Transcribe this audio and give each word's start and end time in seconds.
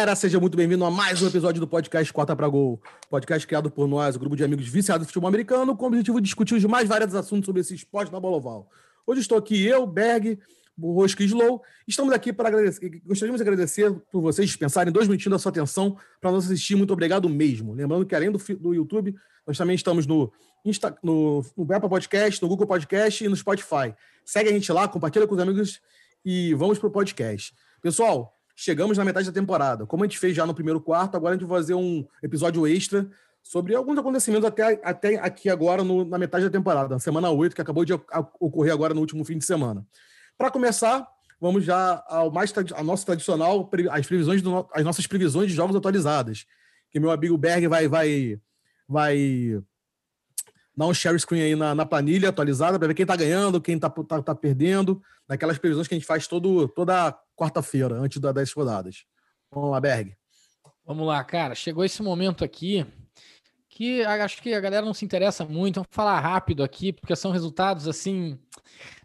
galera, 0.00 0.16
seja 0.16 0.40
muito 0.40 0.56
bem-vindo 0.56 0.82
a 0.82 0.90
mais 0.90 1.20
um 1.20 1.26
episódio 1.26 1.60
do 1.60 1.68
podcast 1.68 2.10
Corta 2.10 2.34
para 2.34 2.48
Gol. 2.48 2.80
Podcast 3.10 3.46
criado 3.46 3.70
por 3.70 3.86
nós, 3.86 4.16
o 4.16 4.18
grupo 4.18 4.34
de 4.34 4.42
amigos 4.42 4.66
viciados 4.66 5.04
em 5.04 5.06
futebol 5.06 5.28
americano, 5.28 5.76
com 5.76 5.84
o 5.84 5.88
objetivo 5.88 6.18
de 6.18 6.24
discutir 6.24 6.54
os 6.54 6.64
mais 6.64 6.88
variados 6.88 7.14
assuntos 7.14 7.44
sobre 7.44 7.60
esse 7.60 7.74
esporte 7.74 8.10
na 8.10 8.18
bola 8.18 8.38
oval. 8.38 8.70
Hoje 9.06 9.20
estou 9.20 9.36
aqui 9.36 9.62
eu, 9.62 9.86
Berg, 9.86 10.38
o 10.80 10.94
Rosca 10.94 11.22
Slow. 11.22 11.62
Estamos 11.86 12.14
aqui 12.14 12.32
para 12.32 12.48
agradecer. 12.48 13.02
Gostaríamos 13.04 13.40
de 13.40 13.42
agradecer 13.42 13.92
por 14.10 14.22
vocês 14.22 14.48
dispensarem 14.48 14.90
dois 14.90 15.06
minutinhos 15.06 15.32
da 15.32 15.38
sua 15.38 15.50
atenção 15.50 15.98
para 16.18 16.32
nos 16.32 16.46
assistir. 16.46 16.76
Muito 16.76 16.94
obrigado 16.94 17.28
mesmo. 17.28 17.74
Lembrando 17.74 18.06
que 18.06 18.14
além 18.14 18.30
do, 18.32 18.38
do 18.58 18.72
YouTube, 18.72 19.14
nós 19.46 19.58
também 19.58 19.76
estamos 19.76 20.06
no, 20.06 20.32
Insta, 20.64 20.96
no, 21.02 21.44
no 21.54 21.74
Apple 21.74 21.90
Podcast, 21.90 22.40
no 22.40 22.48
Google 22.48 22.66
Podcast 22.66 23.22
e 23.22 23.28
no 23.28 23.36
Spotify. 23.36 23.94
Segue 24.24 24.48
a 24.48 24.52
gente 24.52 24.72
lá, 24.72 24.88
compartilha 24.88 25.26
com 25.26 25.34
os 25.34 25.40
amigos 25.42 25.78
e 26.24 26.54
vamos 26.54 26.78
para 26.78 26.88
o 26.88 26.90
podcast. 26.90 27.54
Pessoal, 27.82 28.39
chegamos 28.60 28.98
na 28.98 29.04
metade 29.06 29.26
da 29.26 29.32
temporada. 29.32 29.86
Como 29.86 30.04
a 30.04 30.06
gente 30.06 30.18
fez 30.18 30.36
já 30.36 30.44
no 30.44 30.54
primeiro 30.54 30.80
quarto, 30.82 31.16
agora 31.16 31.34
a 31.34 31.38
gente 31.38 31.48
vai 31.48 31.58
fazer 31.58 31.74
um 31.74 32.06
episódio 32.22 32.66
extra 32.66 33.08
sobre 33.42 33.74
alguns 33.74 33.96
acontecimentos 33.96 34.46
até, 34.46 34.78
até 34.84 35.14
aqui 35.16 35.48
agora 35.48 35.82
no, 35.82 36.04
na 36.04 36.18
metade 36.18 36.44
da 36.44 36.50
temporada, 36.50 36.90
na 36.90 36.98
semana 36.98 37.30
8, 37.30 37.54
que 37.54 37.62
acabou 37.62 37.86
de 37.86 37.94
ocorrer 38.38 38.74
agora 38.74 38.92
no 38.92 39.00
último 39.00 39.24
fim 39.24 39.38
de 39.38 39.46
semana. 39.46 39.86
Para 40.36 40.50
começar, 40.50 41.08
vamos 41.40 41.64
já 41.64 42.04
ao 42.06 42.30
mais 42.30 42.52
a 42.74 42.82
nosso 42.84 43.06
tradicional, 43.06 43.70
as 43.90 44.06
previsões 44.06 44.42
do, 44.42 44.68
as 44.74 44.84
nossas 44.84 45.06
previsões 45.06 45.48
de 45.48 45.56
jogos 45.56 45.74
atualizadas. 45.74 46.44
Que 46.90 47.00
meu 47.00 47.10
amigo 47.10 47.38
Berg 47.38 47.66
vai 47.66 47.88
vai 47.88 48.38
vai 48.86 49.62
dar 50.80 50.86
um 50.86 50.94
share 50.94 51.18
screen 51.18 51.42
aí 51.42 51.54
na, 51.54 51.74
na 51.74 51.84
planilha 51.84 52.30
atualizada 52.30 52.78
para 52.78 52.88
ver 52.88 52.94
quem 52.94 53.04
está 53.04 53.14
ganhando, 53.14 53.60
quem 53.60 53.76
está 53.76 53.90
tá, 53.90 54.22
tá 54.22 54.34
perdendo, 54.34 55.02
naquelas 55.28 55.58
previsões 55.58 55.86
que 55.86 55.94
a 55.94 55.98
gente 55.98 56.06
faz 56.06 56.26
todo, 56.26 56.66
toda 56.68 57.14
quarta-feira, 57.36 57.96
antes 57.96 58.18
das 58.18 58.32
10 58.32 58.52
rodadas. 58.52 59.04
Vamos 59.52 59.70
lá, 59.70 59.78
Berg. 59.78 60.16
Vamos 60.84 61.06
lá, 61.06 61.22
cara. 61.22 61.54
Chegou 61.54 61.84
esse 61.84 62.02
momento 62.02 62.42
aqui 62.42 62.86
que 63.68 64.02
acho 64.02 64.42
que 64.42 64.54
a 64.54 64.60
galera 64.60 64.84
não 64.84 64.94
se 64.94 65.04
interessa 65.04 65.44
muito. 65.44 65.76
Vamos 65.76 65.88
falar 65.90 66.18
rápido 66.18 66.64
aqui, 66.64 66.94
porque 66.94 67.14
são 67.14 67.30
resultados 67.30 67.86
assim, 67.86 68.38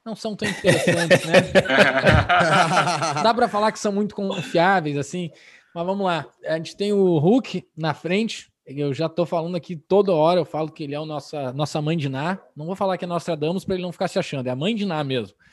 não 0.04 0.16
são 0.16 0.34
tão 0.34 0.48
interessantes, 0.48 1.26
né? 1.26 1.42
Dá 3.22 3.34
para 3.34 3.50
falar 3.50 3.74
que 3.74 3.80
são 3.80 3.92
muito 3.92 4.16
confiáveis, 4.16 4.98
assim, 4.98 5.30
mas 5.74 5.86
vamos 5.86 6.06
lá. 6.06 6.26
A 6.46 6.56
gente 6.56 6.78
tem 6.78 6.94
o 6.94 7.18
Hulk 7.18 7.68
na 7.76 7.94
frente, 7.94 8.50
eu 8.66 8.94
já 8.94 9.06
estou 9.06 9.26
falando 9.26 9.56
aqui 9.56 9.76
toda 9.76 10.12
hora, 10.12 10.40
eu 10.40 10.46
falo 10.46 10.72
que 10.72 10.84
ele 10.84 10.96
é 10.96 11.00
o 11.00 11.06
nossa, 11.06 11.54
nossa 11.54 11.80
mãe 11.82 11.96
de 11.96 12.10
Ná. 12.10 12.40
Não 12.56 12.66
vou 12.66 12.76
falar 12.76 12.98
que 12.98 13.06
é 13.06 13.08
Nostradamus 13.08 13.64
para 13.64 13.76
ele 13.76 13.84
não 13.84 13.92
ficar 13.92 14.08
se 14.08 14.18
achando, 14.18 14.48
é 14.48 14.50
a 14.50 14.56
mãe 14.56 14.74
de 14.74 14.86
Ná 14.86 15.04
mesmo. 15.04 15.36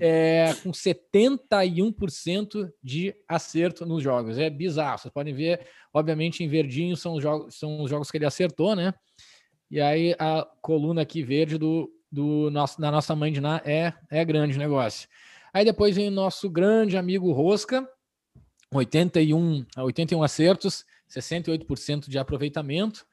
É, 0.00 0.52
com 0.62 0.72
71% 0.72 2.72
de 2.82 3.14
acerto 3.28 3.86
nos 3.86 4.02
jogos. 4.02 4.36
É 4.36 4.50
bizarro. 4.50 4.98
Vocês 4.98 5.14
podem 5.14 5.32
ver, 5.32 5.64
obviamente, 5.92 6.42
em 6.42 6.48
verdinho 6.48 6.96
são 6.96 7.14
os 7.14 7.22
jogos, 7.22 7.54
são 7.54 7.82
os 7.82 7.88
jogos 7.88 8.10
que 8.10 8.16
ele 8.16 8.26
acertou, 8.26 8.74
né? 8.74 8.92
E 9.70 9.80
aí 9.80 10.16
a 10.18 10.44
coluna 10.60 11.02
aqui 11.02 11.22
verde 11.22 11.56
do, 11.56 11.88
do 12.10 12.50
nosso, 12.50 12.80
da 12.80 12.90
nossa 12.90 13.14
mãe 13.14 13.32
de 13.32 13.40
Ná 13.40 13.62
é, 13.64 13.92
é 14.10 14.24
grande 14.24 14.58
negócio. 14.58 15.08
Aí 15.52 15.64
depois 15.64 15.94
vem 15.94 16.08
o 16.08 16.10
nosso 16.10 16.50
grande 16.50 16.96
amigo 16.96 17.30
Rosca, 17.30 17.88
81, 18.78 19.66
81 19.76 20.22
acertos. 20.22 20.86
68% 21.10 22.08
de 22.08 22.18
aproveitamento. 22.18 23.06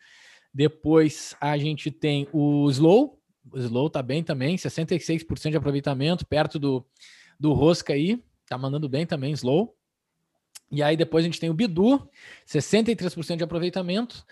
Depois 0.53 1.35
a 1.39 1.57
gente 1.57 1.89
tem 1.91 2.27
o 2.33 2.69
Slow, 2.69 3.17
o 3.51 3.57
Slow 3.57 3.89
tá 3.89 4.01
bem 4.01 4.23
também, 4.23 4.57
66% 4.57 5.49
de 5.49 5.57
aproveitamento, 5.57 6.25
perto 6.25 6.59
do, 6.59 6.85
do 7.39 7.53
Rosca 7.53 7.93
aí, 7.93 8.21
tá 8.47 8.57
mandando 8.57 8.89
bem 8.89 9.05
também, 9.05 9.31
Slow. 9.31 9.73
E 10.69 10.83
aí 10.83 10.97
depois 10.97 11.23
a 11.23 11.27
gente 11.27 11.39
tem 11.39 11.49
o 11.49 11.53
Bidu, 11.53 12.05
63% 12.47 13.37
de 13.37 13.43
aproveitamento, 13.43 14.25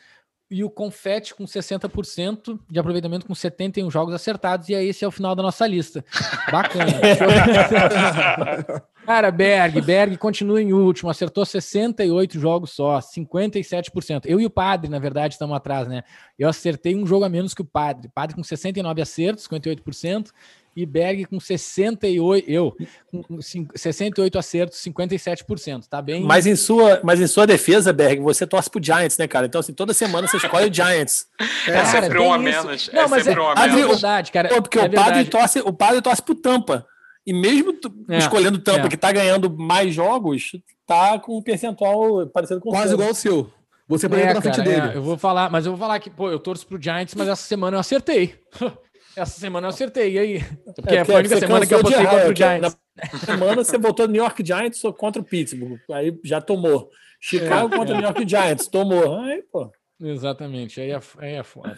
e 0.51 0.63
o 0.63 0.69
Confete 0.69 1.35
com 1.35 1.45
60% 1.45 2.59
de 2.69 2.79
aproveitamento 2.79 3.25
com 3.25 3.35
71 3.35 3.89
jogos 3.91 4.15
acertados. 4.15 4.67
E 4.67 4.75
aí 4.75 4.87
esse 4.87 5.05
é 5.05 5.07
o 5.07 5.11
final 5.11 5.35
da 5.35 5.43
nossa 5.43 5.67
lista. 5.67 6.03
Bacana. 6.51 6.91
Cara, 9.09 9.31
Berg, 9.31 9.81
Berg 9.81 10.17
continua 10.17 10.61
em 10.61 10.71
último, 10.71 11.09
acertou 11.09 11.43
68 11.43 12.39
jogos 12.39 12.69
só, 12.69 12.99
57%. 12.99 14.25
Eu 14.27 14.39
e 14.39 14.45
o 14.45 14.51
Padre, 14.51 14.87
na 14.87 14.99
verdade, 14.99 15.33
estamos 15.33 15.57
atrás, 15.57 15.87
né? 15.87 16.03
Eu 16.37 16.47
acertei 16.47 16.95
um 16.95 17.07
jogo 17.07 17.25
a 17.25 17.29
menos 17.29 17.55
que 17.55 17.61
o 17.63 17.65
Padre. 17.65 18.07
Padre 18.13 18.35
com 18.35 18.43
69 18.43 19.01
acertos, 19.01 19.47
58%, 19.47 20.27
e 20.75 20.85
Berg 20.85 21.25
com 21.25 21.39
68, 21.39 22.47
eu 22.47 22.77
com 23.11 23.41
68 23.41 24.37
acertos, 24.37 24.77
57%, 24.77 25.87
tá 25.89 26.03
bem? 26.03 26.23
Mas 26.23 26.45
em 26.45 26.55
sua, 26.55 27.01
mas 27.03 27.19
em 27.19 27.25
sua 27.25 27.47
defesa, 27.47 27.91
Berg, 27.91 28.21
você 28.21 28.45
torce 28.45 28.69
pro 28.69 28.79
Giants, 28.79 29.17
né, 29.17 29.27
cara? 29.27 29.47
Então 29.47 29.59
assim, 29.59 29.73
toda 29.73 29.91
semana 29.91 30.27
você 30.27 30.37
escolhe 30.37 30.69
o 30.69 30.73
Giants. 30.73 31.25
É, 31.67 31.71
é 31.71 31.85
sempre 31.85 32.19
um 32.19 32.31
a 32.31 32.37
menos. 32.37 32.91
Não, 32.93 33.01
é 33.01 33.07
mas 33.07 33.23
sempre 33.23 33.41
é, 33.41 33.43
um 33.43 33.49
a 33.49 33.55
menos. 33.55 33.81
É 33.81 33.87
verdade, 33.87 34.31
cara. 34.31 34.49
Pô, 34.49 34.61
porque 34.61 34.77
é 34.77 34.83
o 34.83 34.91
padre 34.91 35.25
torce, 35.25 35.59
o 35.61 35.73
padre 35.73 35.99
torce 35.99 36.21
pro 36.21 36.35
Tampa. 36.35 36.85
E 37.29 37.33
mesmo 37.33 37.77
é, 38.09 38.17
escolhendo 38.17 38.57
Tampa, 38.57 38.87
é. 38.87 38.89
que 38.89 38.97
tá 38.97 39.11
ganhando 39.11 39.55
mais 39.55 39.93
jogos, 39.93 40.53
tá 40.83 41.19
com 41.19 41.37
um 41.37 41.43
percentual 41.43 42.25
parecido 42.25 42.59
com 42.59 42.71
Quase 42.71 42.95
igual 42.95 43.11
o 43.11 43.13
seu. 43.13 43.53
Você 43.87 44.07
é, 44.07 44.33
na 44.33 44.41
frente 44.41 44.63
dele. 44.63 44.95
eu 44.95 45.03
vou 45.03 45.15
falar, 45.15 45.47
mas 45.51 45.67
eu 45.67 45.73
vou 45.73 45.79
falar 45.79 45.99
que, 45.99 46.09
pô, 46.09 46.31
eu 46.31 46.39
torço 46.39 46.65
pro 46.65 46.81
Giants, 46.81 47.13
mas 47.13 47.27
essa 47.27 47.43
semana 47.43 47.75
eu 47.77 47.81
acertei. 47.81 48.35
Essa 49.15 49.39
semana 49.39 49.65
eu 49.65 49.69
acertei, 49.69 50.13
e 50.13 50.19
aí? 50.19 50.43
Porque 50.75 50.95
é, 50.95 51.03
foi 51.03 51.15
a 51.15 51.17
única 51.17 51.37
semana 51.39 51.65
que 51.65 51.73
eu 51.73 51.79
apostei 51.79 52.05
contra 52.05 52.31
o 52.31 52.35
Giants. 52.35 52.77
Na 53.11 53.19
semana 53.19 53.63
você 53.63 53.77
botou 53.77 54.07
New 54.07 54.21
York 54.21 54.45
Giants 54.45 54.81
contra 54.97 55.21
o 55.21 55.25
Pittsburgh, 55.25 55.77
aí 55.91 56.17
já 56.23 56.39
tomou. 56.39 56.89
Chicago 57.19 57.73
é, 57.73 57.77
contra 57.77 57.95
o 57.95 57.97
é. 57.97 58.01
New 58.01 58.05
York 58.05 58.29
Giants, 58.29 58.67
tomou. 58.67 59.19
Aí, 59.21 59.43
pô. 59.51 59.69
Exatamente, 59.99 60.79
aí 60.79 60.91
é, 60.91 60.99
aí 61.17 61.33
é 61.33 61.43
foda. 61.43 61.77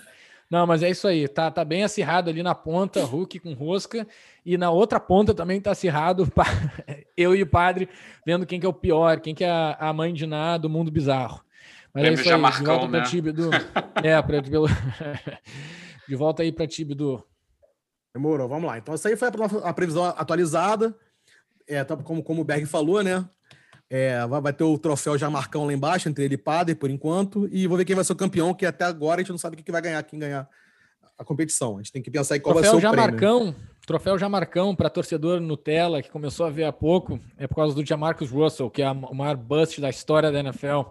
Não, 0.51 0.67
mas 0.67 0.83
é 0.83 0.89
isso 0.89 1.07
aí, 1.07 1.29
tá, 1.29 1.49
tá 1.49 1.63
bem 1.63 1.81
acirrado 1.81 2.29
ali 2.29 2.43
na 2.43 2.53
ponta, 2.53 3.05
Hulk 3.05 3.39
com 3.39 3.53
rosca, 3.53 4.05
e 4.45 4.57
na 4.57 4.69
outra 4.69 4.99
ponta 4.99 5.33
também 5.33 5.61
tá 5.61 5.71
acirrado, 5.71 6.29
eu 7.15 7.33
e 7.33 7.41
o 7.41 7.47
padre, 7.47 7.87
vendo 8.25 8.45
quem 8.45 8.59
que 8.59 8.65
é 8.65 8.69
o 8.69 8.73
pior, 8.73 9.21
quem 9.21 9.33
que 9.33 9.45
é 9.45 9.49
a, 9.49 9.93
mãe 9.93 10.13
de 10.13 10.27
nada 10.27 10.63
do 10.63 10.69
mundo 10.69 10.91
bizarro. 10.91 11.41
Mas 11.93 12.03
é 12.03 12.13
isso 12.13 12.33
aí, 12.33 12.51
de 12.51 12.63
volta 12.65 12.87
né? 12.89 13.03
time 13.03 13.31
do... 13.31 13.49
É, 14.03 14.21
pra, 14.21 14.43
pelo... 14.43 14.67
de 16.09 16.15
volta 16.17 16.43
aí 16.43 16.51
para 16.51 16.65
do... 16.95 17.25
Demorou, 18.13 18.49
vamos 18.49 18.65
lá. 18.65 18.77
Então, 18.77 18.93
essa 18.93 19.07
aí 19.07 19.15
foi 19.15 19.29
a, 19.29 19.69
a 19.69 19.73
previsão 19.73 20.03
atualizada. 20.03 20.93
É, 21.65 21.81
tá, 21.81 21.95
como, 21.95 22.21
como 22.21 22.41
o 22.41 22.43
Berg 22.43 22.65
falou, 22.65 23.01
né? 23.01 23.25
É, 23.93 24.25
vai, 24.25 24.39
vai, 24.39 24.53
ter 24.53 24.63
o 24.63 24.77
troféu 24.77 25.17
já 25.17 25.29
marcão 25.29 25.65
lá 25.65 25.73
embaixo, 25.73 26.07
entre 26.07 26.23
ele 26.23 26.35
e 26.35 26.37
Padre, 26.37 26.73
por 26.73 26.89
enquanto. 26.89 27.49
E 27.51 27.67
vou 27.67 27.77
ver 27.77 27.83
quem 27.83 27.93
vai 27.93 28.05
ser 28.05 28.13
o 28.13 28.15
campeão, 28.15 28.53
que 28.53 28.65
até 28.65 28.85
agora 28.85 29.19
a 29.19 29.21
gente 29.21 29.31
não 29.31 29.37
sabe 29.37 29.57
quem 29.57 29.69
vai 29.69 29.81
ganhar, 29.81 30.01
quem 30.03 30.17
ganhar 30.17 30.47
a 31.19 31.25
competição. 31.25 31.75
A 31.75 31.77
gente 31.79 31.91
tem 31.91 32.01
que 32.01 32.09
pensar 32.09 32.37
em 32.37 32.39
qual 32.39 32.55
troféu 32.55 32.71
vai 32.71 32.79
ser 32.79 32.87
o 32.87 32.89
Jamarcão, 32.89 33.39
prêmio. 33.51 33.69
Troféu 33.85 34.17
Jamarcão 34.17 34.73
para 34.73 34.89
torcedor 34.89 35.41
Nutella, 35.41 36.01
que 36.01 36.09
começou 36.09 36.45
a 36.45 36.49
ver 36.49 36.63
há 36.63 36.71
pouco, 36.71 37.19
é 37.37 37.47
por 37.47 37.55
causa 37.55 37.75
do 37.75 37.85
Jamarcus 37.85 38.31
Russell, 38.31 38.69
que 38.69 38.81
é 38.81 38.89
o 38.89 39.13
maior 39.13 39.35
bust 39.35 39.81
da 39.81 39.89
história 39.89 40.31
da 40.31 40.39
NFL 40.39 40.83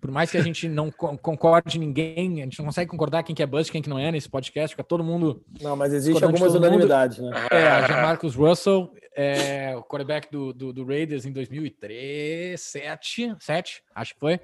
por 0.00 0.10
mais 0.10 0.30
que 0.30 0.36
a 0.36 0.42
gente 0.42 0.68
não 0.68 0.90
concorde 0.90 1.78
ninguém, 1.78 2.40
a 2.40 2.44
gente 2.44 2.58
não 2.58 2.66
consegue 2.66 2.90
concordar 2.90 3.22
quem 3.22 3.34
que 3.34 3.42
é 3.42 3.46
bust, 3.46 3.70
quem 3.70 3.82
que 3.82 3.88
não 3.88 3.98
é 3.98 4.10
nesse 4.10 4.28
podcast, 4.28 4.74
fica 4.74 4.84
todo 4.84 5.02
mundo. 5.02 5.42
Não, 5.60 5.76
mas 5.76 5.92
existe 5.92 6.22
algumas 6.22 6.54
unanimidades, 6.54 7.18
né? 7.18 7.30
É, 7.50 8.02
Marcus 8.02 8.34
Russell, 8.34 8.92
é, 9.16 9.74
o 9.76 9.82
quarterback 9.82 10.30
do, 10.30 10.52
do, 10.52 10.72
do, 10.72 10.84
Raiders 10.84 11.24
em 11.24 11.32
2003, 11.32 12.60
7, 12.60 13.36
7 13.40 13.82
acho 13.94 14.14
que 14.14 14.20
foi. 14.20 14.40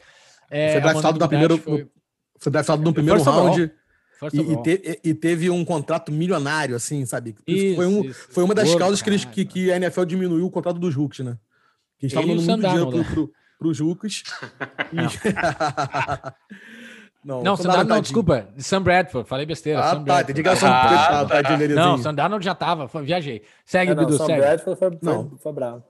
É, 0.50 0.72
foi 0.72 0.80
draftado 0.80 1.18
no 1.18 1.28
primeiro, 1.28 1.58
foi, 1.58 1.88
foi 2.38 2.52
draftado 2.52 2.82
no 2.82 2.92
primeiro 2.92 3.22
round. 3.22 3.72
E, 4.32 4.40
e, 4.40 4.62
te, 4.62 5.00
e, 5.04 5.14
teve 5.14 5.50
um 5.50 5.64
contrato 5.64 6.10
milionário, 6.10 6.74
assim, 6.74 7.04
sabe? 7.04 7.34
Isso, 7.46 7.76
foi, 7.76 7.86
um, 7.86 8.04
isso. 8.04 8.26
foi 8.30 8.44
uma 8.44 8.54
das 8.54 8.74
causas 8.74 9.02
que, 9.02 9.10
eles, 9.10 9.24
que, 9.24 9.44
que, 9.44 9.72
a 9.72 9.76
NFL 9.76 10.04
diminuiu 10.04 10.46
o 10.46 10.50
contrato 10.50 10.78
dos 10.78 10.94
Hulks, 10.94 11.20
né? 11.20 11.36
Que 11.98 12.06
eles 12.06 12.12
estavam 12.12 12.36
dando 12.36 12.46
muito 12.46 12.68
dinheiro 12.68 12.90
pro, 12.90 13.04
pro, 13.04 13.32
para 13.58 13.68
os 13.68 13.76
Jucos. 13.76 14.24
Não, 17.24 17.42
não, 17.42 17.56
Sandar, 17.56 17.86
não, 17.86 18.02
desculpa. 18.02 18.46
Sam 18.58 18.82
Bradford, 18.82 19.26
falei 19.26 19.46
besteira. 19.46 19.80
Ah, 19.80 19.90
Sam 19.92 20.04
tá, 20.04 20.22
tem 20.22 20.36
ligação 20.36 20.68
ah, 20.68 21.24
tá, 21.26 21.42
tá, 21.42 21.56
Não, 21.56 21.96
Sam 21.96 22.14
Darnold 22.14 22.44
já 22.44 22.54
tava, 22.54 22.86
viajei. 23.02 23.42
Segue, 23.64 23.92
é, 23.92 23.94
não, 23.94 24.04
Bidu, 24.04 24.18
Sam 24.18 24.26
segue. 24.26 24.40
Bradford 24.40 24.78
foi, 24.78 24.90
foi, 24.90 24.98
não. 25.00 25.38
foi 25.38 25.52
bravo. 25.54 25.82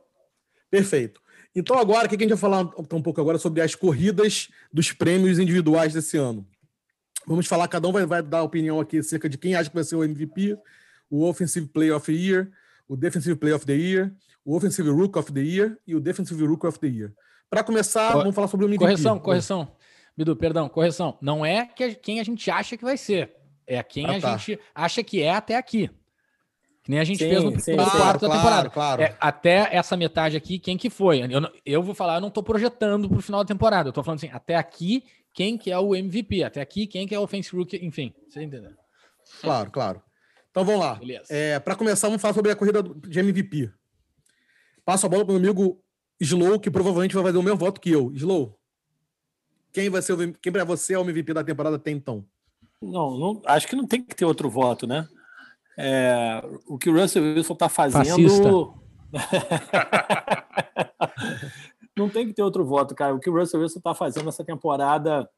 Perfeito. 0.71 1.21
Então 1.53 1.77
agora, 1.77 2.07
o 2.07 2.09
que 2.09 2.15
a 2.15 2.19
gente 2.19 2.29
vai 2.29 2.39
falar 2.39 2.61
um 2.61 3.03
pouco 3.03 3.21
agora 3.21 3.37
sobre 3.39 3.61
as 3.61 3.75
corridas 3.75 4.49
dos 4.73 4.93
prêmios 4.93 5.41
individuais 5.41 5.93
desse 5.93 6.17
ano. 6.17 6.47
Vamos 7.27 7.47
falar, 7.47 7.67
cada 7.69 7.89
um 7.89 7.93
vai, 7.93 8.07
vai 8.07 8.23
dar 8.23 8.43
opinião 8.43 8.79
aqui 8.79 8.99
acerca 8.99 9.29
de 9.29 9.39
quem 9.39 9.57
acha 9.57 9.69
que 9.69 9.75
vai 9.75 9.85
ser 9.85 9.97
o 9.97 10.05
MVP, 10.05 10.57
o 11.11 11.25
Offensive 11.25 11.67
Player 11.67 11.97
of 11.97 12.07
the 12.07 12.13
Year, 12.13 12.51
o 12.89 12.97
Defensive 12.97 13.37
Player 13.37 13.57
of 13.57 13.65
the 13.65 13.75
Year, 13.75 14.13
o 14.45 14.57
Offensive 14.57 14.89
Rook 14.91 15.19
of 15.19 15.33
the 15.33 15.41
Year 15.41 15.79
e 15.87 15.95
o 15.95 16.01
Defensive 16.01 16.45
Rook 16.45 16.67
of 16.67 16.79
the 16.79 16.87
Year. 16.87 17.13
Para 17.55 17.63
começar, 17.63 18.11
Cor 18.11 18.23
vamos 18.23 18.35
falar 18.35 18.49
sobre 18.49 18.67
o 18.67 18.69
MVP. 18.69 18.85
Correção, 18.85 19.19
correção. 19.19 19.73
Bidu, 20.17 20.35
perdão, 20.35 20.69
correção. 20.69 21.17
Não 21.21 21.47
é 21.47 21.69
quem 22.03 22.19
a 22.19 22.25
gente 22.25 22.51
acha 22.51 22.77
que 22.77 22.83
vai 22.85 22.97
ser. 22.97 23.33
É 23.65 23.81
quem 23.81 24.07
ah, 24.07 24.17
a 24.17 24.21
tá. 24.21 24.37
gente 24.37 24.59
acha 24.75 25.05
que 25.05 25.23
é 25.23 25.31
até 25.31 25.57
aqui. 25.57 25.89
Que 26.83 26.91
nem 26.91 26.99
a 26.99 27.05
gente 27.05 27.19
sim, 27.19 27.31
fez 27.31 27.45
no 27.45 27.61
sim, 27.61 27.77
quarto 27.77 27.97
claro, 27.97 28.19
da 28.19 28.29
temporada. 28.29 28.71
Claro, 28.71 29.03
é, 29.03 29.17
até 29.21 29.69
essa 29.71 29.97
metade 29.97 30.37
aqui, 30.37 30.59
quem 30.59 30.77
que 30.77 30.91
foi? 30.91 31.21
Eu, 31.23 31.41
eu 31.65 31.83
vou 31.83 31.95
falar, 31.95 32.17
eu 32.17 32.21
não 32.21 32.29
tô 32.29 32.43
projetando 32.43 33.09
pro 33.09 33.23
final 33.23 33.45
da 33.45 33.49
temporada. 33.49 33.89
Eu 33.89 33.93
tô 33.93 34.03
falando 34.03 34.19
assim, 34.19 34.31
até 34.33 34.57
aqui, 34.57 35.05
quem 35.33 35.57
que 35.57 35.71
é 35.71 35.79
o 35.79 35.95
MVP? 35.95 36.43
Até 36.43 36.61
aqui, 36.61 36.89
quem 36.89 37.07
que 37.07 37.15
é 37.15 37.19
o 37.21 37.23
Offense 37.23 37.55
Rookie? 37.57 37.79
Enfim, 37.87 38.13
você 38.29 38.43
entendeu? 38.43 38.73
Claro, 39.41 39.71
claro. 39.71 40.03
Então 40.51 40.65
vamos 40.65 40.81
lá. 40.81 41.01
É, 41.31 41.61
para 41.61 41.77
começar, 41.77 42.09
vamos 42.09 42.21
falar 42.21 42.35
sobre 42.35 42.51
a 42.51 42.57
corrida 42.57 42.83
de 42.83 43.21
MVP. 43.21 43.71
Passo 44.85 45.07
a 45.07 45.09
bola 45.09 45.25
para 45.25 45.35
o 45.35 45.41
meu 45.41 45.51
amigo 45.51 45.84
Slow, 46.21 46.61
que 46.61 46.71
provavelmente 46.71 47.15
vai 47.15 47.25
fazer 47.25 47.39
o 47.39 47.43
mesmo 47.43 47.59
voto 47.59 47.81
que 47.81 47.91
eu. 47.91 48.13
Slow, 48.15 48.57
quem 49.73 49.91
vai 49.91 50.01
ser 50.01 50.13
o, 50.13 50.33
quem 50.35 50.53
para 50.53 50.65
você 50.65 50.95
é 50.95 50.99
o 50.99 51.03
MVP 51.03 51.35
da 51.35 51.45
temporada 51.45 51.77
até 51.77 51.91
então? 51.91 52.25
Não, 52.81 53.19
não, 53.19 53.43
acho 53.47 53.67
que 53.67 53.75
não 53.75 53.87
tem 53.87 54.03
que 54.03 54.15
ter 54.15 54.25
outro 54.25 54.49
voto, 54.49 54.87
né? 54.87 55.09
É, 55.77 56.41
o 56.69 56.79
que 56.79 56.89
o 56.89 56.95
Russell 56.95 57.25
Wilson 57.25 57.55
está 57.55 57.69
fazendo. 57.69 58.75
não 61.97 62.09
tem 62.09 62.27
que 62.27 62.33
ter 62.33 62.43
outro 62.43 62.65
voto, 62.65 62.95
cara. 62.95 63.15
O 63.15 63.19
que 63.19 63.29
o 63.29 63.37
Russell 63.37 63.61
Wilson 63.61 63.79
está 63.79 63.95
fazendo 63.95 64.29
essa 64.29 64.45
temporada, 64.45 65.29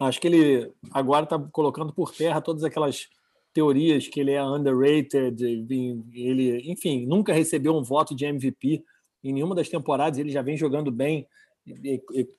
acho 0.00 0.20
que 0.20 0.28
ele 0.28 0.72
agora 0.92 1.24
está 1.24 1.38
colocando 1.38 1.92
por 1.92 2.12
terra 2.12 2.40
todas 2.40 2.64
aquelas 2.64 3.08
teorias 3.52 4.06
que 4.06 4.20
ele 4.20 4.32
é 4.32 4.44
underrated, 4.44 5.42
ele, 5.42 6.62
enfim, 6.70 7.06
nunca 7.06 7.32
recebeu 7.32 7.74
um 7.74 7.82
voto 7.82 8.14
de 8.14 8.26
MVP 8.26 8.84
em 9.28 9.32
nenhuma 9.32 9.54
das 9.54 9.68
temporadas. 9.68 10.18
Ele 10.18 10.30
já 10.30 10.42
vem 10.42 10.56
jogando 10.56 10.90
bem, 10.90 11.26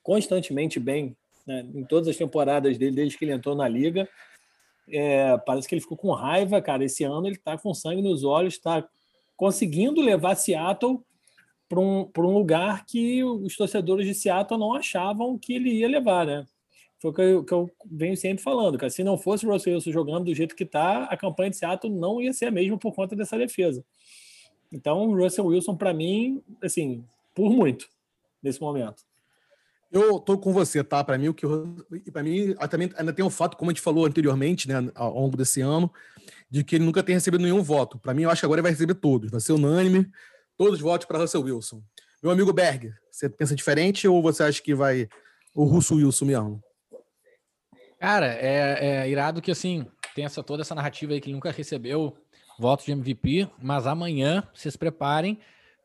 constantemente 0.02 0.80
bem, 0.80 1.16
né, 1.46 1.66
em 1.74 1.84
todas 1.84 2.08
as 2.08 2.18
temporadas 2.18 2.78
dele 2.78 2.96
desde 2.96 3.18
que 3.18 3.26
ele 3.26 3.34
entrou 3.34 3.56
na 3.56 3.68
liga. 3.68 4.08
É, 4.90 5.38
parece 5.40 5.68
que 5.68 5.76
ele 5.76 5.82
ficou 5.82 5.98
com 5.98 6.12
raiva, 6.12 6.62
cara. 6.62 6.84
Esse 6.86 7.04
ano 7.04 7.28
ele 7.28 7.36
está 7.36 7.58
com 7.58 7.74
sangue 7.74 8.02
nos 8.02 8.24
olhos, 8.24 8.54
está 8.54 8.88
conseguindo 9.36 10.02
levar 10.02 10.36
Seattle 10.36 11.00
para 11.68 11.80
um, 11.80 12.10
um 12.18 12.34
lugar 12.34 12.86
que 12.86 13.24
os 13.24 13.56
torcedores 13.56 14.08
de 14.08 14.14
Seattle 14.14 14.60
não 14.60 14.74
achavam 14.74 15.38
que 15.38 15.54
ele 15.54 15.70
ia 15.72 15.88
levar, 15.88 16.26
né? 16.26 16.46
Foi 17.00 17.12
o 17.12 17.14
que 17.14 17.22
eu, 17.22 17.44
que 17.44 17.54
eu 17.54 17.70
venho 17.86 18.18
sempre 18.18 18.42
falando, 18.42 18.78
cara. 18.78 18.90
Se 18.90 19.04
não 19.04 19.18
fosse 19.18 19.46
o 19.46 19.52
Russell 19.52 19.74
Wilson 19.74 19.92
jogando 19.92 20.26
do 20.26 20.34
jeito 20.34 20.56
que 20.56 20.64
está, 20.64 21.04
a 21.04 21.18
campanha 21.18 21.52
de 21.52 21.58
Seattle 21.58 21.94
não 21.94 22.22
ia 22.22 22.34
ser 22.34 22.46
a 22.46 22.52
mesma 22.52 22.78
por 22.78 22.94
conta 22.94 23.16
dessa 23.16 23.38
defesa. 23.38 23.86
Então, 24.72 25.10
o 25.10 25.16
Russell 25.16 25.46
Wilson, 25.46 25.76
para 25.76 25.94
mim, 25.94 26.44
assim, 26.62 27.04
por 27.34 27.50
muito, 27.50 27.88
nesse 28.42 28.60
momento. 28.60 29.04
Eu 29.92 30.20
tô 30.20 30.38
com 30.38 30.52
você, 30.52 30.84
tá? 30.84 31.04
Para 31.04 31.18
mim, 31.18 31.30
o 31.30 31.34
que 31.34 31.46
para 32.12 32.22
mim 32.22 32.54
também 32.70 32.92
ainda 32.98 33.14
tem 33.14 33.24
o 33.24 33.30
fato, 33.30 33.56
como 33.56 33.72
a 33.72 33.74
gente 33.74 33.82
falou 33.82 34.06
anteriormente, 34.06 34.68
né, 34.68 34.92
ao 34.94 35.14
longo 35.14 35.38
desse 35.38 35.62
ano, 35.62 35.92
de 36.50 36.64
que 36.64 36.76
ele 36.76 36.86
nunca 36.86 37.02
tem 37.02 37.16
recebido 37.16 37.42
nenhum 37.42 37.64
voto. 37.64 37.98
Para 37.98 38.14
mim, 38.14 38.24
eu 38.24 38.30
acho 38.30 38.42
que 38.42 38.46
agora 38.46 38.60
ele 38.60 38.64
vai 38.64 38.72
receber 38.72 38.96
todos, 38.96 39.32
vai 39.32 39.40
ser 39.40 39.54
unânime, 39.54 40.10
todos 40.58 40.74
os 40.76 40.82
votos 40.82 41.08
para 41.08 41.20
Russell 41.20 41.42
Wilson. 41.42 41.82
Meu 42.22 42.32
amigo 42.32 42.52
Berg, 42.52 42.92
você 43.10 43.30
pensa 43.30 43.56
diferente 43.56 44.08
ou 44.08 44.22
você 44.22 44.44
acha 44.44 44.62
que 44.62 44.76
vai 44.76 45.08
o 45.54 45.64
Russell 45.64 45.98
Wilson 45.98 46.26
mesmo? 46.26 46.64
Cara, 48.00 48.28
é, 48.28 49.04
é 49.04 49.10
irado 49.10 49.42
que 49.42 49.52
assim 49.52 49.86
tem 50.14 50.26
essa 50.26 50.44
toda 50.44 50.62
essa 50.62 50.76
narrativa 50.76 51.14
aí 51.14 51.22
que 51.22 51.30
ele 51.30 51.36
nunca 51.36 51.52
recebeu 51.52 52.18
votos 52.58 52.86
de 52.86 52.92
MVP, 52.92 53.50
mas 53.62 53.88
amanhã 53.88 54.44
vocês 54.54 54.76
preparem 54.76 55.40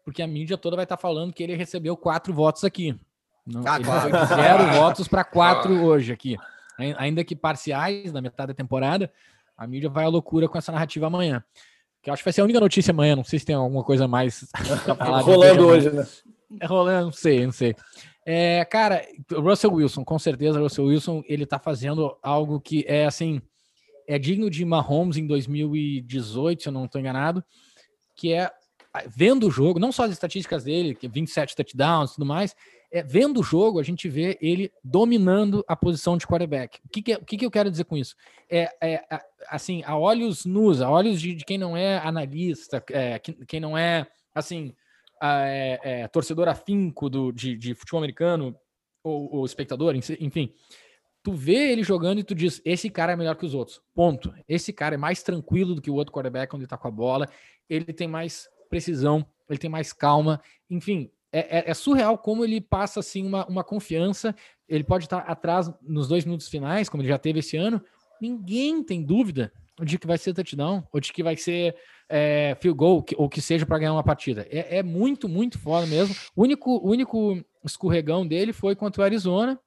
porque 0.05 0.23
a 0.23 0.27
mídia 0.27 0.59
toda 0.59 0.77
vai 0.77 0.85
estar 0.85 0.97
falando 0.97 1.33
que 1.33 1.43
ele 1.43 1.55
recebeu 1.55 1.97
quatro 1.97 2.33
votos 2.33 2.65
aqui. 2.65 2.99
Não, 3.47 3.63
ah, 3.67 3.81
claro. 3.81 4.11
Zero 4.27 4.73
votos 4.79 5.09
para 5.09 5.25
quatro 5.25 5.75
ah. 5.75 5.83
hoje 5.83 6.13
aqui. 6.13 6.37
Ainda 6.99 7.23
que 7.23 7.37
parciais, 7.37 8.13
na 8.13 8.21
metade 8.21 8.49
da 8.49 8.55
temporada, 8.55 9.13
a 9.57 9.67
mídia 9.67 9.89
vai 9.89 10.05
à 10.05 10.09
loucura 10.09 10.49
com 10.49 10.59
essa 10.59 10.73
narrativa 10.73 11.07
amanhã. 11.07 11.45
Que 12.01 12.11
eu 12.11 12.15
acho 12.15 12.23
que 12.23 12.25
vai 12.25 12.33
ser 12.33 12.41
a 12.41 12.45
única 12.45 12.59
notícia 12.59 12.91
amanhã. 12.91 13.15
Não 13.15 13.25
sei 13.25 13.39
se 13.39 13.47
tem 13.47 13.55
alguma 13.55 13.85
coisa 13.85 14.09
mais 14.09 14.49
rolando 15.23 15.67
hoje, 15.67 15.91
né? 15.91 16.07
É 16.61 16.67
rolando, 16.67 17.07
não 17.07 17.13
sei, 17.13 17.45
não 17.45 17.53
sei. 17.53 17.77
É, 18.27 18.65
cara, 18.65 19.07
Russell 19.33 19.73
Wilson, 19.73 20.05
com 20.05 20.19
certeza, 20.19 20.61
Russell 20.61 20.87
Wilson, 20.87 21.23
ele 21.29 21.47
tá 21.47 21.59
fazendo 21.59 22.17
algo 22.23 22.61
que 22.61 22.85
é 22.89 23.07
assim, 23.07 23.41
é 24.07 24.19
digno 24.19 24.51
de 24.51 24.65
Mahomes 24.65 25.17
em 25.17 25.27
2018, 25.27 26.63
se 26.63 26.69
eu 26.69 26.73
não 26.73 26.85
estou 26.85 27.01
enganado, 27.01 27.45
que 28.15 28.33
é 28.33 28.51
vendo 29.07 29.49
o 29.49 29.51
jogo, 29.51 29.79
não 29.79 29.91
só 29.91 30.05
as 30.05 30.13
estatísticas 30.13 30.65
dele, 30.65 30.95
que 30.95 31.09
27 31.09 31.57
touchdowns 31.57 32.11
e 32.11 32.15
tudo 32.15 32.27
mais, 32.27 32.55
é, 32.91 33.03
vendo 33.03 33.41
o 33.41 33.43
jogo, 33.43 33.81
a 33.81 33.83
gente 33.83 34.07
vê 34.09 34.37
ele 34.41 34.71
dominando 34.85 35.65
a 35.67 35.75
posição 35.75 36.19
de 36.19 36.27
quarterback. 36.27 36.79
O 36.85 36.89
que, 36.91 37.01
que, 37.03 37.15
o 37.15 37.25
que, 37.25 37.37
que 37.39 37.47
eu 37.47 37.51
quero 37.51 37.71
dizer 37.71 37.85
com 37.85 37.97
isso? 37.97 38.15
É, 38.51 38.69
é 38.83 39.03
assim, 39.49 39.83
a 39.87 39.97
olhos 39.97 40.45
nus, 40.45 40.83
a 40.83 40.91
olhos 40.91 41.21
de, 41.21 41.35
de 41.35 41.45
quem 41.45 41.57
não 41.57 41.75
é 41.75 41.99
analista, 41.99 42.85
é, 42.91 43.19
quem 43.19 43.61
não 43.61 43.79
é, 43.79 44.07
assim, 44.35 44.75
é, 45.23 45.81
é, 45.83 46.09
torcedor 46.09 46.49
afinco 46.49 47.09
do, 47.09 47.33
de, 47.33 47.57
de 47.57 47.75
futebol 47.75 47.99
americano, 47.99 48.55
ou, 49.03 49.37
ou 49.37 49.47
espectador, 49.47 49.97
enfim, 49.97 50.53
tu 51.23 51.33
vê 51.33 51.71
ele 51.71 51.83
jogando 51.83 52.19
e 52.19 52.25
tu 52.25 52.35
diz, 52.35 52.61
esse 52.65 52.91
cara 52.91 53.13
é 53.13 53.17
melhor 53.17 53.37
que 53.37 53.47
os 53.47 53.55
outros. 53.55 53.81
Ponto. 53.95 54.35
Esse 54.49 54.73
cara 54.73 54.95
é 54.95 54.99
mais 54.99 55.23
tranquilo 55.23 55.75
do 55.75 55.81
que 55.81 55.91
o 55.91 55.95
outro 55.95 56.13
quarterback 56.13 56.51
quando 56.51 56.63
ele 56.63 56.69
tá 56.69 56.77
com 56.77 56.89
a 56.89 56.91
bola, 56.91 57.29
ele 57.69 57.93
tem 57.93 58.09
mais 58.09 58.49
precisão, 58.69 59.25
ele 59.49 59.59
tem 59.59 59.71
mais 59.71 59.93
calma, 59.93 60.41
enfim, 60.69 61.11
é, 61.33 61.59
é, 61.59 61.71
é, 61.71 61.75
surreal 61.75 62.19
como 62.19 62.45
ele 62.45 62.61
passa 62.61 63.01
assim 63.01 63.27
uma, 63.27 63.47
uma 63.47 63.65
confiança. 63.65 64.35
Ele 64.69 64.85
pode 64.85 65.05
estar 65.05 65.19
atrás 65.19 65.71
nos 65.83 66.09
dois 66.09 66.25
minutos 66.25 66.49
finais, 66.49 66.89
como 66.89 67.03
ele 67.03 67.09
já 67.09 67.19
teve 67.19 67.39
esse 67.39 67.57
ano. 67.57 67.83
Ninguém 68.21 68.83
tem 68.83 69.03
dúvida 69.03 69.53
de 69.83 69.99
que 69.99 70.07
vai 70.07 70.19
ser 70.19 70.35
touchdown 70.35 70.85
ou 70.93 71.01
de 71.01 71.13
que 71.13 71.23
vai 71.23 71.37
ser 71.37 71.75
é, 72.09 72.57
field 72.61 72.77
goal 72.77 73.05
ou 73.17 73.29
que 73.29 73.41
seja 73.41 73.65
para 73.65 73.79
ganhar 73.79 73.95
uma 73.95 74.05
partida. 74.05 74.47
É, 74.51 74.79
é, 74.79 74.83
muito, 74.83 75.29
muito 75.29 75.59
foda 75.59 75.87
mesmo. 75.87 76.15
O 76.37 76.43
único, 76.43 76.87
único 76.87 77.43
escorregão 77.65 78.27
dele 78.27 78.53
foi 78.53 78.77
contra 78.77 79.01
o 79.01 79.05
Arizona, 79.05 79.59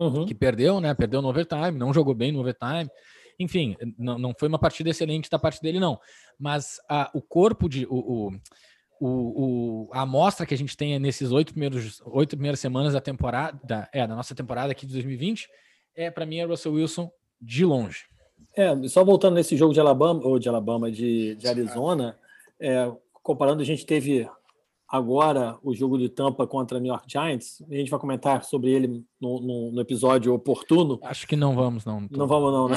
uhum. 0.00 0.24
que 0.24 0.34
perdeu, 0.34 0.80
né? 0.80 0.94
Perdeu 0.94 1.22
no 1.22 1.28
overtime, 1.28 1.72
não 1.72 1.92
jogou 1.92 2.14
bem 2.14 2.32
no 2.32 2.40
overtime. 2.40 2.90
Enfim, 3.38 3.76
não, 3.96 4.18
não 4.18 4.34
foi 4.38 4.48
uma 4.48 4.58
partida 4.58 4.90
excelente 4.90 5.30
da 5.30 5.38
parte 5.38 5.62
dele, 5.62 5.78
não. 5.78 5.98
Mas 6.38 6.80
a, 6.88 7.10
o 7.14 7.22
corpo 7.22 7.68
de. 7.68 7.86
O, 7.86 7.94
o, 7.96 8.32
o, 9.00 9.08
o, 9.08 9.90
a 9.92 10.02
amostra 10.02 10.44
que 10.44 10.52
a 10.52 10.58
gente 10.58 10.76
tem 10.76 10.98
nesses 10.98 11.30
oito 11.32 11.52
primeiros 11.52 12.02
oito 12.04 12.36
primeiras 12.36 12.60
semanas 12.60 12.92
da 12.92 13.00
temporada, 13.00 13.58
da, 13.64 13.88
é, 13.94 14.06
da 14.06 14.14
nossa 14.14 14.34
temporada 14.34 14.72
aqui 14.72 14.84
de 14.84 14.92
2020, 14.92 15.48
é 15.94 16.10
para 16.10 16.26
mim 16.26 16.36
é 16.36 16.44
Russell 16.44 16.74
Wilson 16.74 17.10
de 17.40 17.64
longe. 17.64 18.04
É, 18.54 18.74
só 18.88 19.04
voltando 19.04 19.34
nesse 19.34 19.56
jogo 19.56 19.72
de 19.72 19.80
Alabama, 19.80 20.20
ou 20.22 20.38
de 20.38 20.48
Alabama, 20.48 20.90
de, 20.90 21.34
de 21.36 21.48
Arizona, 21.48 22.18
é, 22.60 22.92
comparando, 23.22 23.62
a 23.62 23.64
gente 23.64 23.86
teve 23.86 24.28
agora 24.90 25.56
o 25.62 25.72
jogo 25.72 25.96
de 25.96 26.08
Tampa 26.08 26.46
contra 26.46 26.80
New 26.80 26.90
York 26.92 27.06
Giants. 27.06 27.62
A 27.70 27.74
gente 27.74 27.90
vai 27.90 28.00
comentar 28.00 28.42
sobre 28.42 28.70
ele 28.70 29.04
no, 29.20 29.40
no, 29.40 29.72
no 29.72 29.80
episódio 29.80 30.34
oportuno. 30.34 30.98
Acho 31.02 31.26
que 31.26 31.36
não 31.36 31.54
vamos, 31.54 31.84
não. 31.84 32.06
Não 32.10 32.26
vamos, 32.26 32.52
não, 32.52 32.68
né? 32.68 32.76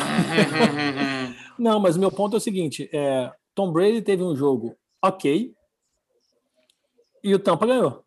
não, 1.58 1.80
mas 1.80 1.96
o 1.96 2.00
meu 2.00 2.12
ponto 2.12 2.36
é 2.36 2.38
o 2.38 2.42
seguinte: 2.42 2.88
é, 2.94 3.32
Tom 3.56 3.72
Brady 3.72 4.02
teve 4.02 4.24
um 4.24 4.36
jogo 4.36 4.76
ok, 5.02 5.54
e 7.24 7.34
o 7.34 7.40
Tampa 7.40 7.66
ganhou. 7.66 8.04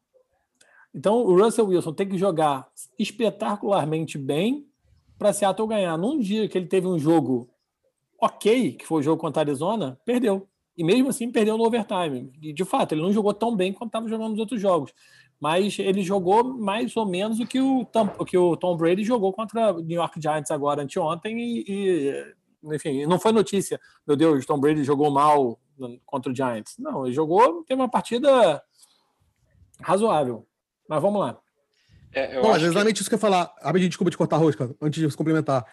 Então 0.95 1.25
o 1.25 1.37
Russell 1.37 1.67
Wilson 1.67 1.93
tem 1.93 2.09
que 2.09 2.17
jogar 2.17 2.69
espetacularmente 2.99 4.17
bem 4.17 4.67
para 5.19 5.33
Seattle 5.33 5.69
ganhar. 5.69 5.97
Num 5.97 6.19
dia 6.19 6.49
que 6.49 6.57
ele 6.57 6.67
teve 6.67 6.87
um 6.87 6.99
jogo 6.99 7.49
ok, 8.21 8.73
que 8.73 8.87
foi 8.87 9.01
o 9.01 9.03
jogo 9.03 9.21
contra 9.21 9.43
a 9.43 9.45
Arizona, 9.45 9.99
perdeu. 10.05 10.49
E 10.77 10.85
mesmo 10.85 11.09
assim 11.09 11.31
perdeu 11.31 11.57
no 11.57 11.65
overtime. 11.65 12.33
E 12.43 12.53
de 12.53 12.65
fato, 12.65 12.93
ele 12.93 13.03
não 13.03 13.13
jogou 13.13 13.33
tão 13.33 13.57
bem 13.57 13.73
quanto 13.73 13.89
estava 13.89 14.09
jogando 14.09 14.31
nos 14.31 14.39
outros 14.39 14.61
jogos. 14.61 14.93
Mas 15.41 15.79
ele 15.79 16.03
jogou 16.03 16.45
mais 16.45 16.97
ou 16.97 17.07
menos 17.07 17.41
o 17.41 17.47
que 17.47 17.61
o 17.61 17.85
Tom, 17.85 18.11
o 18.19 18.25
que 18.25 18.37
o 18.37 18.57
Tom 18.57 18.77
Brady 18.77 19.05
jogou 19.05 19.33
contra 19.33 19.75
o 19.75 19.81
New 19.81 19.97
York 19.97 20.21
Giants 20.21 20.51
agora 20.51 20.83
anteontem. 20.83 21.39
E, 21.39 21.65
e, 21.69 22.35
enfim, 22.75 23.07
não 23.07 23.19
foi 23.19 23.33
notícia, 23.33 23.81
meu 24.07 24.17
Deus, 24.17 24.45
Tom 24.47 24.59
Brady 24.59 24.83
jogou 24.83 25.11
mal 25.11 25.59
contra 26.05 26.33
o 26.33 26.35
Giants. 26.35 26.77
Não, 26.79 27.07
ele 27.07 27.15
jogou, 27.15 27.63
teve 27.65 27.81
uma 27.81 27.89
partida 27.89 28.63
razoável. 29.81 30.47
Mas 30.89 31.03
vamos 31.03 31.21
lá. 31.21 31.39
É, 32.13 32.41
Bom, 32.41 32.57
exatamente 32.57 32.95
que... 32.95 33.01
isso 33.01 33.11
que 33.11 33.15
eu 33.15 33.19
ia 33.19 33.21
falar. 33.21 33.55
Rapidinho, 33.61 33.91
desculpa 33.91 34.11
te 34.11 34.17
cortar 34.17 34.37
a 34.37 34.39
rosca, 34.39 34.75
antes 34.81 35.03
de 35.03 35.11
se 35.11 35.17
complementar. 35.17 35.67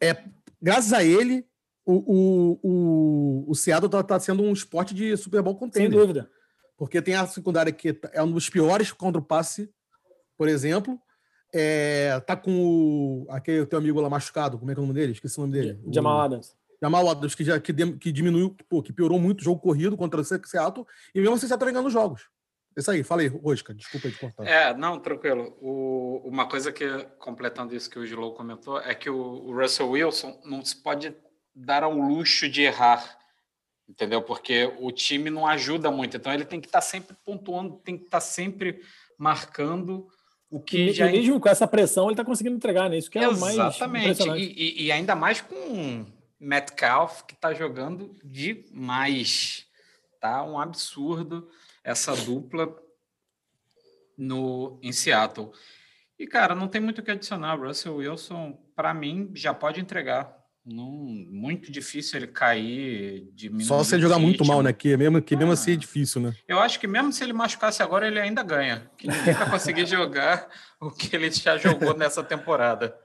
É, 0.00 0.24
graças 0.60 0.92
a 0.92 1.04
ele, 1.04 1.46
o, 1.86 1.94
o, 1.94 2.60
o, 2.62 3.50
o 3.50 3.54
Seattle 3.54 3.86
está 3.86 4.02
tá 4.02 4.18
sendo 4.18 4.42
um 4.42 4.52
esporte 4.52 4.92
de 4.92 5.16
Super 5.16 5.40
Bowl 5.40 5.54
contender. 5.54 5.88
Sem 5.88 5.98
dúvida. 5.98 6.28
Porque 6.76 7.00
tem 7.00 7.14
a 7.14 7.26
secundária 7.26 7.72
que 7.72 7.98
é 8.12 8.22
um 8.22 8.30
dos 8.30 8.50
piores 8.50 8.90
contra 8.90 9.20
o 9.20 9.24
passe, 9.24 9.70
por 10.36 10.48
exemplo. 10.48 11.00
É, 11.54 12.20
tá 12.26 12.36
com 12.36 12.52
o, 12.52 13.26
aquele 13.30 13.64
teu 13.64 13.78
amigo 13.78 14.00
lá 14.00 14.10
machucado, 14.10 14.58
como 14.58 14.70
é 14.70 14.74
que 14.74 14.80
é 14.80 14.82
o 14.82 14.86
nome 14.86 14.98
dele? 14.98 15.12
Esqueci 15.12 15.38
o 15.38 15.42
nome 15.42 15.52
dele. 15.52 15.80
Jamal 15.90 16.20
Adams. 16.20 16.56
Jamal 16.82 17.08
Adams, 17.08 17.34
que, 17.34 17.44
já, 17.44 17.58
que, 17.58 17.72
que 17.72 18.12
diminuiu, 18.12 18.54
pô, 18.68 18.82
que 18.82 18.92
piorou 18.92 19.18
muito 19.18 19.40
o 19.40 19.44
jogo 19.44 19.60
corrido 19.60 19.96
contra 19.96 20.20
o 20.20 20.24
Seattle, 20.24 20.84
e 21.14 21.20
mesmo 21.20 21.34
assim 21.34 21.46
você 21.46 21.54
está 21.54 21.64
ganhando 21.64 21.88
jogos. 21.88 22.28
Isso 22.76 22.90
aí, 22.90 23.02
falei, 23.02 23.28
Rosca, 23.28 23.72
desculpa 23.72 24.10
de 24.10 24.18
cortar. 24.18 24.44
É, 24.46 24.76
não, 24.76 24.98
tranquilo. 24.98 25.56
O, 25.62 26.20
uma 26.26 26.46
coisa 26.46 26.70
que, 26.70 26.86
completando 27.18 27.74
isso 27.74 27.88
que 27.88 27.98
o 27.98 28.04
Gilou 28.04 28.34
comentou, 28.34 28.78
é 28.78 28.94
que 28.94 29.08
o, 29.08 29.16
o 29.16 29.58
Russell 29.58 29.88
Wilson 29.88 30.38
não 30.44 30.62
se 30.62 30.76
pode 30.76 31.16
dar 31.56 31.82
ao 31.82 31.92
luxo 31.92 32.48
de 32.48 32.62
errar 32.62 33.16
Entendeu? 33.88 34.20
Porque 34.20 34.72
o 34.80 34.90
time 34.90 35.30
não 35.30 35.46
ajuda 35.46 35.90
muito. 35.92 36.16
Então 36.16 36.32
ele 36.32 36.44
tem 36.44 36.60
que 36.60 36.66
estar 36.66 36.80
tá 36.80 36.84
sempre 36.84 37.16
pontuando, 37.24 37.76
tem 37.84 37.96
que 37.96 38.04
estar 38.04 38.18
tá 38.18 38.20
sempre 38.20 38.82
marcando 39.16 40.08
o 40.50 40.60
que 40.60 40.88
e, 40.88 40.92
já. 40.92 41.06
mesmo 41.06 41.40
com 41.40 41.48
essa 41.48 41.68
pressão, 41.68 42.04
ele 42.04 42.14
está 42.14 42.24
conseguindo 42.24 42.56
entregar, 42.56 42.90
né? 42.90 42.98
Isso 42.98 43.10
que 43.10 43.18
é 43.18 43.24
Exatamente. 43.24 44.26
mais 44.26 44.40
e, 44.40 44.54
e, 44.56 44.84
e, 44.84 44.92
ainda 44.92 45.14
mais 45.14 45.40
com 45.40 46.04
Metcalf, 46.38 47.22
que 47.22 47.34
está 47.34 47.54
jogando 47.54 48.16
demais. 48.24 49.66
Tá 50.20 50.42
um 50.42 50.58
absurdo 50.58 51.48
essa 51.84 52.16
dupla 52.16 52.76
no, 54.18 54.80
em 54.82 54.90
Seattle. 54.90 55.52
E, 56.18 56.26
cara, 56.26 56.56
não 56.56 56.66
tem 56.66 56.80
muito 56.80 57.00
o 57.00 57.02
que 57.04 57.10
adicionar. 57.12 57.54
Russell 57.54 57.96
Wilson, 57.96 58.58
para 58.74 58.92
mim, 58.92 59.30
já 59.34 59.54
pode 59.54 59.80
entregar. 59.80 60.45
Não, 60.66 60.90
muito 60.90 61.70
difícil 61.70 62.18
ele 62.18 62.26
cair, 62.26 63.30
diminuir. 63.32 63.66
Só 63.66 63.84
se 63.84 63.94
ele 63.94 64.02
jogar 64.02 64.18
muito 64.18 64.44
mal, 64.44 64.64
né? 64.64 64.72
Que 64.72 64.96
mesmo, 64.96 65.22
que 65.22 65.36
mesmo 65.36 65.52
assim 65.52 65.70
é 65.70 65.74
ah, 65.74 65.76
difícil, 65.76 66.20
né? 66.20 66.34
Eu 66.48 66.58
acho 66.58 66.80
que 66.80 66.88
mesmo 66.88 67.12
se 67.12 67.22
ele 67.22 67.32
machucasse 67.32 67.84
agora, 67.84 68.08
ele 68.08 68.18
ainda 68.18 68.42
ganha. 68.42 68.90
Que 68.98 69.06
ninguém 69.06 69.32
vai 69.32 69.48
conseguir 69.48 69.86
jogar 69.86 70.48
o 70.80 70.90
que 70.90 71.14
ele 71.14 71.30
já 71.30 71.56
jogou 71.56 71.96
nessa 71.96 72.20
temporada. 72.20 72.96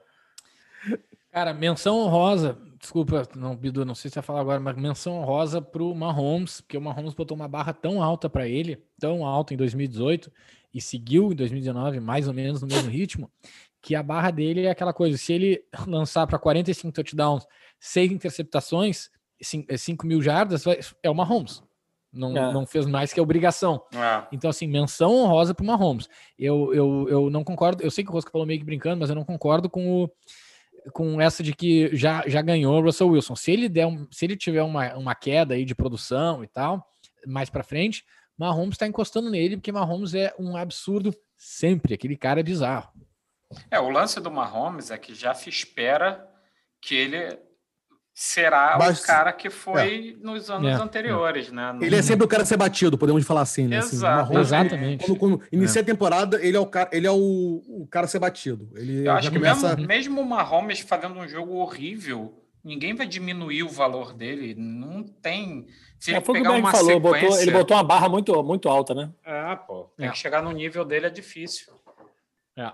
Cara, 1.30 1.54
menção 1.54 1.98
honrosa. 1.98 2.58
Desculpa, 2.80 3.22
não, 3.36 3.54
Bidu, 3.54 3.84
não 3.84 3.94
sei 3.94 4.10
se 4.10 4.14
você 4.14 4.18
vai 4.18 4.26
falar 4.26 4.40
agora, 4.40 4.58
mas 4.58 4.76
menção 4.76 5.20
honrosa 5.20 5.62
pro 5.62 5.94
Mahomes, 5.94 6.60
porque 6.60 6.76
o 6.76 6.80
Mahomes 6.80 7.14
botou 7.14 7.36
uma 7.36 7.46
barra 7.46 7.72
tão 7.72 8.02
alta 8.02 8.28
para 8.28 8.48
ele, 8.48 8.82
tão 8.98 9.24
alta 9.24 9.54
em 9.54 9.56
2018, 9.56 10.32
e 10.74 10.80
seguiu 10.80 11.30
em 11.30 11.36
2019 11.36 12.00
mais 12.00 12.26
ou 12.26 12.34
menos 12.34 12.60
no 12.60 12.66
mesmo 12.66 12.90
ritmo, 12.90 13.30
que 13.82 13.96
a 13.96 14.02
barra 14.02 14.30
dele 14.30 14.66
é 14.66 14.70
aquela 14.70 14.92
coisa, 14.92 15.18
se 15.18 15.32
ele 15.32 15.64
lançar 15.86 16.26
para 16.26 16.38
45 16.38 16.92
touchdowns, 16.92 17.46
seis 17.80 18.12
interceptações, 18.12 19.10
5 19.40 20.06
mil 20.06 20.22
jardas, 20.22 20.64
é 21.02 21.10
o 21.10 21.14
Mahomes. 21.14 21.62
Não, 22.12 22.36
é. 22.36 22.52
não 22.52 22.64
fez 22.64 22.86
mais 22.86 23.12
que 23.12 23.18
a 23.18 23.22
obrigação. 23.22 23.82
É. 23.92 24.26
Então, 24.30 24.50
assim, 24.50 24.68
menção 24.68 25.14
honrosa 25.14 25.54
para 25.54 25.64
o 25.64 25.66
Mahomes. 25.66 26.08
Eu, 26.38 26.72
eu, 26.72 27.08
eu 27.08 27.30
não 27.30 27.42
concordo, 27.42 27.82
eu 27.82 27.90
sei 27.90 28.04
que 28.04 28.10
o 28.10 28.12
Rosca 28.12 28.30
falou 28.30 28.46
meio 28.46 28.60
que 28.60 28.66
brincando, 28.66 29.00
mas 29.00 29.10
eu 29.10 29.16
não 29.16 29.24
concordo 29.24 29.68
com 29.68 30.04
o 30.04 30.10
com 30.92 31.20
essa 31.20 31.44
de 31.44 31.54
que 31.54 31.94
já, 31.94 32.24
já 32.26 32.42
ganhou 32.42 32.76
o 32.76 32.82
Russell 32.82 33.08
Wilson. 33.08 33.36
Se 33.36 33.52
ele 33.52 33.68
der 33.68 33.86
um, 33.86 34.06
se 34.10 34.24
ele 34.24 34.36
tiver 34.36 34.62
uma, 34.64 34.94
uma 34.96 35.14
queda 35.14 35.54
aí 35.54 35.64
de 35.64 35.76
produção 35.76 36.42
e 36.42 36.48
tal, 36.48 36.84
mais 37.24 37.48
para 37.48 37.62
frente, 37.62 38.04
Mahomes 38.36 38.74
está 38.74 38.86
encostando 38.86 39.30
nele, 39.30 39.56
porque 39.56 39.70
Mahomes 39.70 40.12
é 40.12 40.34
um 40.38 40.56
absurdo 40.56 41.14
sempre. 41.36 41.94
Aquele 41.94 42.16
cara 42.16 42.40
é 42.40 42.42
bizarro. 42.42 42.90
É, 43.70 43.80
o 43.80 43.88
lance 43.88 44.20
do 44.20 44.30
Mahomes 44.30 44.90
é 44.90 44.98
que 44.98 45.14
já 45.14 45.34
se 45.34 45.48
espera 45.48 46.28
que 46.80 46.94
ele 46.94 47.38
será 48.14 48.76
Mas, 48.78 49.00
o 49.00 49.06
cara 49.06 49.32
que 49.32 49.48
foi 49.48 50.16
é. 50.20 50.24
nos 50.24 50.50
anos 50.50 50.70
é, 50.70 50.74
anteriores, 50.74 51.48
é. 51.48 51.52
né? 51.52 51.78
Ele 51.80 51.96
é 51.96 52.02
sempre 52.02 52.24
o 52.24 52.28
cara 52.28 52.42
a 52.42 52.46
ser 52.46 52.56
batido, 52.56 52.98
podemos 52.98 53.24
falar 53.24 53.40
assim, 53.40 53.66
né? 53.66 53.78
Assim, 53.78 53.96
Exato. 53.96 54.32
Assim, 54.32 54.40
Exatamente. 54.40 55.06
Quando, 55.06 55.18
quando 55.18 55.42
inicia 55.50 55.80
a 55.80 55.84
temporada, 55.84 56.44
ele 56.44 56.56
é 56.56 56.60
o 56.60 56.66
cara, 56.66 56.90
ele 56.92 57.06
é 57.06 57.10
o, 57.10 57.62
o 57.66 57.86
cara 57.90 58.04
a 58.04 58.08
ser 58.08 58.18
batido. 58.18 58.68
Ele 58.76 59.06
Eu 59.06 59.12
acho 59.12 59.30
que 59.30 59.38
começa... 59.38 59.76
mesmo, 59.76 59.86
mesmo 59.86 60.20
o 60.20 60.28
Mahomes 60.28 60.80
fazendo 60.80 61.18
um 61.18 61.26
jogo 61.26 61.54
horrível, 61.54 62.34
ninguém 62.62 62.94
vai 62.94 63.06
diminuir 63.06 63.62
o 63.62 63.68
valor 63.68 64.12
dele. 64.12 64.54
Não 64.56 65.02
tem. 65.02 65.66
Se 65.98 66.10
ele 66.10 66.18
é, 66.18 66.20
pegar 66.20 66.52
uma 66.52 66.70
falou, 66.70 66.92
sequência... 66.92 67.28
botou, 67.28 67.40
ele 67.40 67.50
botou 67.50 67.76
uma 67.76 67.84
barra 67.84 68.08
muito, 68.08 68.42
muito 68.42 68.68
alta, 68.68 68.94
né? 68.94 69.10
É, 69.24 69.56
pô. 69.56 69.90
Tem 69.96 70.08
é. 70.08 70.10
que 70.10 70.18
chegar 70.18 70.42
no 70.42 70.52
nível 70.52 70.84
dele, 70.84 71.06
é 71.06 71.10
difícil. 71.10 71.72
É. 72.56 72.70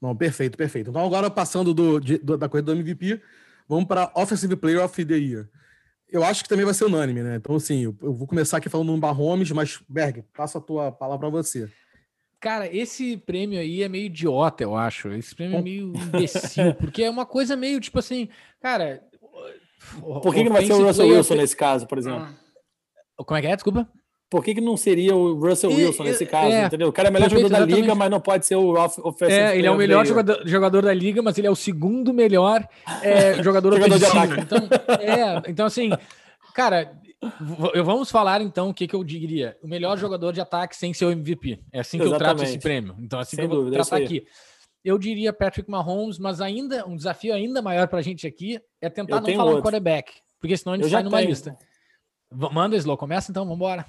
Bom, 0.00 0.14
perfeito, 0.14 0.56
perfeito. 0.56 0.90
Então, 0.90 1.04
agora 1.04 1.30
passando 1.30 1.72
do, 1.72 1.98
de, 1.98 2.18
do 2.18 2.36
da 2.36 2.48
coisa 2.48 2.64
do 2.64 2.72
MVP, 2.72 3.20
vamos 3.68 3.86
para 3.86 4.10
Offensive 4.14 4.56
Player 4.56 4.84
of 4.84 5.04
the 5.04 5.16
Year. 5.16 5.48
Eu 6.08 6.22
acho 6.22 6.42
que 6.42 6.48
também 6.48 6.64
vai 6.64 6.74
ser 6.74 6.84
unânime, 6.84 7.22
né? 7.22 7.36
Então, 7.36 7.56
assim, 7.56 7.84
eu, 7.84 7.96
eu 8.00 8.14
vou 8.14 8.26
começar 8.26 8.58
aqui 8.58 8.68
falando 8.68 8.92
no 8.92 8.98
Mahomes, 8.98 9.50
mas, 9.50 9.80
Berg, 9.88 10.22
passo 10.34 10.58
a 10.58 10.60
tua 10.60 10.92
palavra 10.92 11.28
para 11.30 11.42
você. 11.42 11.68
Cara, 12.38 12.72
esse 12.72 13.16
prêmio 13.16 13.58
aí 13.58 13.82
é 13.82 13.88
meio 13.88 14.06
idiota, 14.06 14.62
eu 14.62 14.76
acho. 14.76 15.08
Esse 15.08 15.34
prêmio 15.34 15.58
é 15.58 15.62
meio 15.62 15.92
imbecil, 15.96 16.74
porque 16.78 17.02
é 17.02 17.10
uma 17.10 17.26
coisa 17.26 17.56
meio 17.56 17.80
tipo 17.80 17.98
assim, 17.98 18.28
cara. 18.60 19.02
Por 20.00 20.32
que, 20.32 20.40
que 20.40 20.44
não 20.44 20.52
vai 20.52 20.64
ser 20.64 20.74
o 20.74 20.84
Russell 20.84 21.08
Wilson 21.08 21.34
nesse 21.34 21.56
caso, 21.56 21.86
por 21.86 21.98
exemplo? 21.98 22.28
Como 23.16 23.36
é 23.36 23.40
que 23.40 23.46
é? 23.46 23.56
Desculpa. 23.56 23.88
Por 24.28 24.42
que, 24.42 24.54
que 24.54 24.60
não 24.60 24.76
seria 24.76 25.14
o 25.14 25.34
Russell 25.38 25.70
Wilson 25.70 26.02
e, 26.02 26.06
nesse 26.08 26.26
caso, 26.26 26.52
é, 26.52 26.64
entendeu? 26.64 26.88
O 26.88 26.92
cara 26.92 27.08
é 27.08 27.10
o 27.10 27.12
melhor 27.12 27.30
jogador 27.30 27.48
da 27.48 27.64
liga, 27.64 27.94
mas 27.94 28.10
não 28.10 28.20
pode 28.20 28.44
ser 28.44 28.56
o 28.56 28.72
offensive 28.72 29.32
É, 29.32 29.56
ele 29.56 29.68
é 29.68 29.70
o 29.70 29.76
melhor 29.76 30.04
jogador, 30.04 30.42
jogador, 30.44 30.82
da 30.82 30.92
liga, 30.92 31.22
mas 31.22 31.38
ele 31.38 31.46
é 31.46 31.50
o 31.50 31.54
segundo 31.54 32.12
melhor 32.12 32.66
é, 33.02 33.34
jogador, 33.42 33.74
jogador 33.74 33.94
ofensivo. 33.96 34.40
Então, 34.40 34.58
é, 35.00 35.42
então, 35.48 35.66
assim, 35.66 35.90
cara, 36.52 36.92
vamos 37.84 38.10
falar 38.10 38.40
então 38.40 38.70
o 38.70 38.74
que, 38.74 38.88
que 38.88 38.96
eu 38.96 39.04
diria. 39.04 39.56
O 39.62 39.68
melhor 39.68 39.96
jogador 39.96 40.32
de 40.32 40.40
ataque 40.40 40.76
sem 40.76 40.92
ser 40.92 41.04
o 41.04 41.12
MVP. 41.12 41.60
É 41.72 41.80
assim 41.80 41.96
que 41.98 42.04
Exatamente. 42.04 42.30
eu 42.30 42.36
trato 42.36 42.42
esse 42.42 42.58
prêmio. 42.58 42.96
Então, 42.98 43.20
é 43.20 43.22
assim 43.22 43.36
sem 43.36 43.48
que 43.48 43.54
eu 43.54 43.62
vou 43.62 43.70
tratar 43.70 43.96
aqui. 43.98 44.26
Eu 44.84 44.98
diria 44.98 45.32
Patrick 45.32 45.70
Mahomes, 45.70 46.18
mas 46.18 46.40
ainda 46.40 46.84
um 46.84 46.96
desafio 46.96 47.32
ainda 47.32 47.62
maior 47.62 47.86
para 47.86 48.00
a 48.00 48.02
gente 48.02 48.26
aqui 48.26 48.60
é 48.80 48.88
tentar 48.88 49.16
eu 49.16 49.20
não 49.20 49.30
falar 49.30 49.44
outro. 49.44 49.58
um 49.58 49.62
quarterback, 49.62 50.12
porque 50.40 50.56
senão 50.56 50.74
a 50.74 50.76
gente 50.76 50.84
eu 50.84 50.90
sai 50.90 51.02
numa 51.04 51.18
tenho. 51.18 51.30
lista. 51.30 51.56
Manda, 52.32 52.76
Slow, 52.76 52.96
começa 52.96 53.30
então, 53.30 53.44
vamos 53.44 53.56
embora. 53.56 53.86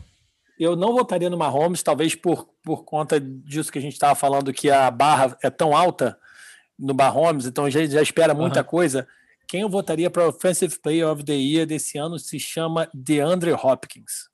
Eu 0.59 0.75
não 0.75 0.93
votaria 0.93 1.29
no 1.29 1.37
Mahomes, 1.37 1.83
talvez 1.83 2.15
por, 2.15 2.49
por 2.63 2.83
conta 2.83 3.19
disso 3.19 3.71
que 3.71 3.77
a 3.77 3.81
gente 3.81 3.93
estava 3.93 4.15
falando, 4.15 4.53
que 4.53 4.69
a 4.71 4.89
barra 4.89 5.37
é 5.43 5.49
tão 5.49 5.75
alta 5.75 6.17
no 6.77 6.93
Mahomes, 6.93 7.45
então 7.45 7.69
já, 7.69 7.85
já 7.85 8.01
espera 8.01 8.33
muita 8.33 8.59
uhum. 8.59 8.65
coisa. 8.65 9.07
Quem 9.47 9.61
eu 9.61 9.69
votaria 9.69 10.09
para 10.09 10.27
Offensive 10.27 10.77
Player 10.79 11.07
of 11.07 11.23
the 11.23 11.33
Year 11.33 11.65
desse 11.65 11.97
ano 11.97 12.19
se 12.19 12.39
chama 12.39 12.89
DeAndre 12.93 13.53
Hopkins. 13.53 14.29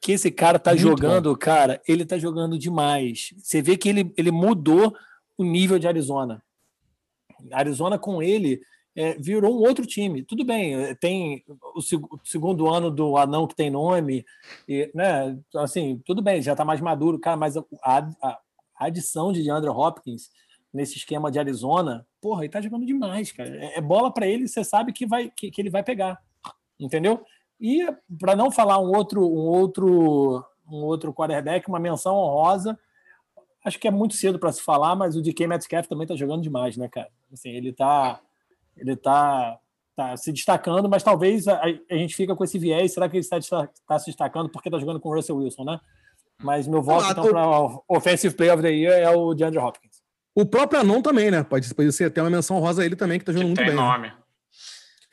Que 0.00 0.12
esse 0.12 0.30
cara 0.30 0.58
tá 0.58 0.72
Muito 0.72 0.82
jogando, 0.82 1.30
bom. 1.30 1.38
cara, 1.38 1.80
ele 1.86 2.04
tá 2.04 2.18
jogando 2.18 2.58
demais. 2.58 3.32
Você 3.38 3.62
vê 3.62 3.76
que 3.76 3.88
ele, 3.88 4.12
ele 4.16 4.30
mudou 4.30 4.94
o 5.38 5.44
nível 5.44 5.78
de 5.78 5.86
Arizona. 5.86 6.42
Arizona 7.52 7.98
com 7.98 8.22
ele 8.22 8.60
é, 8.96 9.14
virou 9.14 9.52
um 9.52 9.66
outro 9.66 9.84
time. 9.84 10.22
Tudo 10.22 10.44
bem, 10.44 10.74
é, 10.74 10.94
tem 10.94 11.44
o, 11.74 11.80
seg 11.80 12.02
o, 12.04 12.20
segundo 12.24 12.68
ano 12.68 12.90
do 12.90 13.16
anão 13.16 13.46
que 13.46 13.56
tem 13.56 13.70
nome, 13.70 14.24
e, 14.68 14.90
né? 14.94 15.36
Assim, 15.56 16.00
tudo 16.04 16.22
bem, 16.22 16.40
já 16.40 16.52
está 16.52 16.64
mais 16.64 16.80
maduro, 16.80 17.18
cara, 17.18 17.36
mas 17.36 17.56
a, 17.56 17.64
a, 17.82 18.38
a 18.76 18.86
adição 18.86 19.32
de 19.32 19.42
DeAndre 19.42 19.70
Hopkins 19.70 20.30
nesse 20.72 20.96
esquema 20.96 21.30
de 21.30 21.38
Arizona, 21.38 22.06
porra, 22.20 22.42
ele 22.42 22.52
tá 22.52 22.60
jogando 22.60 22.86
demais, 22.86 23.32
cara. 23.32 23.56
É, 23.56 23.78
é 23.78 23.80
bola 23.80 24.12
para 24.12 24.26
ele, 24.26 24.48
você 24.48 24.62
sabe 24.64 24.92
que, 24.92 25.06
vai, 25.06 25.30
que, 25.30 25.50
que 25.50 25.60
ele 25.60 25.70
vai 25.70 25.82
pegar, 25.82 26.20
entendeu? 26.78 27.24
E 27.60 27.86
para 28.18 28.36
não 28.36 28.50
falar 28.50 28.78
um 28.78 28.94
outro, 28.94 29.22
um 29.22 29.46
outro, 29.46 30.44
um 30.68 30.84
outro 30.84 31.12
quarterback, 31.12 31.68
uma 31.68 31.78
menção 31.78 32.16
honrosa, 32.16 32.78
acho 33.64 33.78
que 33.78 33.88
é 33.88 33.90
muito 33.90 34.14
cedo 34.14 34.38
para 34.38 34.52
se 34.52 34.62
falar, 34.62 34.94
mas 34.94 35.16
o 35.16 35.22
DK 35.22 35.46
Metcalf 35.46 35.86
também 35.86 36.06
tá 36.06 36.14
jogando 36.14 36.42
demais, 36.42 36.76
né, 36.76 36.88
cara? 36.88 37.10
Assim, 37.32 37.50
ele 37.50 37.72
tá 37.72 38.20
ele 38.76 38.92
está 38.92 39.58
tá 39.96 40.16
se 40.16 40.32
destacando, 40.32 40.88
mas 40.88 41.02
talvez 41.02 41.46
a, 41.46 41.60
a, 41.62 41.94
gente 41.96 42.16
fica 42.16 42.34
com 42.34 42.44
esse 42.44 42.58
viés. 42.58 42.92
Será 42.92 43.08
que 43.08 43.16
ele 43.16 43.24
está, 43.24 43.38
está 43.38 43.98
se 43.98 44.06
destacando 44.06 44.48
porque 44.48 44.68
está 44.68 44.78
jogando 44.78 45.00
com 45.00 45.08
o 45.08 45.14
Russell 45.14 45.36
Wilson, 45.36 45.64
né? 45.64 45.80
Mas 46.42 46.66
meu 46.66 46.82
voto, 46.82 47.06
ah, 47.06 47.10
então, 47.12 47.28
para 47.28 47.46
Offensive 47.88 48.34
Player 48.34 48.54
of 48.54 48.62
the 48.62 48.70
Year 48.70 48.98
é 48.98 49.10
o 49.10 49.34
DeAndre 49.34 49.60
Hopkins. 49.60 50.02
O 50.34 50.44
próprio 50.44 50.80
Anon 50.80 51.00
também, 51.00 51.30
né? 51.30 51.44
Pode, 51.44 51.72
pode 51.72 51.92
ser 51.92 52.06
até 52.06 52.20
uma 52.20 52.30
menção 52.30 52.58
rosa 52.58 52.82
a 52.82 52.84
ele 52.84 52.96
também, 52.96 53.18
que 53.18 53.22
está 53.22 53.32
jogando 53.32 53.54
que 53.54 53.62
muito 53.62 53.68
tem 53.68 53.76
bem. 53.76 53.76
Né? 53.76 53.92
Nome. 53.92 54.08
Né? 54.08 54.16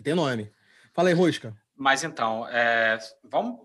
tem 0.03 0.15
nome. 0.15 0.51
Fala 0.93 1.09
aí, 1.09 1.13
Rosca. 1.13 1.55
Mas 1.75 2.03
então, 2.03 2.47
é, 2.49 2.97
vamos 3.23 3.59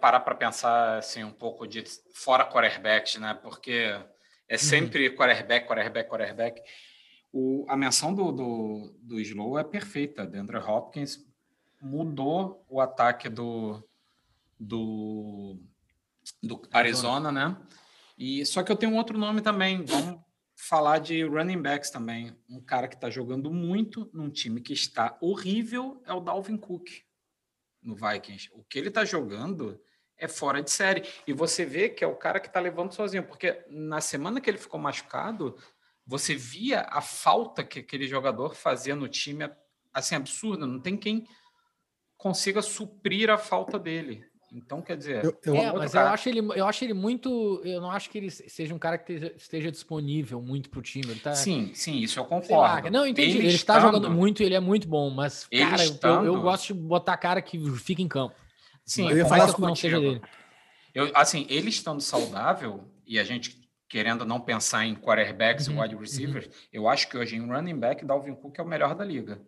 parar 0.00 0.20
para 0.20 0.34
pensar 0.34 0.98
assim, 0.98 1.24
um 1.24 1.32
pouco 1.32 1.66
de 1.66 1.84
fora 2.12 2.44
quarterbacks, 2.44 3.16
né? 3.16 3.38
Porque 3.42 3.98
é 4.48 4.56
sempre 4.58 5.08
uhum. 5.08 5.16
quarterback, 5.16 5.66
quarterback, 5.66 6.08
quarterback. 6.08 6.62
O, 7.32 7.64
a 7.68 7.76
menção 7.76 8.12
do, 8.12 8.32
do, 8.32 8.94
do 9.02 9.20
Slow 9.20 9.58
é 9.58 9.64
perfeita. 9.64 10.26
Deandre 10.26 10.58
Hopkins 10.58 11.24
mudou 11.80 12.64
o 12.68 12.80
ataque 12.80 13.28
do, 13.28 13.82
do, 14.58 15.58
do 16.42 16.60
Arizona, 16.72 17.30
né? 17.30 17.56
E 18.18 18.44
só 18.44 18.62
que 18.62 18.70
eu 18.70 18.76
tenho 18.76 18.92
um 18.92 18.96
outro 18.96 19.16
nome 19.16 19.40
também. 19.40 19.84
Vamos 19.84 20.20
falar 20.54 20.98
de 20.98 21.22
running 21.24 21.62
backs 21.62 21.90
também. 21.90 22.36
Um 22.48 22.60
cara 22.60 22.86
que 22.86 22.94
está 22.94 23.08
jogando 23.08 23.50
muito 23.50 24.10
num 24.12 24.28
time 24.28 24.60
que 24.60 24.72
está 24.72 25.16
horrível 25.20 26.02
é 26.04 26.12
o 26.12 26.20
Dalvin 26.20 26.56
Cook 26.56 26.88
no 27.82 27.94
Vikings. 27.94 28.50
O 28.52 28.62
que 28.64 28.78
ele 28.78 28.88
está 28.88 29.04
jogando 29.04 29.80
é 30.18 30.28
fora 30.28 30.62
de 30.62 30.70
série. 30.70 31.02
E 31.26 31.32
você 31.32 31.64
vê 31.64 31.88
que 31.88 32.04
é 32.04 32.06
o 32.06 32.14
cara 32.14 32.38
que 32.38 32.46
está 32.46 32.60
levando 32.60 32.92
sozinho, 32.92 33.24
porque 33.24 33.64
na 33.70 34.00
semana 34.00 34.40
que 34.40 34.50
ele 34.50 34.58
ficou 34.58 34.78
machucado, 34.78 35.56
você 36.06 36.34
via 36.34 36.82
a 36.88 37.00
falta 37.00 37.62
que 37.62 37.78
aquele 37.78 38.06
jogador 38.06 38.54
fazia 38.54 38.96
no 38.96 39.08
time, 39.08 39.48
assim, 39.92 40.14
absurda. 40.14 40.66
Não 40.66 40.80
tem 40.80 40.96
quem 40.96 41.26
consiga 42.16 42.60
suprir 42.62 43.30
a 43.30 43.38
falta 43.38 43.78
dele. 43.78 44.30
Então, 44.52 44.82
quer 44.82 44.96
dizer. 44.96 45.24
Eu, 45.24 45.38
eu, 45.44 45.54
é, 45.54 45.72
mas 45.72 45.94
eu 45.94 46.00
acho, 46.00 46.28
ele, 46.28 46.40
eu 46.40 46.66
acho 46.66 46.84
ele 46.84 46.92
muito. 46.92 47.62
Eu 47.64 47.80
não 47.80 47.90
acho 47.90 48.10
que 48.10 48.18
ele 48.18 48.30
seja 48.30 48.74
um 48.74 48.78
cara 48.78 48.98
que 48.98 49.12
esteja, 49.12 49.34
esteja 49.36 49.70
disponível 49.70 50.42
muito 50.42 50.68
para 50.68 50.80
o 50.80 50.82
time. 50.82 51.08
Ele 51.08 51.20
tá, 51.20 51.34
sim, 51.34 51.70
sim, 51.72 51.98
isso 51.98 52.18
eu 52.18 52.24
concordo. 52.24 52.84
Lá, 52.84 52.90
não, 52.90 53.06
entendi. 53.06 53.38
Ele, 53.38 53.46
ele 53.46 53.54
está 53.54 53.78
jogando 53.78 54.10
muito 54.10 54.42
e 54.42 54.46
ele 54.46 54.56
é 54.56 54.60
muito 54.60 54.88
bom, 54.88 55.08
mas, 55.08 55.46
cara, 55.46 55.84
estando... 55.84 56.26
eu, 56.26 56.34
eu, 56.34 56.40
gosto 56.42 56.74
de 56.74 56.80
botar 56.80 57.16
cara 57.16 57.40
que 57.40 57.58
fica 57.76 58.02
em 58.02 58.08
campo. 58.08 58.34
Sim, 58.84 59.08
eu 59.08 59.18
ia 59.18 59.26
falar 59.26 59.54
que 59.54 59.60
não 59.60 59.76
seja 59.76 60.00
dele. 60.00 60.20
Eu, 60.92 61.12
assim, 61.14 61.46
ele 61.48 61.68
estando 61.68 62.00
saudável 62.00 62.84
e 63.06 63.20
a 63.20 63.24
gente 63.24 63.59
querendo 63.90 64.24
não 64.24 64.40
pensar 64.40 64.86
em 64.86 64.94
quarterbacks 64.94 65.66
uhum, 65.66 65.74
e 65.74 65.80
wide 65.82 65.96
receivers, 65.96 66.46
uhum. 66.46 66.52
eu 66.72 66.88
acho 66.88 67.08
que 67.08 67.18
hoje 67.18 67.34
em 67.34 67.44
running 67.44 67.76
back, 67.76 68.04
Dalvin 68.04 68.36
Cook 68.36 68.56
é 68.56 68.62
o 68.62 68.66
melhor 68.66 68.94
da 68.94 69.04
liga. 69.04 69.42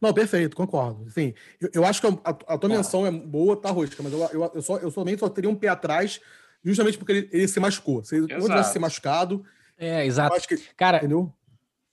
Não, 0.00 0.14
perfeito, 0.14 0.56
concordo. 0.56 1.04
Enfim, 1.06 1.34
eu, 1.60 1.70
eu 1.74 1.84
acho 1.84 2.00
que 2.00 2.06
a, 2.06 2.30
a 2.54 2.58
tua 2.58 2.70
menção 2.70 3.06
é 3.06 3.10
boa, 3.10 3.54
tá, 3.54 3.70
Rosca, 3.70 4.02
mas 4.02 4.12
eu, 4.12 4.18
eu, 4.32 4.50
eu, 4.54 4.62
só, 4.62 4.78
eu 4.78 4.90
somente 4.90 5.20
só 5.20 5.28
teria 5.28 5.50
um 5.50 5.54
pé 5.54 5.68
atrás, 5.68 6.20
justamente 6.64 6.96
porque 6.96 7.12
ele, 7.12 7.28
ele 7.30 7.48
se 7.48 7.60
machucou. 7.60 8.02
Se 8.02 8.16
ele 8.16 8.34
não 8.34 8.46
tivesse 8.46 8.72
se 8.72 8.78
machucado. 8.78 9.44
É, 9.76 10.06
exato. 10.06 10.40
Que, 10.48 10.56
Cara, 10.74 10.96
entendeu? 10.96 11.30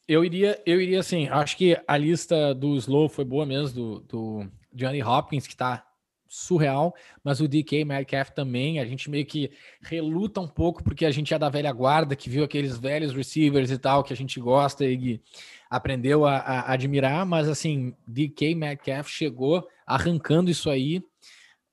Eu 0.07 0.23
iria, 0.23 0.61
eu 0.65 0.81
iria 0.81 1.01
assim, 1.01 1.27
acho 1.27 1.57
que 1.57 1.77
a 1.85 1.97
lista 1.97 2.55
do 2.55 2.77
Slow 2.77 3.09
foi 3.09 3.25
boa 3.25 3.45
mesmo, 3.45 3.75
do, 3.75 3.99
do 3.99 4.47
Johnny 4.73 5.03
Hopkins, 5.03 5.47
que 5.47 5.55
tá 5.55 5.85
surreal, 6.33 6.95
mas 7.23 7.39
o 7.39 7.47
DK 7.47 7.85
Metcalf 7.85 8.31
também, 8.31 8.79
a 8.79 8.85
gente 8.85 9.07
meio 9.07 9.23
que 9.23 9.51
reluta 9.79 10.41
um 10.41 10.47
pouco 10.47 10.83
porque 10.83 11.05
a 11.05 11.11
gente 11.11 11.31
é 11.31 11.37
da 11.37 11.47
velha 11.47 11.71
guarda, 11.71 12.15
que 12.15 12.27
viu 12.27 12.43
aqueles 12.43 12.75
velhos 12.75 13.13
receivers 13.13 13.69
e 13.69 13.77
tal, 13.77 14.03
que 14.03 14.11
a 14.11 14.15
gente 14.15 14.39
gosta 14.39 14.83
e 14.83 15.21
aprendeu 15.69 16.25
a, 16.25 16.37
a 16.37 16.73
admirar, 16.73 17.23
mas 17.23 17.47
assim, 17.47 17.93
DK 18.07 18.55
Metcalf 18.55 19.07
chegou 19.09 19.67
arrancando 19.85 20.49
isso 20.49 20.71
aí, 20.71 21.03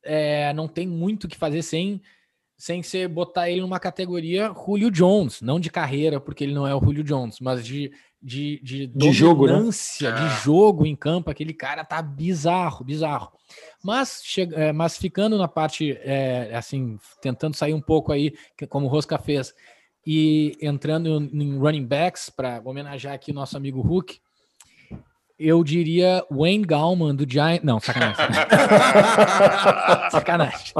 é, 0.03 0.53
não 0.53 0.67
tem 0.67 0.87
muito 0.87 1.23
o 1.23 1.27
que 1.27 1.37
fazer 1.37 1.63
sem 1.63 1.99
sem 2.61 2.83
ser 2.83 3.07
botar 3.07 3.49
ele 3.49 3.61
numa 3.61 3.79
categoria 3.79 4.53
Julio 4.53 4.91
Jones, 4.91 5.41
não 5.41 5.59
de 5.59 5.71
carreira, 5.71 6.21
porque 6.21 6.43
ele 6.43 6.53
não 6.53 6.67
é 6.67 6.75
o 6.75 6.79
Julio 6.79 7.03
Jones, 7.03 7.39
mas 7.39 7.65
de, 7.65 7.91
de, 8.21 8.61
de, 8.61 8.85
de 8.85 9.11
jogo, 9.11 9.47
né? 9.47 9.59
de 9.63 10.05
é. 10.05 10.29
jogo 10.43 10.85
em 10.85 10.95
campo, 10.95 11.31
aquele 11.31 11.55
cara 11.55 11.83
tá 11.83 11.99
bizarro, 12.03 12.85
bizarro. 12.85 13.31
Mas, 13.83 14.21
chega, 14.23 14.55
é, 14.55 14.71
mas 14.71 14.95
ficando 14.95 15.39
na 15.39 15.47
parte, 15.47 15.97
é, 16.03 16.51
assim, 16.53 16.99
tentando 17.19 17.55
sair 17.55 17.73
um 17.73 17.81
pouco 17.81 18.11
aí, 18.11 18.31
como 18.69 18.85
o 18.85 18.89
Rosca 18.89 19.17
fez, 19.17 19.55
e 20.05 20.55
entrando 20.61 21.09
em 21.33 21.57
running 21.57 21.87
backs, 21.87 22.29
para 22.29 22.61
homenagear 22.63 23.15
aqui 23.15 23.31
o 23.31 23.33
nosso 23.33 23.57
amigo 23.57 23.81
Hulk, 23.81 24.19
eu 25.41 25.63
diria 25.63 26.23
Wayne 26.29 26.63
Gallman 26.63 27.15
do 27.15 27.25
Giant. 27.27 27.63
Não, 27.63 27.79
sacanagem. 27.79 28.25
sacanagem. 30.11 30.73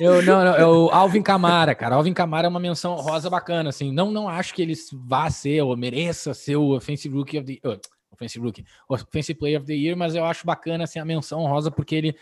Eu, 0.00 0.14
eu, 0.14 0.22
não, 0.22 0.44
não, 0.44 0.54
é 0.54 0.66
o 0.66 0.88
Alvin 0.90 1.22
Camara, 1.22 1.74
cara. 1.74 1.94
Alvin 1.94 2.14
Camara 2.14 2.46
é 2.46 2.48
uma 2.48 2.58
menção 2.58 2.94
rosa 2.94 3.28
bacana, 3.28 3.68
assim. 3.68 3.92
Não, 3.92 4.10
não 4.10 4.28
acho 4.28 4.54
que 4.54 4.62
ele 4.62 4.74
vá 4.94 5.28
ser 5.28 5.60
ou 5.62 5.76
mereça 5.76 6.32
ser 6.32 6.56
o 6.56 6.74
Offensive 6.74 7.14
Rookie 7.14 7.38
of 7.38 7.46
the 7.46 7.68
uh, 7.68 7.78
Offensive 8.12 8.44
Rookie, 8.44 8.64
Offensive 8.88 9.38
Player 9.38 9.58
of 9.58 9.66
the 9.66 9.74
Year, 9.74 9.96
mas 9.96 10.14
eu 10.14 10.24
acho 10.24 10.44
bacana 10.44 10.84
assim, 10.84 10.98
a 10.98 11.04
menção 11.04 11.46
rosa 11.46 11.70
porque 11.70 11.94
ele 11.94 12.16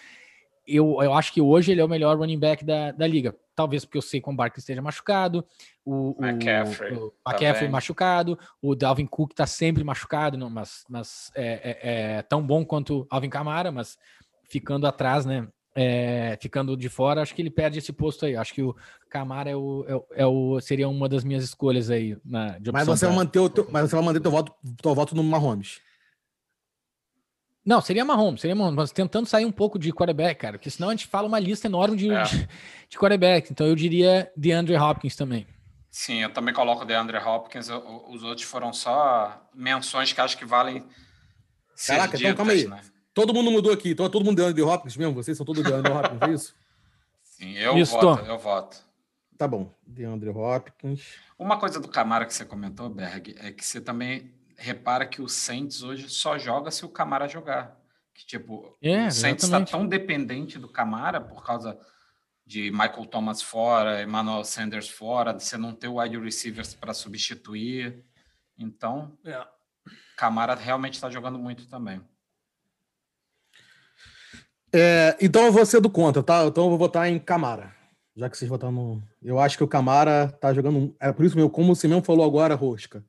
eu, 0.69 1.03
eu 1.03 1.15
acho 1.15 1.33
que 1.33 1.41
hoje 1.41 1.73
ele 1.73 1.81
é 1.81 1.85
o 1.85 1.89
melhor 1.89 2.19
running 2.19 2.39
back 2.39 2.65
da, 2.65 2.93
da 2.93 3.07
liga. 3.07 3.35
Talvez 3.55 3.85
porque 3.85 3.99
eu 3.99 4.03
sei 4.03 4.21
que 4.21 4.29
o 4.29 4.33
Barkley 4.33 4.61
esteja 4.61 4.83
machucado, 4.83 5.45
o, 5.85 6.15
McCaffrey, 6.21 6.93
o, 6.93 7.07
o 7.07 7.31
McCaffrey 7.31 7.69
machucado, 7.69 8.39
o 8.63 8.75
Dalvin 8.75 9.07
Cook 9.07 9.33
está 9.33 9.47
sempre 9.47 9.83
machucado, 9.83 10.37
não, 10.37 10.49
mas, 10.49 10.85
mas 10.89 11.33
é, 11.35 11.79
é, 11.83 12.17
é, 12.19 12.23
tão 12.23 12.47
bom 12.47 12.65
quanto 12.65 13.01
o 13.01 13.07
Alvin 13.11 13.31
Kamara, 13.31 13.73
mas 13.73 13.99
ficando 14.49 14.87
atrás, 14.87 15.25
né? 15.27 15.49
É, 15.75 16.37
ficando 16.41 16.77
de 16.77 16.89
fora, 16.89 17.23
acho 17.23 17.35
que 17.35 17.41
ele 17.41 17.51
perde 17.51 17.79
esse 17.79 17.93
posto 17.93 18.27
aí. 18.27 18.37
Acho 18.37 18.53
que 18.53 18.63
o 18.63 18.75
Camara 19.09 19.49
é 19.49 19.57
o, 19.57 19.85
é, 20.13 20.23
é 20.23 20.27
o, 20.27 20.61
seria 20.61 20.89
uma 20.89 21.09
das 21.09 21.23
minhas 21.23 21.45
escolhas 21.45 21.89
aí. 21.89 22.17
Na, 22.25 22.59
mas, 22.73 22.87
você 22.87 23.07
vai 23.07 23.15
manter 23.15 23.39
o 23.39 23.49
teu, 23.49 23.67
mas 23.71 23.89
você 23.89 23.97
vai 23.97 24.05
manter 24.05 24.21
teu 24.21 24.31
voto, 24.31 24.53
teu 24.83 24.95
voto 24.95 25.15
no 25.15 25.23
Mahomes. 25.23 25.81
Não, 27.69 27.83
seria 27.83 28.03
Mahomes, 28.03 28.41
seria 28.41 28.57
Mahomes, 28.57 28.77
mas 28.77 28.93
tentando 28.93 29.27
sair 29.27 29.45
um 29.45 29.53
pouco 29.53 29.79
de 29.79 29.93
quarterback, 29.93 30.41
cara, 30.41 30.57
porque 30.57 30.71
senão 30.71 30.89
a 30.89 30.93
gente 30.93 31.07
fala 31.07 31.29
uma 31.29 31.39
lista 31.39 31.67
enorme 31.67 31.99
de, 31.99 32.11
é. 32.11 32.23
de, 32.25 32.49
de 32.89 32.97
quarterback. 32.97 33.53
Então 33.53 33.67
eu 33.67 33.77
diria 33.77 34.33
DeAndre 34.35 34.75
Hopkins 34.75 35.15
também. 35.15 35.47
Sim, 35.91 36.23
eu 36.23 36.33
também 36.33 36.55
coloco 36.55 36.87
DeAndre 36.87 37.19
Hopkins. 37.19 37.69
Os 38.09 38.23
outros 38.23 38.47
foram 38.47 38.73
só 38.73 39.47
menções 39.55 40.15
que 40.15 40.19
acho 40.19 40.39
que 40.39 40.47
valem. 40.47 40.83
Caraca, 41.87 42.17
ditas, 42.17 42.33
então 42.33 42.37
calma 42.37 42.53
aí. 42.53 42.67
Né? 42.67 42.81
Todo 43.13 43.35
mundo 43.35 43.51
mudou 43.51 43.71
aqui. 43.71 43.91
Então, 43.91 44.09
todo 44.09 44.25
mundo 44.25 44.37
DeAndre 44.37 44.63
Hopkins 44.63 44.97
mesmo? 44.97 45.13
Vocês 45.13 45.37
são 45.37 45.45
todos 45.45 45.63
DeAndre 45.63 45.93
Hopkins, 45.93 46.23
é 46.23 46.31
isso? 46.33 46.55
Sim, 47.23 47.53
eu 47.53 47.77
isso, 47.77 47.93
voto, 47.93 48.25
eu 48.25 48.39
voto. 48.39 48.79
Tá 49.37 49.47
bom, 49.47 49.71
DeAndre 49.87 50.31
Hopkins. 50.31 51.17
Uma 51.39 51.59
coisa 51.59 51.79
do 51.79 51.89
Camara 51.89 52.25
que 52.25 52.33
você 52.33 52.47
comentou, 52.47 52.89
Berg, 52.89 53.37
é 53.39 53.53
que 53.53 53.63
você 53.63 53.79
também 53.79 54.33
repara 54.59 55.07
que 55.07 55.23
o 55.23 55.29
Saints 55.29 55.83
hoje 55.83 56.09
só 56.11 56.37
joga 56.37 56.71
se 56.71 56.85
o 56.85 56.89
Camara 56.89 57.29
jogar. 57.29 57.79
Que, 58.13 58.27
tipo, 58.27 58.77
é, 58.83 59.07
o 59.07 59.11
Saints 59.13 59.45
está 59.45 59.65
tão 59.65 59.87
dependente 59.87 60.59
do 60.59 60.69
Camara 60.69 61.21
por 61.21 61.45
causa 61.45 61.79
de 62.45 62.71
Michael 62.73 63.07
Thomas 63.07 63.41
fora, 63.41 64.03
Emmanuel 64.03 64.43
Sanders 64.43 64.89
fora, 64.89 65.33
de 65.33 65.45
você 65.45 65.57
não 65.57 65.73
ter 65.73 65.87
o 65.87 66.01
wide 66.01 66.19
receivers 66.19 66.75
para 66.75 66.93
substituir. 66.93 68.05
Então, 68.59 69.17
é. 69.25 69.47
Camara 70.17 70.55
realmente 70.55 70.95
está 70.95 71.09
jogando 71.09 71.39
muito 71.39 71.69
também. 71.69 72.01
É, 74.73 75.17
então 75.21 75.47
eu 75.47 75.53
vou 75.53 75.65
ser 75.65 75.81
do 75.81 75.89
contra, 75.89 76.23
tá? 76.23 76.45
Então 76.45 76.65
eu 76.65 76.71
vou 76.71 76.79
votar 76.79 77.09
em 77.09 77.19
Camara. 77.19 77.73
Já 78.17 78.29
que 78.29 78.37
vocês 78.37 78.49
votaram 78.49 78.73
no. 78.73 79.03
Eu 79.23 79.39
acho 79.39 79.57
que 79.57 79.63
o 79.63 79.69
Camara 79.69 80.29
tá 80.41 80.53
jogando. 80.53 80.97
É 80.99 81.13
por 81.13 81.25
isso 81.25 81.37
mesmo, 81.37 81.49
como 81.49 81.75
você 81.75 81.87
mesmo 81.87 82.03
falou 82.03 82.27
agora, 82.27 82.57
Rosca. 82.57 83.05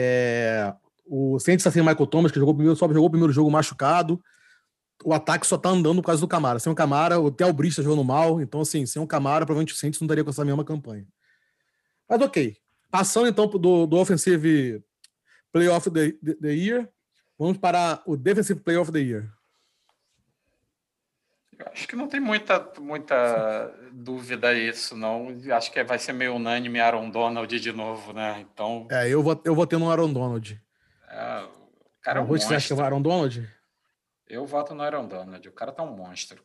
É, 0.00 0.72
o 1.04 1.40
Saints 1.40 1.62
está 1.62 1.72
sem 1.72 1.82
Michael 1.82 2.06
Thomas, 2.06 2.30
que 2.30 2.38
jogou 2.38 2.54
primeiro, 2.54 2.78
só 2.78 2.86
jogou 2.86 3.06
o 3.06 3.10
primeiro 3.10 3.32
jogo 3.32 3.50
machucado. 3.50 4.22
O 5.04 5.12
ataque 5.12 5.44
só 5.44 5.58
tá 5.58 5.70
andando 5.70 6.00
por 6.00 6.06
causa 6.06 6.20
do 6.20 6.28
Camara. 6.28 6.60
Sem 6.60 6.70
o 6.70 6.74
Camara, 6.74 7.18
o 7.18 7.32
Theo 7.32 7.52
Brista 7.52 7.82
jogando 7.82 8.04
mal. 8.04 8.40
Então, 8.40 8.60
assim, 8.60 8.86
sem 8.86 9.02
o 9.02 9.06
Camara, 9.08 9.44
provavelmente 9.44 9.74
o 9.74 9.76
Saints 9.76 9.98
não 9.98 10.06
estaria 10.06 10.22
com 10.22 10.30
essa 10.30 10.44
mesma 10.44 10.64
campanha. 10.64 11.04
Mas 12.08 12.20
ok. 12.20 12.56
Passando 12.92 13.26
então 13.26 13.48
do, 13.48 13.86
do 13.86 13.96
Offensive 13.96 14.82
Playoff 15.52 15.88
of 15.88 15.90
the, 15.90 16.12
the, 16.24 16.34
the 16.40 16.54
Year, 16.54 16.88
vamos 17.36 17.58
para 17.58 18.00
o 18.06 18.16
Defensive 18.16 18.60
Playoff 18.60 18.90
of 18.90 18.92
the 18.92 19.04
Year. 19.04 19.32
Acho 21.72 21.88
que 21.88 21.96
não 21.96 22.08
tem 22.08 22.20
muita, 22.20 22.72
muita 22.80 23.72
dúvida 23.92 24.52
isso, 24.54 24.96
não. 24.96 25.28
Acho 25.52 25.72
que 25.72 25.82
vai 25.84 25.98
ser 25.98 26.12
meio 26.12 26.34
unânime 26.34 26.80
Aaron 26.80 27.10
Donald 27.10 27.60
de 27.60 27.72
novo, 27.72 28.12
né? 28.12 28.40
Então. 28.40 28.86
É, 28.90 29.08
eu 29.08 29.22
vou, 29.22 29.40
eu 29.44 29.54
vou 29.54 29.66
ter 29.66 29.78
no 29.78 29.90
Aaron 29.90 30.12
Donald. 30.12 30.60
É, 31.08 31.42
o 31.42 32.00
cara 32.02 32.20
é 32.20 32.22
um 32.22 32.26
Você 32.26 32.54
acha 32.54 32.66
que 32.66 32.72
é 32.72 32.76
o 32.76 32.84
Aaron 32.84 33.02
Donald? 33.02 33.48
Eu 34.26 34.44
voto 34.44 34.74
no 34.74 34.82
Aaron 34.82 35.06
Donald. 35.06 35.48
O 35.48 35.52
cara 35.52 35.72
tá 35.72 35.82
um 35.82 35.96
monstro. 35.96 36.42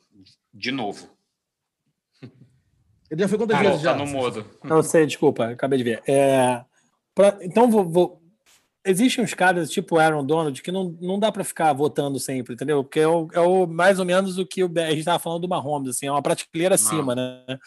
De 0.54 0.72
novo. 0.72 1.10
Ele 3.12 3.22
já 3.22 3.28
foi 3.28 3.38
quantas 3.38 3.58
ah, 3.58 3.62
vezes? 3.62 3.84
Tá 3.84 3.92
já? 3.92 3.96
no 3.96 4.08
modo. 4.08 4.46
Não 4.64 4.82
sei, 4.82 5.06
desculpa, 5.06 5.50
acabei 5.50 5.78
de 5.78 5.84
ver. 5.84 6.04
É, 6.08 6.64
pra, 7.14 7.38
então 7.42 7.70
vou, 7.70 7.88
vou 7.88 8.23
existem 8.86 9.24
uns 9.24 9.34
caras 9.34 9.70
tipo 9.72 9.98
Aaron 9.98 10.26
Donald 10.26 10.62
que 10.62 10.72
não, 10.72 10.96
não 11.00 11.20
dá 11.20 11.32
para 11.32 11.44
ficar 11.44 11.72
votando 11.74 12.20
sempre, 12.20 12.54
entendeu? 12.54 12.84
Porque 12.84 13.00
é, 13.00 13.08
o, 13.08 13.28
é 13.34 13.40
o, 13.40 13.66
mais 13.66 14.00
ou 14.00 14.06
menos 14.06 14.38
o 14.38 14.46
que 14.46 14.64
o, 14.64 14.72
a 14.78 14.90
gente 14.90 15.00
estava 15.00 15.20
falando 15.20 15.42
do 15.42 15.48
Mahomes, 15.48 15.90
assim, 15.90 16.08
é 16.08 16.12
uma 16.12 16.22
prateleira 16.22 16.76
acima, 16.76 17.16
né? 17.16 17.60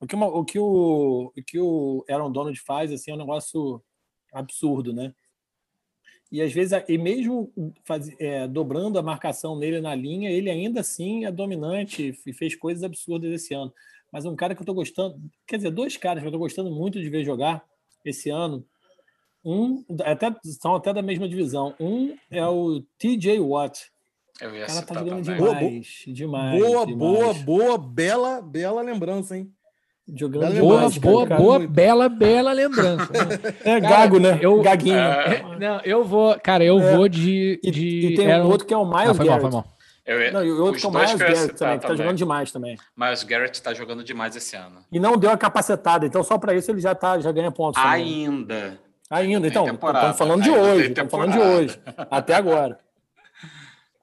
O 0.00 0.06
que, 0.06 0.14
uma, 0.14 0.26
o, 0.26 0.44
que 0.44 0.58
o, 0.58 1.32
o 1.36 1.42
que 1.42 1.58
o 1.58 2.04
Aaron 2.10 2.30
Donald 2.30 2.58
faz 2.60 2.92
assim, 2.92 3.10
é 3.10 3.14
um 3.14 3.18
negócio 3.18 3.82
absurdo, 4.32 4.92
né? 4.92 5.14
E 6.30 6.42
às 6.42 6.52
vezes, 6.52 6.72
e 6.88 6.98
mesmo 6.98 7.52
faz, 7.84 8.10
é, 8.18 8.48
dobrando 8.48 8.98
a 8.98 9.02
marcação 9.02 9.56
nele 9.56 9.80
na 9.80 9.94
linha, 9.94 10.30
ele 10.30 10.50
ainda 10.50 10.80
assim 10.80 11.24
é 11.24 11.30
dominante 11.30 12.14
e 12.26 12.32
fez 12.32 12.54
coisas 12.56 12.82
absurdas 12.82 13.30
esse 13.32 13.54
ano. 13.54 13.72
Mas 14.12 14.24
um 14.24 14.34
cara 14.34 14.54
que 14.54 14.60
eu 14.60 14.64
estou 14.64 14.74
gostando, 14.74 15.20
quer 15.46 15.56
dizer, 15.56 15.70
dois 15.70 15.96
caras 15.96 16.20
que 16.20 16.26
eu 16.26 16.30
estou 16.30 16.40
gostando 16.40 16.70
muito 16.70 17.00
de 17.00 17.08
ver 17.08 17.24
jogar 17.24 17.64
esse 18.04 18.28
ano, 18.28 18.66
um, 19.46 19.84
até, 20.04 20.34
são 20.60 20.74
até 20.74 20.92
da 20.92 21.00
mesma 21.00 21.28
divisão. 21.28 21.72
Um 21.78 22.16
é 22.28 22.44
o 22.44 22.82
TJ 22.98 23.38
Watt. 23.38 23.92
Eu 24.40 24.54
ia 24.56 24.64
o 24.64 24.66
cara 24.66 24.82
tá 24.82 24.94
jogando 24.94 25.22
demais, 25.22 25.40
boa, 25.40 25.60
demais. 26.08 26.60
Boa, 26.60 26.86
demais. 26.86 26.96
boa, 26.96 27.34
boa, 27.34 27.78
bela, 27.78 28.42
bela 28.42 28.82
lembrança, 28.82 29.36
hein? 29.36 29.48
Jogando 30.12 30.58
boa, 30.58 30.76
demais, 30.76 30.98
boa, 30.98 31.26
cara, 31.26 31.40
boa, 31.40 31.58
bela, 31.60 32.08
bela 32.08 32.52
lembrança. 32.52 33.08
é 33.64 33.80
cara, 33.80 33.96
gago, 33.96 34.18
né? 34.18 34.38
Eu, 34.42 34.60
Gaguinho. 34.60 34.96
É, 34.96 35.58
não, 35.58 35.80
eu 35.84 36.04
vou, 36.04 36.38
cara, 36.40 36.64
eu 36.64 36.80
é, 36.80 36.96
vou 36.96 37.08
de. 37.08 37.60
de 37.62 37.88
e, 37.88 38.06
e 38.06 38.14
tem 38.16 38.28
um 38.40 38.48
outro 38.48 38.66
que 38.66 38.74
é 38.74 38.76
o 38.76 38.84
Miles 38.84 39.10
ah, 39.10 39.14
foi 39.14 39.26
Garrett. 39.26 39.42
Mal, 39.42 39.50
foi 39.52 39.60
mal. 39.62 39.76
Eu, 40.04 40.32
não, 40.32 40.44
e 40.44 40.50
o 40.50 40.62
outro 40.64 40.80
que 40.80 40.86
é 40.86 40.88
o 40.88 40.92
Miles 40.92 41.14
Garrett 41.14 41.54
também, 41.54 41.78
que 41.78 41.86
tá 41.86 41.94
jogando 41.94 42.16
demais 42.16 42.52
também. 42.52 42.78
Miles 42.96 43.22
Garrett 43.22 43.62
tá 43.62 43.74
jogando 43.74 44.04
demais 44.04 44.34
esse 44.34 44.56
ano. 44.56 44.84
E 44.90 44.98
não 45.00 45.16
deu 45.16 45.30
a 45.30 45.36
capacetada, 45.36 46.04
então 46.04 46.22
só 46.24 46.36
para 46.36 46.54
isso 46.54 46.70
ele 46.70 46.80
já, 46.80 46.96
tá, 46.96 47.18
já 47.20 47.30
ganha 47.30 47.50
pontos. 47.52 47.82
Ainda. 47.82 48.54
Também. 48.54 48.85
Ainda, 49.10 49.46
então, 49.46 49.66
estamos 49.66 50.16
falando 50.16 50.42
de 50.42 50.50
hoje, 50.50 50.88
estamos 50.88 51.10
falando 51.10 51.32
de 51.32 51.38
hoje, 51.38 51.80
até 52.10 52.34
agora. 52.34 52.78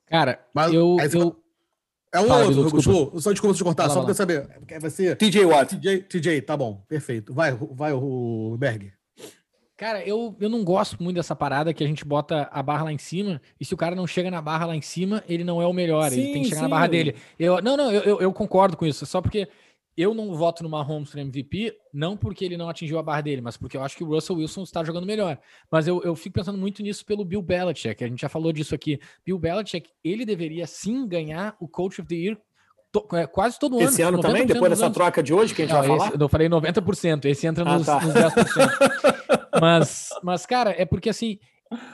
Cara, 0.08 0.39
Mas, 0.54 0.72
eu, 0.72 0.98
eu... 1.13 1.44
É 2.13 2.20
um 2.20 2.28
Fala, 2.28 2.46
outro, 2.46 2.66
Augusto. 2.66 3.22
Só 3.22 3.32
desculpa 3.32 3.56
te 3.56 3.63
cortar, 3.63 3.84
Fala, 3.84 3.94
só 3.96 4.06
pra 4.06 4.13
saber. 4.13 4.48
Vai 4.80 4.89
ser. 4.92 5.18
TJ 5.18 5.46
Watt. 5.46 5.76
TJ, 5.76 6.04
TJ, 6.04 6.42
tá 6.44 6.56
bom, 6.56 6.84
perfeito. 6.88 7.34
Vai, 7.34 7.52
vai, 7.52 7.92
o 7.92 8.56
Berg. 8.60 8.94
Cara, 9.76 10.08
eu, 10.08 10.36
eu 10.39 10.48
não 10.48 10.63
gosto 10.63 11.02
muito 11.02 11.16
dessa 11.16 11.36
parada 11.36 11.74
que 11.74 11.84
a 11.84 11.88
gente 11.88 12.06
bota 12.06 12.48
a 12.52 12.62
barra 12.62 12.84
lá 12.84 12.94
em 12.94 13.00
cima, 13.00 13.42
e 13.60 13.66
se 13.66 13.74
o 13.74 13.78
cara 13.78 13.96
não 13.96 14.06
chega 14.06 14.30
na 14.30 14.39
barra 14.39 14.68
lá 14.68 14.76
em 14.76 14.82
cima, 14.82 15.24
ele 15.28 15.44
não 15.44 15.60
é 15.60 15.66
o 15.66 15.74
melhor, 15.74 16.12
sim, 16.12 16.22
ele 16.22 16.34
tem 16.34 16.42
que 16.44 16.50
chegar 16.50 16.58
sim. 16.58 16.63
na 16.63 16.70
barra 16.70 16.88
dele. 16.88 17.16
Eu, 17.39 17.60
não, 17.60 17.76
não, 17.76 17.92
eu, 17.92 18.22
eu, 18.22 18.32
concordo 18.32 18.78
com 18.78 18.86
isso, 18.86 19.08
só 19.08 19.20
porque 19.20 19.50
eu 19.95 20.13
não 20.13 20.34
voto 20.34 20.63
no 20.63 20.69
Mahomes 20.69 21.10
para 21.10 21.21
MVP, 21.21 21.75
não 21.93 22.17
porque 22.17 22.43
ele 22.43 22.58
não 22.58 22.69
atingiu 22.69 22.97
a 22.97 23.03
barra 23.03 23.21
dele, 23.21 23.41
mas 23.41 23.58
porque 23.58 23.77
eu 23.77 23.84
acho 23.84 23.95
que 23.95 24.03
o 24.03 24.08
Russell 24.08 24.38
Wilson 24.38 24.63
está 24.63 24.84
jogando 24.84 25.06
melhor. 25.06 25.38
Mas 25.71 25.88
eu, 25.88 26.01
eu 26.03 26.15
fico 26.15 26.36
pensando 26.36 26.58
muito 26.58 26.82
nisso 26.82 27.06
pelo 27.06 27.23
Bill 27.23 27.41
Belichick, 27.41 28.03
a 28.03 28.08
gente 28.08 28.21
já 28.21 28.29
falou 28.29 28.51
disso 28.51 28.73
aqui. 28.73 28.99
Bill 29.25 29.38
Belichick, 29.38 29.89
ele 30.03 30.25
deveria 30.25 30.65
sim 30.65 31.08
ganhar 31.08 31.56
o 31.60 31.67
Coach 31.67 32.01
of 32.01 32.08
the 32.08 32.15
Year 32.15 32.38
To, 32.93 33.08
é, 33.13 33.25
quase 33.25 33.58
todo 33.58 33.75
ano. 33.77 33.89
Esse 33.89 34.03
ano 34.03 34.21
também, 34.21 34.45
depois 34.45 34.69
dessa 34.69 34.86
anos. 34.86 34.95
troca 34.95 35.23
de 35.23 35.34
hoje 35.34 35.56
que 35.56 35.63
a 35.63 35.65
gente 35.65 35.73
não, 35.73 35.79
vai 35.79 35.97
falar? 35.97 36.10
Esse, 36.10 36.21
eu 36.21 36.29
falei 36.29 36.47
90%, 36.47 37.25
esse 37.25 37.47
entra 37.47 37.67
ah, 37.67 37.77
nos, 37.79 37.88
tá. 37.88 37.99
nos 37.99 38.13
10%. 38.13 39.49
mas, 39.60 40.10
mas, 40.21 40.45
cara, 40.45 40.75
é 40.77 40.86
porque 40.86 41.10
assim, 41.10 41.39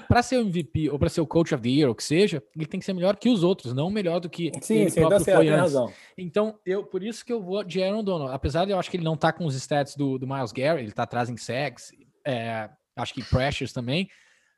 para 0.07 0.21
ser 0.21 0.37
o 0.37 0.41
MVP 0.41 0.89
ou 0.89 0.99
para 0.99 1.09
ser 1.09 1.21
o 1.21 1.27
Coach 1.27 1.53
of 1.53 1.61
the 1.61 1.69
Year, 1.69 1.89
ou 1.89 1.95
que 1.95 2.03
seja, 2.03 2.41
ele 2.55 2.65
tem 2.65 2.79
que 2.79 2.85
ser 2.85 2.93
melhor 2.93 3.15
que 3.15 3.29
os 3.29 3.43
outros, 3.43 3.73
não 3.73 3.89
melhor 3.89 4.19
do 4.19 4.29
que 4.29 4.51
sim, 4.61 4.79
ele 4.79 4.91
próprio 4.91 5.19
certo, 5.19 5.37
foi 5.37 5.47
antes. 5.49 5.61
Razão. 5.61 5.93
Então, 6.17 6.59
eu, 6.65 6.83
por 6.83 7.03
isso 7.03 7.25
que 7.25 7.31
eu 7.31 7.41
vou 7.41 7.63
de 7.63 7.81
Aaron 7.81 8.03
Donald. 8.03 8.33
Apesar 8.33 8.65
de 8.65 8.71
eu 8.71 8.79
acho 8.79 8.89
que 8.89 8.97
ele 8.97 9.03
não 9.03 9.17
tá 9.17 9.31
com 9.31 9.45
os 9.45 9.55
stats 9.55 9.95
do, 9.95 10.17
do 10.17 10.27
Miles 10.27 10.51
Garrett, 10.51 10.83
ele 10.83 10.91
tá 10.91 11.03
atrás 11.03 11.29
em 11.29 11.37
sacks, 11.37 11.91
é, 12.25 12.69
acho 12.95 13.13
que 13.13 13.23
pressures 13.23 13.73
também, 13.73 14.09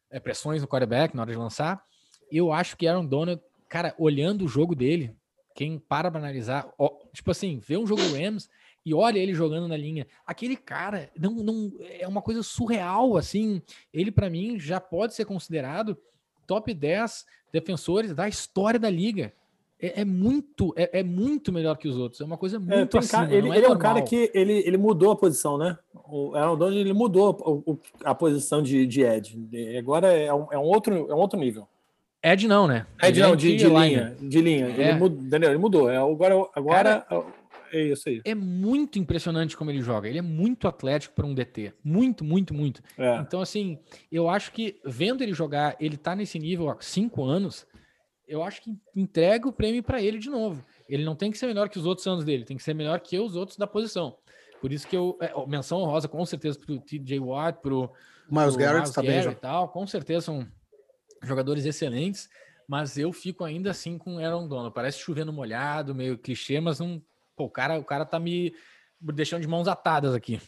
é, 0.10 0.20
pressões 0.20 0.62
no 0.62 0.68
quarterback 0.68 1.16
na 1.16 1.22
hora 1.22 1.32
de 1.32 1.38
lançar. 1.38 1.82
Eu 2.32 2.52
acho 2.52 2.78
que 2.78 2.88
Aaron 2.88 3.06
Donald, 3.06 3.42
cara, 3.68 3.94
olhando 3.98 4.46
o 4.46 4.48
jogo 4.48 4.76
dele, 4.76 5.16
quem 5.56 5.78
para 5.78 6.10
para 6.10 6.20
analisar, 6.20 6.72
ó, 6.78 6.90
tipo 7.14 7.32
assim, 7.32 7.60
vê 7.60 7.78
um 7.78 7.86
jogo 7.86 8.02
do 8.02 8.16
Rams 8.16 8.50
e 8.86 8.94
olha 8.94 9.20
ele 9.20 9.34
jogando 9.34 9.68
na 9.68 9.78
linha. 9.78 10.08
Aquele 10.26 10.56
cara 10.56 11.10
não, 11.18 11.36
não 11.36 11.72
é 12.00 12.08
uma 12.08 12.22
coisa 12.22 12.42
surreal, 12.44 13.18
assim. 13.18 13.62
Ele, 13.94 14.12
para 14.12 14.30
mim, 14.30 14.60
já 14.60 14.80
pode 14.80 15.14
ser 15.14 15.26
considerado 15.26 15.98
top 16.48 16.74
10 16.74 17.26
defensores 17.52 18.14
da 18.14 18.28
história 18.28 18.80
da 18.80 18.90
liga. 18.90 19.34
É, 19.80 20.02
é 20.02 20.06
muito, 20.06 20.74
é, 20.78 21.00
é, 21.00 21.04
muito 21.04 21.52
melhor 21.52 21.76
que 21.76 21.88
os 21.88 21.98
outros. 21.98 22.22
É 22.22 22.24
uma 22.24 22.38
coisa 22.38 22.58
é, 22.58 22.60
muito 22.60 22.98
é, 22.98 23.00
acima, 23.00 23.24
cara, 23.24 23.36
ele, 23.36 23.50
é, 23.50 23.58
ele 23.58 23.66
é 23.66 23.70
um 23.70 23.78
cara 23.78 24.02
que 24.02 24.30
ele, 24.34 24.54
ele 24.54 24.78
mudou 24.78 25.12
a 25.12 25.16
posição, 25.16 25.58
né? 25.58 25.78
O 26.08 26.36
Aaron 26.36 26.58
Donald 26.58 26.80
ele 26.80 26.94
mudou 26.94 27.36
o, 27.66 27.72
o, 27.72 27.80
a 28.04 28.14
posição 28.14 28.62
de, 28.62 28.86
de 28.86 29.02
Ed. 29.02 29.40
Agora 29.78 30.08
é 30.08 30.32
um, 30.32 30.48
é 30.52 30.58
um 30.58 30.64
outro, 30.64 31.10
é 31.10 31.16
um 31.16 31.18
outro 31.18 31.40
nível. 31.40 31.68
Ed 32.24 32.48
não, 32.48 32.68
né? 32.68 32.86
Ed 33.02 33.20
não, 33.20 33.36
de, 33.36 33.56
de 33.56 33.68
linha. 33.68 34.16
De 34.22 34.42
linha. 34.42 34.68
É. 34.68 34.90
Ele, 34.90 35.00
mudou, 35.00 35.24
entendeu? 35.24 35.50
ele 35.50 35.58
mudou. 35.58 35.90
É, 35.90 35.98
agora 35.98 36.36
agora 36.54 37.00
Cara, 37.02 37.26
é 37.72 37.82
isso 37.84 38.10
aí. 38.10 38.22
É 38.26 38.36
muito 38.36 39.00
impressionante 39.00 39.56
como 39.56 39.72
ele 39.72 39.82
joga. 39.82 40.08
Ele 40.08 40.18
é 40.18 40.22
muito 40.22 40.68
atlético 40.68 41.16
para 41.16 41.26
um 41.26 41.34
DT. 41.34 41.74
Muito, 41.84 42.24
muito, 42.24 42.54
muito. 42.54 42.82
É. 42.98 43.18
Então, 43.18 43.42
assim, 43.42 43.80
eu 44.12 44.30
acho 44.30 44.52
que 44.52 44.80
vendo 44.86 45.24
ele 45.24 45.34
jogar, 45.34 45.76
ele 45.80 45.98
tá 45.98 46.16
nesse 46.16 46.38
nível 46.38 46.70
há 46.70 46.78
cinco 46.80 47.24
anos, 47.24 47.66
eu 48.28 48.42
acho 48.44 48.62
que 48.62 48.78
entrega 48.96 49.48
o 49.48 49.54
prêmio 49.54 49.84
para 49.84 50.02
ele 50.02 50.18
de 50.18 50.30
novo. 50.30 50.66
Ele 50.88 51.04
não 51.04 51.16
tem 51.16 51.32
que 51.32 51.38
ser 51.38 51.48
melhor 51.48 51.70
que 51.70 51.78
os 51.78 51.86
outros 51.86 52.08
anos 52.08 52.24
dele, 52.24 52.46
tem 52.46 52.56
que 52.56 52.64
ser 52.64 52.74
melhor 52.74 53.00
que 53.00 53.20
os 53.20 53.36
outros 53.36 53.58
da 53.58 53.68
posição. 53.68 54.18
Por 54.62 54.72
isso 54.72 54.88
que 54.88 54.96
eu. 54.96 55.18
É, 55.20 55.34
menção 55.48 55.80
honrosa, 55.80 56.08
com 56.08 56.24
certeza, 56.26 56.58
pro 56.60 56.80
TJ 56.80 57.20
Watt, 57.20 57.60
pro. 57.62 57.92
Miles 58.30 58.56
Garrett 58.56 58.94
também. 58.94 59.20
E 59.20 59.36
tal, 59.36 59.68
com 59.70 59.86
certeza 59.88 60.28
são 60.28 60.48
jogadores 61.24 61.66
excelentes, 61.66 62.30
mas 62.68 62.98
eu 62.98 63.12
fico 63.12 63.44
ainda 63.44 63.72
assim 63.72 63.98
com 63.98 64.20
Aaron 64.20 64.48
Donald. 64.48 64.74
Parece 64.74 65.00
chovendo 65.00 65.34
molhado, 65.34 65.96
meio 65.96 66.18
clichê, 66.18 66.62
mas 66.62 66.80
não. 66.80 67.02
Pô, 67.36 67.46
o 67.46 67.50
cara, 67.50 67.80
o 67.80 67.84
cara 67.84 68.06
tá 68.06 68.20
me 68.20 68.54
deixando 69.00 69.42
de 69.42 69.48
mãos 69.48 69.68
atadas 69.68 70.14
aqui. 70.14 70.40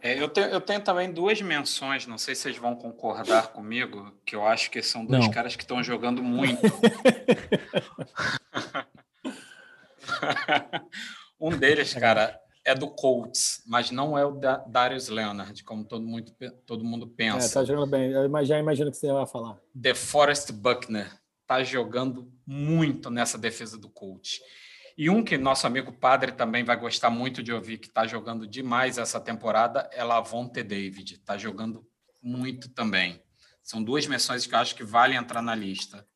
É, 0.00 0.20
eu, 0.20 0.28
tenho, 0.28 0.48
eu 0.48 0.60
tenho 0.60 0.82
também 0.82 1.12
duas 1.12 1.40
menções, 1.40 2.08
não 2.08 2.18
sei 2.18 2.34
se 2.34 2.42
vocês 2.42 2.56
vão 2.56 2.74
concordar 2.74 3.52
comigo, 3.52 4.12
que 4.26 4.34
eu 4.34 4.44
acho 4.44 4.68
que 4.68 4.82
são 4.82 5.06
dois 5.06 5.24
não. 5.24 5.30
caras 5.30 5.54
que 5.54 5.62
estão 5.62 5.80
jogando 5.80 6.20
muito. 6.22 6.60
um 11.40 11.56
deles, 11.56 11.94
cara, 11.94 12.36
é 12.64 12.74
do 12.74 12.88
Colts, 12.88 13.62
mas 13.64 13.92
não 13.92 14.18
é 14.18 14.24
o 14.24 14.32
da 14.32 14.56
Darius 14.56 15.08
Leonard, 15.08 15.62
como 15.62 15.84
todo 15.84 16.04
mundo, 16.04 16.32
todo 16.66 16.84
mundo 16.84 17.06
pensa. 17.06 17.46
É, 17.46 17.48
tá 17.48 17.64
jogando 17.64 17.88
bem. 17.88 18.10
Eu 18.10 18.44
já 18.44 18.58
imagino 18.58 18.90
que 18.90 18.96
você 18.96 19.12
vai 19.12 19.26
falar. 19.26 19.56
The 19.80 19.94
Forest 19.94 20.52
Buckner 20.52 21.12
tá 21.46 21.62
jogando 21.62 22.28
muito 22.44 23.08
nessa 23.08 23.38
defesa 23.38 23.78
do 23.78 23.88
Colts. 23.88 24.40
E 24.96 25.08
um 25.08 25.24
que 25.24 25.38
nosso 25.38 25.66
amigo 25.66 25.92
padre 25.92 26.32
também 26.32 26.64
vai 26.64 26.76
gostar 26.76 27.10
muito 27.10 27.42
de 27.42 27.52
ouvir, 27.52 27.78
que 27.78 27.86
está 27.86 28.06
jogando 28.06 28.46
demais 28.46 28.98
essa 28.98 29.20
temporada, 29.20 29.88
é 29.92 30.04
Lavonte 30.04 30.62
David. 30.62 31.14
Está 31.14 31.38
jogando 31.38 31.84
muito 32.22 32.68
também. 32.68 33.20
São 33.62 33.82
duas 33.82 34.06
menções 34.06 34.46
que 34.46 34.54
eu 34.54 34.58
acho 34.58 34.74
que 34.74 34.84
vale 34.84 35.16
entrar 35.16 35.40
na 35.40 35.54
lista. 35.54 36.06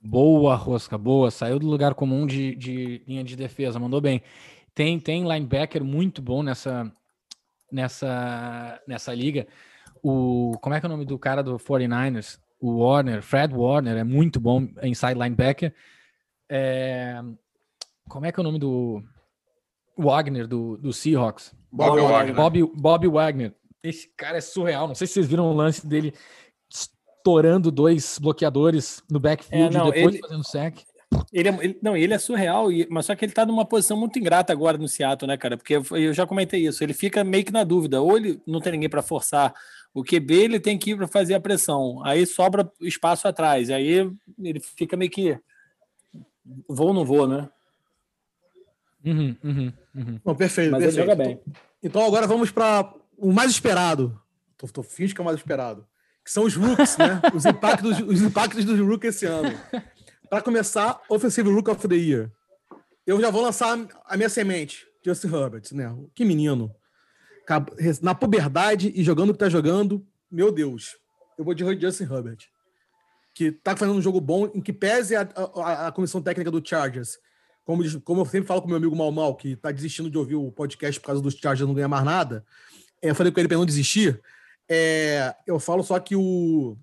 Boa, 0.00 0.54
Rosca, 0.54 0.96
boa. 0.96 1.30
Saiu 1.30 1.58
do 1.58 1.66
lugar 1.66 1.94
comum 1.94 2.26
de, 2.26 2.54
de 2.54 3.02
linha 3.06 3.24
de 3.24 3.36
defesa, 3.36 3.78
mandou 3.78 4.00
bem. 4.00 4.22
Tem, 4.74 4.98
tem 4.98 5.22
linebacker 5.22 5.82
muito 5.82 6.22
bom 6.22 6.42
nessa, 6.42 6.90
nessa, 7.70 8.80
nessa 8.86 9.12
liga. 9.12 9.46
O, 10.02 10.52
como 10.60 10.74
é 10.74 10.80
que 10.80 10.86
é 10.86 10.88
o 10.88 10.92
nome 10.92 11.04
do 11.04 11.18
cara 11.18 11.42
do 11.42 11.56
49ers? 11.56 12.38
O 12.60 12.78
Warner, 12.78 13.22
Fred 13.22 13.54
Warner, 13.54 13.96
é 13.96 14.04
muito 14.04 14.40
bom 14.40 14.68
inside 14.82 15.14
linebacker. 15.14 15.74
É, 16.48 17.20
como 18.08 18.26
é 18.26 18.32
que 18.32 18.40
é 18.40 18.42
o 18.42 18.44
nome 18.44 18.58
do 18.58 19.02
Wagner 19.96 20.46
do, 20.46 20.76
do 20.76 20.92
Seahawks? 20.92 21.54
Bob 21.70 22.00
Wagner. 22.00 22.34
Bob, 22.34 22.72
Bob 22.74 23.08
Wagner. 23.08 23.54
Esse 23.82 24.08
cara 24.16 24.38
é 24.38 24.40
surreal. 24.40 24.88
Não 24.88 24.94
sei 24.94 25.06
se 25.06 25.14
vocês 25.14 25.26
viram 25.26 25.50
o 25.50 25.54
lance 25.54 25.86
dele 25.86 26.12
estourando 26.70 27.70
dois 27.70 28.18
bloqueadores 28.18 29.02
no 29.10 29.20
backfield 29.20 29.76
é, 29.76 29.78
não, 29.78 29.90
depois 29.90 30.14
ele, 30.14 30.18
fazendo 30.18 30.44
sec. 30.44 30.78
Ele, 31.32 31.48
é, 31.48 31.64
ele, 31.64 31.78
não, 31.82 31.96
ele 31.96 32.12
é 32.14 32.18
surreal, 32.18 32.66
mas 32.90 33.06
só 33.06 33.14
que 33.14 33.24
ele 33.24 33.32
tá 33.32 33.46
numa 33.46 33.64
posição 33.64 33.96
muito 33.96 34.18
ingrata 34.18 34.52
agora 34.52 34.76
no 34.76 34.88
Seattle, 34.88 35.28
né, 35.28 35.36
cara? 35.36 35.56
Porque 35.56 35.76
eu, 35.76 35.84
eu 35.92 36.12
já 36.12 36.26
comentei 36.26 36.66
isso. 36.66 36.82
Ele 36.82 36.92
fica 36.92 37.22
meio 37.22 37.44
que 37.44 37.52
na 37.52 37.64
dúvida. 37.64 38.00
Ou 38.00 38.16
ele 38.16 38.40
não 38.46 38.60
tem 38.60 38.72
ninguém 38.72 38.88
para 38.88 39.02
forçar 39.02 39.54
o 39.94 40.02
QB, 40.04 40.34
ele 40.34 40.60
tem 40.60 40.78
que 40.78 40.90
ir 40.90 40.96
para 40.96 41.08
fazer 41.08 41.34
a 41.34 41.40
pressão. 41.40 42.04
Aí 42.04 42.26
sobra 42.26 42.70
espaço 42.80 43.26
atrás. 43.26 43.70
Aí 43.70 44.08
ele 44.38 44.60
fica 44.60 44.96
meio 44.96 45.10
que. 45.10 45.38
Vou 46.68 46.88
ou 46.88 46.94
não 46.94 47.04
vou, 47.04 47.26
né? 47.26 47.48
Uhum, 49.08 49.36
uhum, 49.42 49.72
uhum. 49.94 50.20
Bom, 50.24 50.34
perfeito. 50.34 50.70
Mas 50.70 50.82
perfeito. 50.82 51.08
ele 51.08 51.10
joga 51.10 51.24
bem. 51.24 51.40
Então 51.82 52.04
agora 52.04 52.26
vamos 52.26 52.50
para 52.50 52.92
o 53.16 53.32
mais 53.32 53.50
esperado. 53.50 54.20
Tô, 54.56 54.66
tô 54.66 54.82
finge 54.82 55.14
que 55.14 55.20
é 55.20 55.22
o 55.22 55.24
mais 55.24 55.38
esperado. 55.38 55.86
Que 56.24 56.30
são 56.30 56.44
os 56.44 56.54
rooks, 56.54 56.96
né? 56.98 57.22
Os 57.34 57.44
impactos, 57.46 58.00
os 58.00 58.20
impactos 58.20 58.64
dos 58.64 58.78
rooks 58.80 59.16
esse 59.16 59.24
ano. 59.26 59.50
Para 60.28 60.42
começar, 60.42 61.00
Offensive 61.08 61.50
Rook 61.50 61.70
of 61.70 61.88
the 61.88 61.94
Year. 61.94 62.30
Eu 63.06 63.18
já 63.20 63.30
vou 63.30 63.40
lançar 63.40 63.78
a 64.04 64.16
minha 64.16 64.28
semente, 64.28 64.86
Justin 65.02 65.28
Herbert, 65.28 65.62
né? 65.72 65.96
Que 66.14 66.24
menino. 66.24 66.74
Na 68.02 68.14
puberdade 68.14 68.92
e 68.94 69.02
jogando 69.02 69.30
o 69.30 69.32
que 69.32 69.38
tá 69.38 69.48
jogando, 69.48 70.06
meu 70.30 70.52
Deus. 70.52 70.98
Eu 71.38 71.44
vou 71.44 71.54
de 71.54 71.64
Justin 71.80 72.04
Herbert. 72.04 72.40
Que 73.34 73.50
tá 73.50 73.74
fazendo 73.74 73.96
um 73.96 74.02
jogo 74.02 74.20
bom, 74.20 74.50
em 74.52 74.60
que 74.60 74.72
pese 74.72 75.16
a, 75.16 75.26
a, 75.56 75.86
a 75.86 75.92
comissão 75.92 76.20
técnica 76.20 76.50
do 76.50 76.62
Chargers. 76.62 77.18
Como, 77.68 78.00
como 78.00 78.22
eu 78.22 78.24
sempre 78.24 78.48
falo 78.48 78.62
com 78.62 78.68
meu 78.68 78.78
amigo 78.78 78.96
Mal 78.96 79.12
Mal, 79.12 79.34
que 79.34 79.54
tá 79.54 79.70
desistindo 79.70 80.08
de 80.08 80.16
ouvir 80.16 80.36
o 80.36 80.50
podcast 80.50 80.98
por 80.98 81.08
causa 81.08 81.20
dos 81.20 81.34
Chargers 81.34 81.68
não 81.68 81.74
ganhar 81.74 81.86
mais 81.86 82.02
nada. 82.02 82.42
É, 83.02 83.10
eu 83.10 83.14
falei 83.14 83.30
com 83.30 83.38
ele 83.38 83.46
para 83.46 83.58
não 83.58 83.66
desistir. 83.66 84.22
É, 84.66 85.34
eu 85.46 85.60
falo 85.60 85.82
só 85.82 86.00
que 86.00 86.16
o 86.16 86.78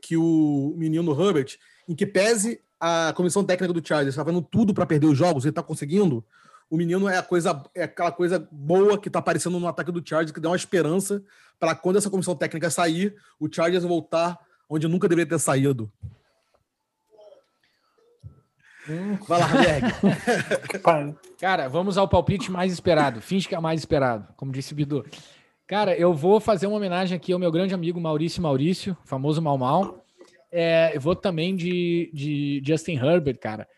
que 0.00 0.16
o 0.16 0.72
menino 0.74 1.12
Herbert 1.12 1.58
em 1.86 1.94
que 1.94 2.06
pese 2.06 2.62
a 2.80 3.12
comissão 3.14 3.44
técnica 3.44 3.74
do 3.74 3.86
Chargers 3.86 4.14
está 4.14 4.24
fazendo 4.24 4.40
tudo 4.40 4.72
para 4.72 4.86
perder 4.86 5.06
os 5.06 5.18
jogos, 5.18 5.44
ele 5.44 5.50
está 5.50 5.62
conseguindo. 5.62 6.24
O 6.70 6.78
menino 6.78 7.06
é 7.06 7.18
a 7.18 7.22
coisa, 7.22 7.62
é 7.74 7.82
aquela 7.82 8.10
coisa 8.10 8.48
boa 8.50 8.98
que 8.98 9.10
está 9.10 9.18
aparecendo 9.18 9.60
no 9.60 9.68
ataque 9.68 9.92
do 9.92 10.02
Chargers, 10.02 10.32
que 10.32 10.40
dá 10.40 10.48
uma 10.48 10.56
esperança 10.56 11.22
para 11.58 11.74
quando 11.74 11.96
essa 11.96 12.08
comissão 12.08 12.34
técnica 12.34 12.70
sair, 12.70 13.14
o 13.38 13.54
Chargers 13.54 13.84
voltar 13.84 14.38
onde 14.66 14.88
nunca 14.88 15.06
deveria 15.06 15.28
ter 15.28 15.38
saído. 15.38 15.92
Hum. 18.90 19.16
Vai 19.28 19.38
lá, 19.38 19.48
Cara, 21.40 21.68
vamos 21.68 21.96
ao 21.96 22.08
palpite 22.08 22.50
mais 22.50 22.72
esperado. 22.72 23.20
Finge 23.20 23.46
que 23.46 23.54
é 23.54 23.60
mais 23.60 23.80
esperado, 23.80 24.26
como 24.36 24.50
disse 24.50 24.72
o 24.72 24.76
Bidu. 24.76 25.06
Cara, 25.64 25.96
eu 25.96 26.12
vou 26.12 26.40
fazer 26.40 26.66
uma 26.66 26.76
homenagem 26.76 27.16
aqui 27.16 27.32
ao 27.32 27.38
meu 27.38 27.52
grande 27.52 27.72
amigo 27.72 28.00
Maurício 28.00 28.42
Maurício, 28.42 28.96
famoso 29.04 29.40
Mal 29.40 29.56
Mal. 29.56 30.04
É, 30.50 30.90
eu 30.92 31.00
vou 31.00 31.14
também 31.14 31.54
de, 31.54 32.10
de 32.12 32.60
Justin 32.66 32.96
Herbert, 32.96 33.38
cara. 33.38 33.68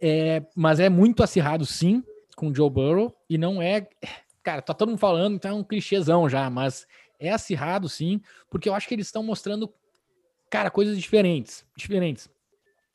É, 0.00 0.42
mas 0.56 0.80
é 0.80 0.88
muito 0.88 1.22
acirrado, 1.22 1.64
sim, 1.64 2.02
com 2.34 2.52
Joe 2.52 2.68
Burrow. 2.68 3.14
E 3.30 3.38
não 3.38 3.62
é. 3.62 3.86
Cara, 4.42 4.60
tá 4.60 4.74
todo 4.74 4.88
mundo 4.88 4.98
falando, 4.98 5.36
então 5.36 5.52
é 5.52 5.54
um 5.54 5.62
clichêzão 5.62 6.28
já, 6.28 6.50
mas 6.50 6.84
é 7.20 7.30
acirrado, 7.30 7.88
sim, 7.88 8.20
porque 8.50 8.68
eu 8.68 8.74
acho 8.74 8.88
que 8.88 8.94
eles 8.94 9.06
estão 9.06 9.22
mostrando, 9.22 9.72
cara, 10.50 10.70
coisas 10.70 10.98
diferentes. 10.98 11.64
Diferentes. 11.76 12.28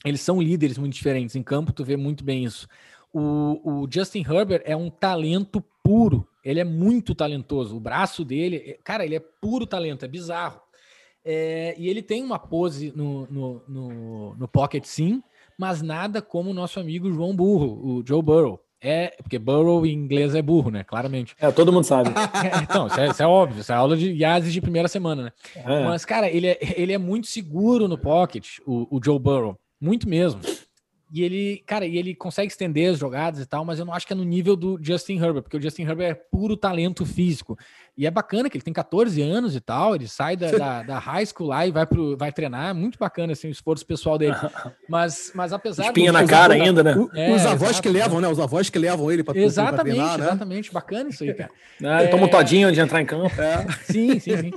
Eles 0.04 0.22
são 0.22 0.42
líderes 0.42 0.78
muito 0.78 0.94
diferentes. 0.94 1.36
Em 1.36 1.44
campo, 1.44 1.72
tu 1.72 1.84
vê 1.84 1.96
muito 1.96 2.24
bem 2.24 2.44
isso. 2.44 2.68
O, 3.12 3.84
o 3.84 3.88
Justin 3.89 4.26
Herbert 4.28 4.63
é 4.66 4.76
um 4.76 4.89
talento 4.89 5.63
puro. 5.84 6.28
Ele 6.44 6.60
é 6.60 6.63
muito 6.63 7.16
talentoso. 7.16 7.78
O 7.78 7.80
braço 7.80 8.26
dele, 8.26 8.80
cara, 8.84 9.06
ele 9.06 9.16
é 9.16 9.20
puro 9.20 9.66
talento, 9.66 10.04
é 10.04 10.08
bizarro. 10.08 10.62
É, 11.26 11.74
e 11.78 11.88
ele 11.88 12.02
tem 12.02 12.22
uma 12.22 12.38
pose 12.38 12.92
no, 12.96 13.26
no, 13.28 13.63
no, 13.68 14.36
no, 14.36 14.48
pocket, 14.48 14.84
sim, 14.84 15.24
mas 15.58 15.82
nada 15.82 16.22
como 16.22 16.50
o 16.50 16.54
nosso 16.54 16.82
amigo 16.82 17.10
João 17.13 17.34
Burro, 17.34 18.00
o 18.00 18.04
Joe 18.06 18.22
Burrow. 18.22 18.60
É, 18.82 19.16
porque 19.22 19.39
Burrow 19.39 19.86
em 19.86 19.94
inglês 19.94 20.36
é 20.36 20.42
burro, 20.42 20.70
né? 20.70 20.84
Claramente. 20.84 21.34
É, 21.39 21.50
todo 21.50 21.72
mundo 21.72 21.86
sabe. 21.86 22.10
É, 22.44 22.62
então, 22.62 22.88
isso 22.88 23.00
é, 23.00 23.08
isso 23.08 23.24
é, 23.24 23.26
óbvio, 23.26 23.62
isso 23.62 23.72
é 23.72 23.76
aula 23.76 23.96
de 23.96 24.12
Yazes 24.12 24.52
de 24.52 24.60
primeira 24.60 24.89
semana, 24.89 25.24
né? 25.24 25.32
É. 25.56 25.86
Mas, 25.86 26.04
cara, 26.04 26.30
ele 26.30 26.48
é, 26.48 26.60
ele 26.76 26.92
é 26.92 26.98
muito 26.98 27.28
seguro 27.28 27.88
no 27.88 27.98
pocket, 27.98 28.58
o, 28.66 28.98
o 28.98 29.00
Joe 29.02 29.18
Burrow. 29.18 29.58
Muito 29.84 30.08
mesmo. 30.08 30.39
E 31.12 31.22
ele, 31.22 31.63
cara, 31.67 31.86
e 31.86 31.96
ele 31.96 32.15
consegue 32.15 32.48
estender 32.48 32.91
as 32.91 32.98
jogadas 32.98 33.39
e 33.39 33.46
tal, 33.46 33.63
mas 33.63 33.78
eu 33.78 33.86
não 33.86 33.93
acho 33.93 34.08
que 34.08 34.13
é 34.13 34.15
no 34.15 34.24
nível 34.24 34.56
do 34.56 34.80
Justin 34.82 35.17
Herbert, 35.17 35.43
porque 35.43 35.58
o 35.58 35.62
Justin 35.62 35.84
Herbert 35.84 36.10
é 36.10 36.13
puro 36.15 36.58
talento 36.58 37.06
físico. 37.06 37.56
E 37.96 38.08
é 38.08 38.10
bacana 38.10 38.50
que 38.50 38.58
ele 38.58 38.63
tem 38.63 38.74
14 38.74 39.22
anos 39.22 39.56
e 39.56 39.60
tal, 39.60 39.93
ele 39.93 40.08
sai 40.08 40.36
da, 40.36 40.50
da, 40.50 40.82
da 40.82 40.98
high 40.98 41.24
school 41.24 41.50
lá 41.50 41.67
e 41.67 41.72
vai, 41.72 41.86
pro, 41.86 42.17
vai 42.17 42.32
treinar, 42.32 42.72
é 42.72 42.74
muito 42.74 42.98
bacana 42.98 43.34
assim, 43.34 43.48
o 43.48 43.52
esforço 43.52 43.86
pessoal 43.86 44.17
dele. 44.17 44.34
Mas, 44.89 45.32
mas 45.36 45.54
apesar 45.54 45.86
Espinha 45.86 46.12
na 46.12 46.26
cara 46.26 46.54
ainda, 46.54 46.84
né? 46.84 46.96
É, 47.15 47.34
os 47.34 47.46
avós 47.46 47.80
que 47.80 47.89
levam, 47.89 48.19
né? 48.19 48.28
Os 48.28 48.39
avós 48.39 48.69
que 48.69 48.80
levam 48.80 49.12
ele 49.12 49.24
para 49.24 49.38
Exatamente, 49.39 49.76
pra 49.76 49.84
treinar, 49.84 50.17
né? 50.17 50.26
exatamente. 50.26 50.74
Bacana 50.74 51.10
isso 51.10 51.24
aí, 51.24 51.34
cara. 51.34 51.52
É, 52.04 52.08
Toma 52.08 52.26
um 52.26 52.28
todinho 52.28 52.72
de 52.72 52.80
entrar 52.80 53.02
em 53.02 53.06
campo. 53.06 53.32
É. 53.39 53.65
Sim, 53.86 54.19
sim, 54.19 54.38
sim. 54.38 54.52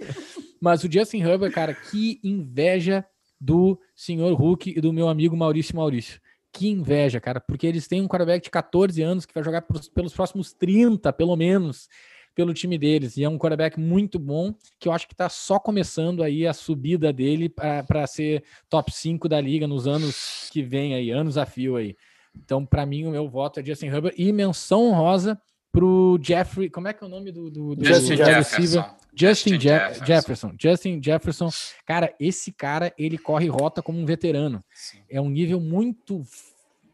Mas 0.61 0.83
o 0.85 0.91
Justin 0.91 1.21
Herbert, 1.21 1.53
cara, 1.53 1.75
que 1.75 2.19
inveja 2.23 3.05
do 3.40 3.79
senhor 3.94 4.33
Hulk 4.35 4.75
e 4.77 4.81
do 4.81 4.92
meu 4.92 5.09
amigo 5.09 5.37
Maurício 5.37 5.77
Maurício. 5.77 6.20
Que 6.53 6.68
inveja, 6.68 7.20
cara, 7.20 7.40
porque 7.40 7.66
eles 7.66 7.87
têm 7.87 8.01
um 8.01 8.09
quarterback 8.09 8.44
de 8.44 8.51
14 8.51 9.03
anos 9.03 9.27
que 9.27 9.35
vai 9.35 9.44
jogar 9.44 9.62
pelos 9.94 10.14
próximos 10.14 10.53
30, 10.55 11.12
pelo 11.12 11.37
menos, 11.37 11.88
pelo 12.35 12.55
time 12.55 12.79
deles. 12.79 13.16
E 13.16 13.25
é 13.25 13.29
um 13.29 13.38
quarterback 13.38 13.79
muito 13.79 14.18
bom, 14.18 14.55
que 14.79 14.88
eu 14.88 14.92
acho 14.92 15.07
que 15.07 15.14
está 15.14 15.29
só 15.29 15.59
começando 15.59 16.22
aí 16.22 16.46
a 16.46 16.55
subida 16.55 17.12
dele 17.12 17.49
para 17.49 18.07
ser 18.07 18.44
top 18.68 18.92
5 18.92 19.29
da 19.29 19.40
liga 19.40 19.66
nos 19.66 19.87
anos 19.87 20.49
que 20.51 20.62
vem 20.62 20.94
aí, 20.94 21.11
anos 21.11 21.37
a 21.37 21.44
fio 21.44 21.77
aí. 21.77 21.96
Então, 22.35 22.64
para 22.64 22.87
mim, 22.87 23.07
o 23.07 23.11
meu 23.11 23.29
voto 23.29 23.61
é 23.61 23.64
Justin 23.64 23.87
Herbert 23.87 24.14
e 24.16 24.33
menção 24.33 24.88
honrosa 24.88 25.40
pro 25.72 26.18
Jeffrey. 26.22 26.70
Como 26.70 26.88
é 26.88 26.92
que 26.92 27.03
é 27.03 27.07
o 27.07 27.11
nome 27.11 27.33
do, 27.33 27.51
do, 27.51 27.75
do 27.75 27.85
Justin 27.85 28.16
Jefferson. 28.16 28.85
Justin, 29.17 29.55
Justin 29.55 29.61
Jefferson. 29.61 30.05
Jefferson. 30.05 30.57
Justin 30.61 31.03
Jefferson. 31.03 31.49
Cara, 31.87 32.15
esse 32.21 32.53
cara, 32.53 32.93
ele 32.99 33.17
corre 33.17 33.49
rota 33.49 33.83
como 33.83 33.99
um 33.99 34.05
veterano. 34.05 34.63
Sim. 34.75 34.99
É 35.09 35.19
um 35.21 35.31
nível 35.31 35.59
muito 35.59 36.23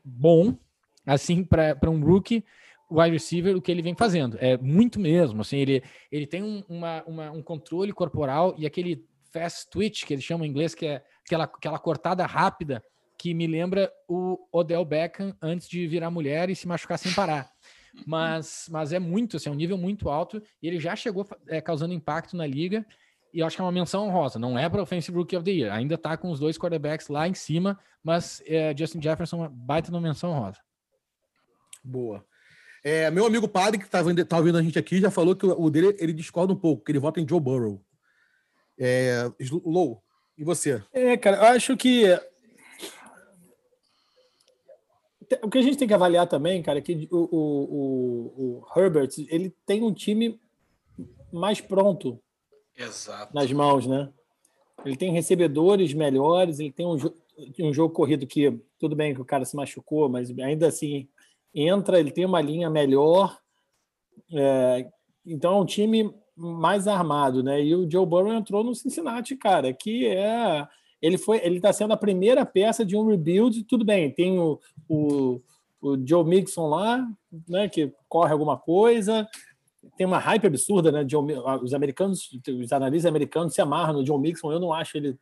bom, 0.04 0.56
assim, 1.04 1.42
para 1.42 1.90
um 1.90 2.00
rookie 2.00 2.44
wide 2.88 3.12
receiver, 3.12 3.56
o 3.56 3.60
que 3.60 3.72
ele 3.72 3.82
vem 3.82 3.96
fazendo. 3.96 4.38
É 4.40 4.56
muito 4.56 5.00
mesmo. 5.00 5.40
Assim, 5.40 5.56
ele, 5.56 5.82
ele 6.10 6.26
tem 6.26 6.42
um, 6.42 6.62
uma, 6.68 7.02
uma, 7.06 7.30
um 7.32 7.42
controle 7.42 7.92
corporal 7.92 8.54
e 8.56 8.66
aquele 8.66 9.04
fast 9.32 9.68
twitch, 9.70 10.04
que 10.04 10.14
eles 10.14 10.24
chamam 10.24 10.46
em 10.46 10.50
inglês, 10.50 10.74
que 10.74 10.86
é 10.86 11.02
aquela, 11.24 11.44
aquela 11.44 11.78
cortada 11.78 12.24
rápida, 12.24 12.84
que 13.18 13.34
me 13.34 13.46
lembra 13.46 13.90
o 14.06 14.38
Odell 14.52 14.84
Beckham 14.84 15.34
antes 15.40 15.68
de 15.68 15.86
virar 15.86 16.10
mulher 16.10 16.50
e 16.50 16.56
se 16.56 16.68
machucar 16.68 16.98
sem 16.98 17.12
parar 17.12 17.50
mas, 18.06 18.68
mas 18.70 18.92
é 18.92 18.98
muito, 18.98 19.36
assim, 19.36 19.48
é 19.48 19.52
um 19.52 19.56
nível 19.56 19.76
muito 19.76 20.08
alto 20.08 20.42
e 20.62 20.66
ele 20.66 20.80
já 20.80 20.96
chegou 20.96 21.26
é, 21.46 21.60
causando 21.60 21.92
impacto 21.92 22.36
na 22.36 22.46
liga 22.46 22.84
e 23.32 23.40
eu 23.40 23.46
acho 23.46 23.56
que 23.56 23.62
é 23.62 23.64
uma 23.64 23.72
menção 23.72 24.06
honrosa. 24.06 24.38
Não 24.38 24.58
é 24.58 24.68
para 24.68 24.82
Offensive 24.82 25.16
Rookie 25.16 25.36
of 25.36 25.44
the 25.44 25.50
Year, 25.50 25.72
ainda 25.72 25.96
tá 25.96 26.16
com 26.16 26.30
os 26.30 26.38
dois 26.38 26.58
quarterbacks 26.58 27.08
lá 27.08 27.28
em 27.28 27.34
cima, 27.34 27.78
mas 28.02 28.42
é, 28.46 28.74
Justin 28.76 29.00
Jefferson 29.00 29.48
baita 29.48 29.90
numa 29.90 30.00
menção 30.00 30.30
honrosa. 30.30 30.58
Boa. 31.84 32.24
É, 32.84 33.10
meu 33.10 33.24
amigo 33.24 33.46
padre, 33.46 33.78
que 33.78 33.88
tá, 33.88 34.00
tá 34.28 34.38
ouvindo 34.38 34.58
a 34.58 34.62
gente 34.62 34.78
aqui, 34.78 35.00
já 35.00 35.10
falou 35.10 35.36
que 35.36 35.46
o 35.46 35.70
dele 35.70 35.96
ele 36.00 36.12
discorda 36.12 36.52
um 36.52 36.56
pouco, 36.56 36.84
que 36.84 36.90
ele 36.90 36.98
vota 36.98 37.20
em 37.20 37.28
Joe 37.28 37.40
Burrow. 37.40 37.80
É, 38.78 39.30
Low, 39.64 40.02
e 40.36 40.42
você? 40.42 40.82
É, 40.92 41.16
cara, 41.16 41.36
eu 41.36 41.44
acho 41.44 41.76
que 41.76 42.04
o 45.42 45.48
que 45.48 45.58
a 45.58 45.62
gente 45.62 45.78
tem 45.78 45.88
que 45.88 45.94
avaliar 45.94 46.26
também, 46.26 46.62
cara, 46.62 46.78
é 46.78 46.82
que 46.82 47.08
o, 47.10 47.16
o, 47.16 47.38
o, 47.76 48.62
o 48.64 48.78
Herbert 48.78 49.10
ele 49.28 49.54
tem 49.64 49.82
um 49.82 49.92
time 49.92 50.40
mais 51.32 51.60
pronto 51.60 52.20
Exato. 52.76 53.34
nas 53.34 53.50
mãos, 53.52 53.86
né? 53.86 54.10
Ele 54.84 54.96
tem 54.96 55.12
recebedores 55.12 55.94
melhores, 55.94 56.58
ele 56.58 56.72
tem 56.72 56.86
um, 56.86 56.96
um 57.60 57.72
jogo 57.72 57.94
corrido 57.94 58.26
que 58.26 58.58
tudo 58.78 58.96
bem 58.96 59.14
que 59.14 59.20
o 59.20 59.24
cara 59.24 59.44
se 59.44 59.56
machucou, 59.56 60.08
mas 60.08 60.36
ainda 60.38 60.66
assim 60.66 61.08
entra, 61.54 62.00
ele 62.00 62.10
tem 62.10 62.24
uma 62.24 62.40
linha 62.40 62.68
melhor. 62.68 63.38
É, 64.32 64.90
então 65.24 65.58
é 65.58 65.60
um 65.60 65.66
time 65.66 66.12
mais 66.34 66.88
armado, 66.88 67.42
né? 67.42 67.62
E 67.62 67.74
o 67.74 67.88
Joe 67.88 68.06
Burrow 68.06 68.32
entrou 68.32 68.64
no 68.64 68.74
Cincinnati, 68.74 69.36
cara, 69.36 69.72
que 69.72 70.06
é 70.06 70.66
ele 71.02 71.18
foi, 71.18 71.44
ele 71.44 71.56
está 71.56 71.72
sendo 71.72 71.92
a 71.92 71.96
primeira 71.96 72.46
peça 72.46 72.84
de 72.84 72.96
um 72.96 73.06
rebuild. 73.06 73.64
Tudo 73.64 73.84
bem, 73.84 74.08
tem 74.12 74.38
o, 74.38 74.60
o, 74.88 75.42
o 75.80 76.06
Joe 76.06 76.24
Mixon 76.24 76.68
lá, 76.68 77.04
né, 77.48 77.68
que 77.68 77.92
corre 78.08 78.32
alguma 78.32 78.56
coisa. 78.56 79.28
Tem 79.96 80.06
uma 80.06 80.18
hype 80.18 80.46
absurda, 80.46 80.92
né? 80.92 81.02
John, 81.02 81.26
os 81.60 81.74
americanos, 81.74 82.30
os 82.48 82.72
analistas 82.72 83.08
americanos 83.08 83.52
se 83.52 83.60
amarram 83.60 83.94
no 83.94 84.04
John 84.04 84.18
Mixon. 84.18 84.52
Eu 84.52 84.60
não 84.60 84.72
acho 84.72 84.96
ele 84.96 85.18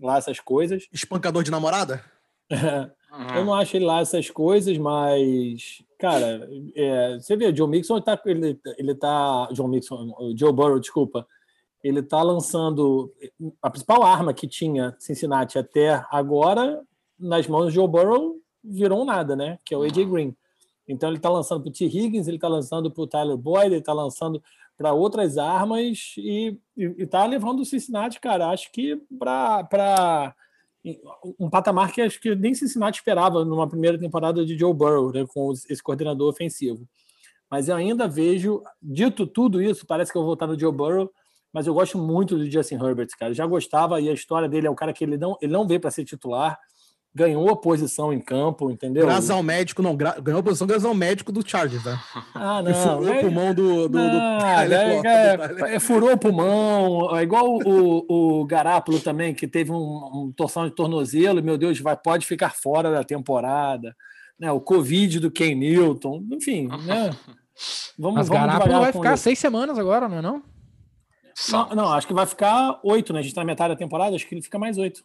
lá 0.00 0.16
essas 0.16 0.40
coisas. 0.40 0.88
Espancador 0.90 1.42
de 1.42 1.50
namorada? 1.50 2.02
uhum. 2.50 2.88
Eu 3.36 3.44
não 3.44 3.54
acho 3.54 3.76
ele 3.76 3.84
lá 3.84 4.00
essas 4.00 4.30
coisas, 4.30 4.78
mas, 4.78 5.84
cara, 5.98 6.48
é, 6.74 7.18
você 7.20 7.36
vê, 7.36 7.48
o 7.48 7.52
John 7.52 7.66
Mixon 7.66 8.00
tá, 8.00 8.18
ele, 8.24 8.58
ele 8.78 8.94
tá. 8.94 9.50
John 9.52 9.68
Mixon, 9.68 10.14
o 10.18 10.34
Joe 10.34 10.50
Burrow, 10.50 10.80
desculpa, 10.80 11.26
ele 11.82 12.00
está 12.00 12.22
lançando 12.22 13.12
a 13.60 13.70
principal 13.70 14.02
arma 14.02 14.32
que 14.32 14.46
tinha 14.46 14.94
Cincinnati 14.98 15.58
até 15.58 16.04
agora 16.10 16.82
nas 17.18 17.46
mãos 17.46 17.68
de 17.68 17.74
Joe 17.74 17.88
Burrow 17.88 18.36
virou 18.62 19.02
um 19.02 19.04
nada, 19.04 19.34
né? 19.34 19.58
Que 19.64 19.74
é 19.74 19.78
o 19.78 19.82
AJ 19.82 20.06
Green. 20.06 20.36
Então 20.86 21.08
ele 21.08 21.16
está 21.16 21.28
lançando 21.28 21.62
para 21.62 21.70
o 21.70 21.72
T. 21.72 21.84
Higgins, 21.84 22.28
ele 22.28 22.36
está 22.36 22.48
lançando 22.48 22.90
para 22.90 23.02
o 23.02 23.06
Tyler 23.06 23.36
Boyd, 23.36 23.66
ele 23.66 23.76
está 23.76 23.92
lançando 23.92 24.42
para 24.76 24.92
outras 24.92 25.38
armas 25.38 26.14
e 26.18 26.58
está 26.76 27.24
levando 27.26 27.60
o 27.60 27.64
Cincinnati, 27.64 28.20
cara, 28.20 28.50
acho 28.50 28.70
que 28.72 29.00
para 29.18 30.34
um 31.38 31.48
patamar 31.48 31.92
que 31.92 32.00
acho 32.00 32.20
que 32.20 32.34
nem 32.34 32.54
Cincinnati 32.54 32.98
esperava 32.98 33.44
numa 33.44 33.68
primeira 33.68 33.96
temporada 33.98 34.44
de 34.44 34.58
Joe 34.58 34.74
Burrow, 34.74 35.12
né, 35.12 35.24
com 35.26 35.52
esse 35.52 35.82
coordenador 35.82 36.28
ofensivo. 36.28 36.88
Mas 37.48 37.68
eu 37.68 37.76
ainda 37.76 38.08
vejo, 38.08 38.62
dito 38.82 39.26
tudo 39.26 39.62
isso, 39.62 39.86
parece 39.86 40.10
que 40.10 40.18
eu 40.18 40.22
vou 40.22 40.30
voltar 40.30 40.46
no 40.46 40.58
Joe 40.58 40.72
Burrow, 40.72 41.12
mas 41.52 41.66
eu 41.66 41.74
gosto 41.74 41.98
muito 41.98 42.36
do 42.36 42.50
Justin 42.50 42.76
Herbert, 42.76 43.08
cara. 43.18 43.32
Eu 43.32 43.34
já 43.34 43.46
gostava 43.46 44.00
e 44.00 44.08
a 44.08 44.12
história 44.12 44.48
dele 44.48 44.66
é 44.66 44.70
um 44.70 44.74
cara 44.74 44.92
que 44.92 45.04
ele 45.04 45.16
não, 45.16 45.36
ele 45.40 45.52
não 45.52 45.66
veio 45.66 45.80
para 45.80 45.90
ser 45.90 46.04
titular, 46.04 46.58
ganhou 47.14 47.50
a 47.50 47.56
posição 47.56 48.12
em 48.12 48.20
campo, 48.20 48.70
entendeu? 48.70 49.04
Graças 49.04 49.30
ao 49.30 49.42
médico, 49.42 49.82
não, 49.82 49.94
gra... 49.94 50.18
ganhou 50.18 50.40
a 50.40 50.42
posição 50.42 50.66
graças 50.66 50.84
ao 50.84 50.94
médico 50.94 51.30
do 51.30 51.46
Chargers, 51.46 51.84
né? 51.84 51.98
Ah, 52.34 52.62
não. 52.62 52.74
furou 52.74 53.14
é... 53.14 53.18
o 53.18 53.20
pulmão 53.20 53.54
do. 53.54 53.88
do, 53.88 53.98
não, 53.98 54.08
do... 54.66 54.74
É, 54.74 55.70
é, 55.70 55.74
é, 55.74 55.78
furou 55.78 56.12
o 56.12 56.18
pulmão, 56.18 57.16
é 57.16 57.22
igual 57.22 57.46
o, 57.46 58.40
o 58.40 58.46
Garápolo 58.46 58.98
também, 58.98 59.34
que 59.34 59.46
teve 59.46 59.70
um, 59.70 59.76
um 59.76 60.32
torção 60.34 60.64
de 60.64 60.74
tornozelo, 60.74 61.42
meu 61.42 61.58
Deus, 61.58 61.78
vai, 61.80 61.96
pode 61.96 62.26
ficar 62.26 62.50
fora 62.50 62.90
da 62.90 63.04
temporada. 63.04 63.94
Né? 64.38 64.50
O 64.50 64.60
Covid 64.60 65.20
do 65.20 65.30
Ken 65.30 65.54
Newton, 65.54 66.24
enfim, 66.32 66.68
né? 66.86 67.10
Vamos, 67.98 68.16
Mas 68.16 68.28
vamos 68.28 68.46
Garápolo 68.46 68.80
vai 68.80 68.92
ficar 68.92 69.10
ele. 69.10 69.16
seis 69.18 69.38
semanas 69.38 69.78
agora, 69.78 70.08
não 70.08 70.16
é 70.16 70.22
não? 70.22 70.42
Não, 71.50 71.68
não, 71.70 71.92
acho 71.92 72.06
que 72.06 72.14
vai 72.14 72.26
ficar 72.26 72.80
oito, 72.82 73.12
né? 73.12 73.20
A 73.20 73.22
gente 73.22 73.34
tá 73.34 73.40
na 73.40 73.46
metade 73.46 73.74
da 73.74 73.78
temporada, 73.78 74.14
acho 74.14 74.26
que 74.26 74.34
ele 74.34 74.42
fica 74.42 74.58
mais 74.58 74.78
oito 74.78 75.04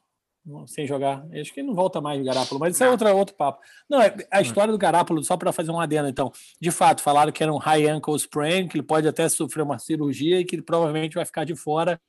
sem 0.65 0.87
jogar. 0.87 1.25
Acho 1.33 1.53
que 1.53 1.59
ele 1.59 1.67
não 1.67 1.75
volta 1.75 1.99
mais 1.99 2.19
de 2.19 2.25
Garápolo, 2.25 2.59
mas 2.59 2.73
isso 2.73 2.83
é 2.83 2.89
outro, 2.89 3.07
outro 3.15 3.35
papo. 3.35 3.61
Não, 3.89 4.01
é, 4.01 4.15
a 4.31 4.41
história 4.41 4.71
do 4.71 4.77
Garápolo, 4.77 5.23
só 5.23 5.35
para 5.35 5.51
fazer 5.51 5.71
um 5.71 5.79
adendo, 5.79 6.07
então, 6.07 6.31
de 6.59 6.71
fato, 6.71 7.01
falaram 7.01 7.31
que 7.31 7.43
era 7.43 7.53
um 7.53 7.57
high 7.57 7.87
ankle 7.87 8.15
sprain, 8.15 8.67
que 8.67 8.77
ele 8.77 8.83
pode 8.83 9.07
até 9.07 9.27
sofrer 9.27 9.63
uma 9.63 9.79
cirurgia 9.79 10.39
e 10.39 10.45
que 10.45 10.55
ele 10.55 10.61
provavelmente 10.61 11.15
vai 11.15 11.25
ficar 11.25 11.43
de 11.43 11.55
fora 11.55 11.99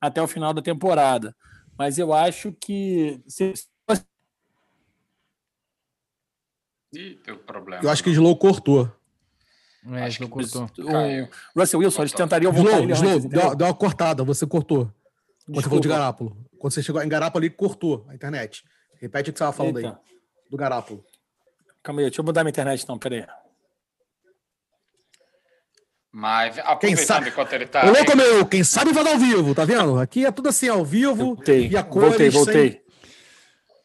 até 0.00 0.22
o 0.22 0.28
final 0.28 0.54
da 0.54 0.62
temporada. 0.62 1.34
Mas 1.76 1.98
eu 1.98 2.12
acho 2.12 2.52
que 2.52 3.20
se... 3.26 3.52
Ih, 6.92 7.16
teu 7.24 7.38
problema. 7.38 7.82
Eu 7.82 7.90
acho 7.90 8.04
que 8.04 8.10
Slow 8.10 8.36
cortou. 8.36 8.88
É, 9.92 10.04
acho 10.04 10.18
que 10.18 10.28
cortou. 10.28 10.70
O 11.54 11.60
Russell 11.60 11.80
Wilson, 11.80 12.02
eles 12.02 12.12
tentariam 12.12 12.52
voltar 12.52 12.80
Slow, 12.80 12.90
Slow, 12.90 13.20
deu, 13.28 13.54
deu 13.54 13.66
uma 13.66 13.74
cortada, 13.74 14.24
você 14.24 14.46
cortou. 14.46 14.84
Quando 15.44 15.56
Desculpa. 15.56 15.60
você 15.60 15.68
falou 15.68 15.80
de 15.80 15.88
Garápolo. 15.88 16.36
Quando 16.58 16.72
você 16.72 16.82
chegou 16.82 17.02
em 17.02 17.08
Garápolo, 17.08 17.44
ele 17.44 17.54
cortou 17.54 18.06
a 18.08 18.14
internet. 18.14 18.64
Repete 19.00 19.28
o 19.28 19.32
que 19.32 19.38
você 19.38 19.44
estava 19.44 19.52
falando 19.52 19.78
Eita. 19.78 19.90
aí. 19.90 19.96
Do 20.50 20.56
Garápolo. 20.56 21.04
Calma 21.82 22.00
aí, 22.00 22.06
deixa 22.06 22.22
eu 22.22 22.24
mudar 22.24 22.42
minha 22.42 22.50
internet 22.50 22.82
então, 22.82 22.98
peraí. 22.98 23.26
Mas 26.10 26.56
quem 26.80 26.96
sabe 26.96 27.28
enquanto 27.28 27.52
ele 27.52 27.66
tá. 27.66 27.84
Ô, 27.84 27.90
louco 27.90 28.16
meu, 28.16 28.46
quem 28.46 28.62
sabe 28.62 28.92
vai 28.92 29.02
dar 29.04 29.10
ao 29.10 29.18
vivo, 29.18 29.54
tá 29.54 29.64
vendo? 29.64 29.98
Aqui 29.98 30.24
é 30.24 30.30
tudo 30.30 30.48
assim, 30.48 30.68
ao 30.68 30.84
vivo. 30.84 31.14
Voltei, 31.14 31.68
e 31.68 31.76
a 31.76 31.82
cores 31.82 32.10
voltei, 32.10 32.30
voltei. 32.30 32.84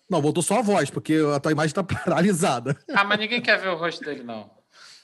Não, 0.09 0.21
voltou 0.21 0.41
só 0.41 0.59
a 0.59 0.61
voz, 0.61 0.89
porque 0.89 1.17
a 1.35 1.39
tua 1.39 1.51
imagem 1.51 1.73
tá 1.73 1.83
paralisada. 1.83 2.77
Ah, 2.93 3.03
mas 3.03 3.19
ninguém 3.19 3.41
quer 3.41 3.59
ver 3.59 3.69
o 3.69 3.75
rosto 3.75 4.05
dele, 4.05 4.23
não. 4.23 4.49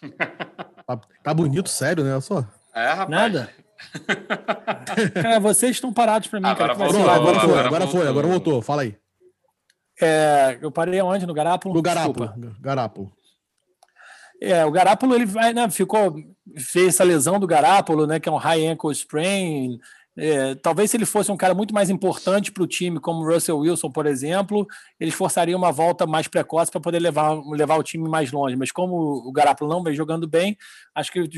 Tá, 0.86 1.00
tá 1.24 1.34
bonito, 1.34 1.70
sério, 1.70 2.04
né? 2.04 2.20
Só. 2.22 2.46
É, 2.74 2.88
rapaz. 2.90 3.10
Nada. 3.10 3.50
Cara, 5.22 5.40
vocês 5.40 5.72
estão 5.72 5.92
parados 5.92 6.28
para 6.28 6.40
mim, 6.40 6.48
Agora 6.48 6.76
cara. 6.76 6.90
lá. 7.04 7.16
agora 7.16 7.40
foi, 7.40 7.42
agora 7.42 7.68
agora 7.68 7.88
foi, 7.88 7.92
voltou. 7.92 8.10
agora 8.10 8.28
voltou. 8.28 8.62
Fala 8.62 8.82
aí. 8.84 8.98
É, 10.02 10.58
eu 10.62 10.72
parei 10.72 11.02
onde? 11.02 11.26
No 11.26 11.34
Garápolo? 11.34 11.74
No 11.76 11.82
Garápolo. 11.82 12.28
Desculpa. 12.28 12.58
Garápolo. 12.60 13.12
É, 14.42 14.66
o 14.66 14.72
Garápolo 14.72 15.16
ele 15.16 15.26
vai, 15.26 15.54
né, 15.54 15.70
ficou 15.70 16.16
fez 16.58 16.90
essa 16.90 17.04
lesão 17.04 17.40
do 17.40 17.48
Garápolo, 17.48 18.06
né, 18.06 18.20
que 18.20 18.28
é 18.28 18.32
um 18.32 18.36
high 18.38 18.68
ankle 18.68 18.92
sprain. 18.92 19.80
É, 20.18 20.56
talvez 20.56 20.92
se 20.92 20.96
ele 20.98 21.06
fosse 21.06 21.30
um 21.30 21.36
cara 21.36 21.54
muito 21.54 21.74
mais 21.74 21.90
importante 21.90 22.52
para 22.52 22.64
o 22.64 22.68
time, 22.68 23.00
como 23.00 23.26
Russell 23.26 23.58
Wilson, 23.58 23.92
por 23.92 24.06
exemplo, 24.06 24.66
eles 25.00 25.14
forçariam 25.14 25.58
uma 25.58 25.72
volta 25.72 26.08
mais 26.08 26.28
precoce 26.28 26.72
para 26.72 26.80
poder 26.80 27.00
levar, 27.00 27.34
levar 27.46 27.78
o 27.78 27.84
time 27.84 28.08
mais 28.08 28.32
longe. 28.32 28.56
Mas 28.56 28.72
como 28.72 28.96
o 28.96 29.32
Garápolo 29.32 29.70
não 29.70 29.84
vem 29.84 29.94
jogando 29.94 30.28
bem, 30.28 30.58
acho 30.94 31.12
que 31.12 31.30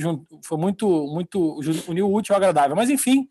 foi 0.45 0.57
muito, 0.57 0.87
muito 1.07 1.59
uniu 1.87 2.07
o 2.07 2.13
útil 2.13 2.35
ao 2.35 2.37
agradável. 2.37 2.75
Mas 2.75 2.89
enfim, 2.89 3.27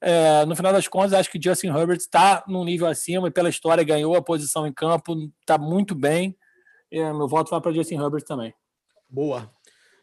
é, 0.00 0.44
no 0.44 0.56
final 0.56 0.72
das 0.72 0.88
contas, 0.88 1.12
acho 1.12 1.30
que 1.30 1.40
Justin 1.42 1.68
Herbert 1.68 1.98
está 1.98 2.42
num 2.48 2.64
nível 2.64 2.88
acima 2.88 3.28
e 3.28 3.30
pela 3.30 3.48
história 3.48 3.84
ganhou 3.84 4.16
a 4.16 4.22
posição 4.22 4.66
em 4.66 4.72
campo, 4.72 5.14
está 5.40 5.56
muito 5.56 5.94
bem. 5.94 6.36
É, 6.90 7.12
meu 7.12 7.28
voto 7.28 7.50
vai 7.50 7.60
para 7.60 7.72
Justin 7.72 7.94
Herbert 7.94 8.24
também. 8.24 8.52
Boa. 9.08 9.50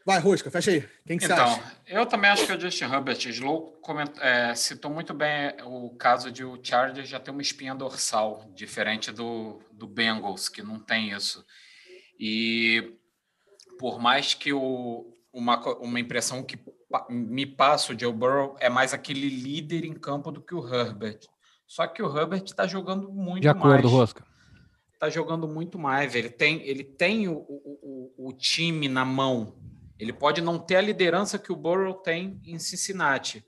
Vai, 0.07 0.19
Rosca, 0.21 0.49
fecha 0.49 0.71
aí. 0.71 0.87
Quem 1.05 1.17
que 1.17 1.25
você 1.27 1.33
Então, 1.33 1.45
acha? 1.45 1.77
eu 1.85 2.05
também 2.05 2.29
acho 2.31 2.45
que 2.45 2.51
é 2.53 2.55
o 2.55 2.59
Justin 2.61 2.85
Herbert. 2.85 3.17
Slow 3.27 3.73
coment, 3.81 4.13
é, 4.21 4.55
citou 4.55 4.89
muito 4.89 5.13
bem 5.13 5.53
o 5.65 5.89
caso 5.97 6.31
de 6.31 6.45
o 6.45 6.57
Chargers 6.63 7.09
já 7.09 7.19
ter 7.19 7.31
uma 7.31 7.41
espinha 7.41 7.75
dorsal, 7.75 8.49
diferente 8.55 9.11
do, 9.11 9.59
do 9.69 9.85
Bengals, 9.85 10.47
que 10.47 10.63
não 10.63 10.79
tem 10.79 11.11
isso. 11.11 11.45
E 12.17 12.93
por 13.77 13.99
mais 13.99 14.33
que 14.33 14.53
o, 14.53 15.13
uma, 15.33 15.61
uma 15.79 15.99
impressão 15.99 16.41
que 16.41 16.57
me 17.09 17.45
passa 17.45 17.91
o 17.93 17.99
Joe 17.99 18.13
Burrow 18.13 18.55
é 18.61 18.69
mais 18.69 18.93
aquele 18.93 19.27
líder 19.29 19.83
em 19.83 19.93
campo 19.93 20.31
do 20.31 20.41
que 20.41 20.55
o 20.55 20.65
Herbert. 20.73 21.19
Só 21.67 21.85
que 21.85 22.01
o 22.01 22.17
Herbert 22.17 22.43
está 22.45 22.65
jogando 22.65 23.11
muito 23.11 23.41
De 23.41 23.49
acordo, 23.49 23.83
mais 23.83 23.91
Rosca. 23.91 24.23
tá 24.97 25.09
jogando 25.09 25.49
muito 25.49 25.77
mais. 25.77 26.15
Ele 26.15 26.29
tem, 26.29 26.65
ele 26.65 26.85
tem 26.85 27.27
o, 27.27 27.33
o, 27.39 28.13
o- 28.17 28.29
o 28.29 28.33
time 28.33 28.87
na 28.87 29.03
mão. 29.03 29.53
Ele 29.99 30.13
pode 30.13 30.41
não 30.41 30.59
ter 30.59 30.75
a 30.75 30.81
liderança 30.81 31.39
que 31.39 31.51
o 31.51 31.55
Burrow 31.55 31.93
tem 31.93 32.39
em 32.45 32.59
Cincinnati, 32.59 33.45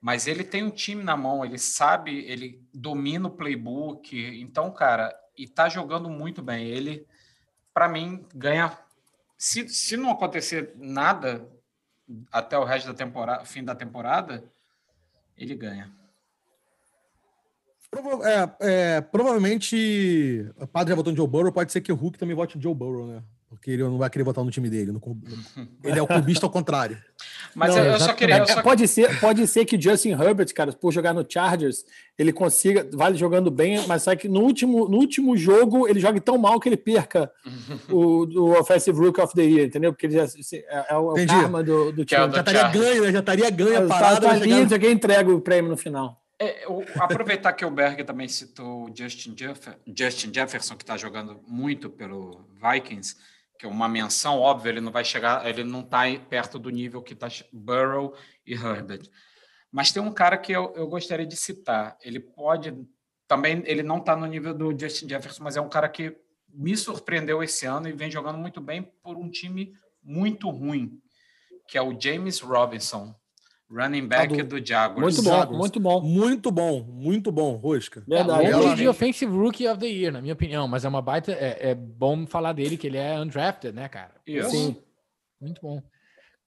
mas 0.00 0.26
ele 0.26 0.44
tem 0.44 0.64
um 0.64 0.70
time 0.70 1.02
na 1.02 1.16
mão. 1.16 1.44
Ele 1.44 1.58
sabe, 1.58 2.24
ele 2.26 2.62
domina 2.72 3.28
o 3.28 3.30
playbook. 3.30 4.16
Então, 4.40 4.70
cara, 4.70 5.14
e 5.36 5.46
tá 5.46 5.68
jogando 5.68 6.08
muito 6.08 6.42
bem. 6.42 6.66
Ele, 6.66 7.06
para 7.72 7.88
mim, 7.88 8.24
ganha. 8.34 8.76
Se, 9.38 9.68
se 9.68 9.96
não 9.96 10.10
acontecer 10.10 10.72
nada 10.76 11.46
até 12.32 12.58
o 12.58 12.64
resto 12.64 12.88
da 12.88 12.94
temporada, 12.94 13.44
fim 13.44 13.64
da 13.64 13.74
temporada, 13.74 14.44
ele 15.36 15.54
ganha. 15.54 15.90
É, 18.24 18.96
é, 18.96 19.00
provavelmente, 19.00 20.52
o 20.56 20.66
padre 20.66 20.90
já 20.90 20.96
votou 20.96 21.12
no 21.12 21.16
Joe 21.16 21.26
Burrow, 21.26 21.52
pode 21.52 21.72
ser 21.72 21.80
que 21.80 21.92
o 21.92 21.96
Hulk 21.96 22.18
também 22.18 22.36
vote 22.36 22.56
no 22.56 22.62
Joe 22.62 22.74
Burrow, 22.74 23.06
né? 23.06 23.22
Porque 23.56 23.70
ele 23.72 23.82
não 23.82 23.98
vai 23.98 24.08
querer 24.10 24.22
votar 24.24 24.44
no 24.44 24.50
time 24.50 24.68
dele. 24.70 24.92
ele 25.82 25.98
é 25.98 26.02
o 26.02 26.06
clubista 26.06 26.46
ao 26.46 26.50
contrário. 26.50 26.96
Mas 27.54 27.74
Não, 27.74 27.82
eu, 27.84 27.92
eu 27.92 28.00
só 28.00 28.12
queria. 28.12 28.36
eu 28.38 28.42
É, 28.44 28.46
só- 28.46 28.62
pode, 28.62 28.86
ser, 28.86 29.18
pode 29.18 29.46
ser 29.46 29.64
que 29.64 29.80
Justin 29.80 30.10
Herbert, 30.10 30.52
cara, 30.54 30.72
por 30.72 30.92
jogar 30.92 31.14
no 31.14 31.24
Chargers, 31.26 31.84
ele 32.18 32.30
consiga, 32.32 32.86
vale 32.92 33.16
jogando 33.16 33.50
bem, 33.50 33.82
mas 33.86 34.02
só 34.02 34.14
que 34.14 34.28
no 34.28 34.40
último, 34.42 34.86
no 34.88 34.98
último 34.98 35.36
jogo 35.36 35.88
ele 35.88 35.98
jogue 35.98 36.20
tão 36.20 36.36
mal 36.36 36.60
que 36.60 36.68
ele 36.68 36.76
perca 36.76 37.30
o, 37.90 38.24
o 38.38 38.60
Offensive 38.60 38.98
Rook 38.98 39.20
of 39.20 39.34
the 39.34 39.42
Year, 39.42 39.66
entendeu? 39.66 39.92
Porque 39.92 40.06
ele 40.06 40.14
já, 40.16 40.24
é, 40.52 40.86
é 40.90 40.96
o 40.96 41.12
Entendi. 41.12 41.28
karma 41.28 41.62
do, 41.62 41.92
do 41.92 42.02
é 42.02 42.04
time. 42.04 42.26
do 42.28 42.34
Já 42.34 42.40
estaria 42.40 42.68
ganho, 42.68 43.04
né? 43.04 43.12
Já 43.12 43.18
estaria 43.20 43.50
ganho 43.50 43.78
a 43.78 43.80
Tá, 43.82 43.88
parada. 43.88 44.20
tá 44.20 44.38
chegar- 44.38 44.56
ali, 44.58 44.68
já 44.68 44.78
que 44.78 44.90
entrega 44.90 45.30
o 45.34 45.40
prêmio 45.40 45.70
no 45.70 45.76
final. 45.76 46.22
É, 46.38 46.66
o- 46.68 46.84
aproveitar 47.00 47.54
que 47.54 47.64
o 47.64 47.70
Berg 47.70 48.04
também 48.04 48.28
citou 48.28 48.84
o 48.84 48.90
Justin, 48.94 49.34
Jeffer- 49.34 49.78
Justin 49.96 50.30
Jefferson, 50.34 50.76
que 50.76 50.82
está 50.82 50.94
jogando 50.98 51.40
muito 51.48 51.88
pelo 51.88 52.44
Vikings, 52.62 53.16
que 53.58 53.66
é 53.66 53.68
uma 53.68 53.88
menção, 53.88 54.38
óbvio, 54.38 54.70
ele 54.70 54.80
não 54.80 54.92
vai 54.92 55.04
chegar, 55.04 55.46
ele 55.46 55.64
não 55.64 55.80
está 55.80 56.02
perto 56.28 56.58
do 56.58 56.70
nível 56.70 57.02
que 57.02 57.14
está 57.14 57.28
Burrow 57.52 58.14
e 58.46 58.54
Herbert. 58.54 59.08
Mas 59.70 59.92
tem 59.92 60.02
um 60.02 60.12
cara 60.12 60.38
que 60.38 60.52
eu, 60.52 60.72
eu 60.76 60.86
gostaria 60.86 61.26
de 61.26 61.36
citar. 61.36 61.96
Ele 62.00 62.20
pode. 62.20 62.74
Também 63.26 63.62
ele 63.66 63.82
não 63.82 63.98
está 63.98 64.16
no 64.16 64.26
nível 64.26 64.54
do 64.54 64.78
Justin 64.78 65.08
Jefferson, 65.08 65.42
mas 65.42 65.56
é 65.56 65.60
um 65.60 65.68
cara 65.68 65.88
que 65.88 66.16
me 66.48 66.76
surpreendeu 66.76 67.42
esse 67.42 67.66
ano 67.66 67.88
e 67.88 67.92
vem 67.92 68.10
jogando 68.10 68.38
muito 68.38 68.60
bem 68.60 68.82
por 69.02 69.16
um 69.16 69.28
time 69.28 69.74
muito 70.02 70.48
ruim, 70.48 71.00
que 71.68 71.76
é 71.76 71.82
o 71.82 71.98
James 72.00 72.40
Robinson, 72.40 73.14
running 73.70 74.06
back 74.06 74.40
Ah, 74.40 74.44
do, 74.44 74.64
Jaguars. 74.64 75.00
Muito 75.16 75.22
bom, 75.22 75.36
Jaguars. 75.36 75.58
muito 75.58 75.80
bom. 75.80 76.00
Muito 76.02 76.50
bom, 76.50 76.82
muito 76.82 77.32
bom, 77.32 77.52
Rosca. 77.56 78.02
Verdade. 78.06 78.46
É, 78.46 78.56
longe 78.56 78.76
de 78.76 78.88
Offensive 78.88 79.32
Rookie 79.32 79.66
of 79.68 79.80
the 79.80 79.86
Year, 79.86 80.12
na 80.12 80.20
minha 80.20 80.34
opinião, 80.34 80.66
mas 80.68 80.84
é 80.84 80.88
uma 80.88 81.02
baita. 81.02 81.32
É, 81.32 81.70
é 81.70 81.74
bom 81.74 82.26
falar 82.26 82.52
dele 82.52 82.76
que 82.76 82.86
ele 82.86 82.98
é 82.98 83.18
undrafted, 83.18 83.74
né, 83.74 83.88
cara? 83.88 84.14
Isso. 84.26 84.50
Sim. 84.50 84.76
Muito 85.40 85.60
bom. 85.60 85.82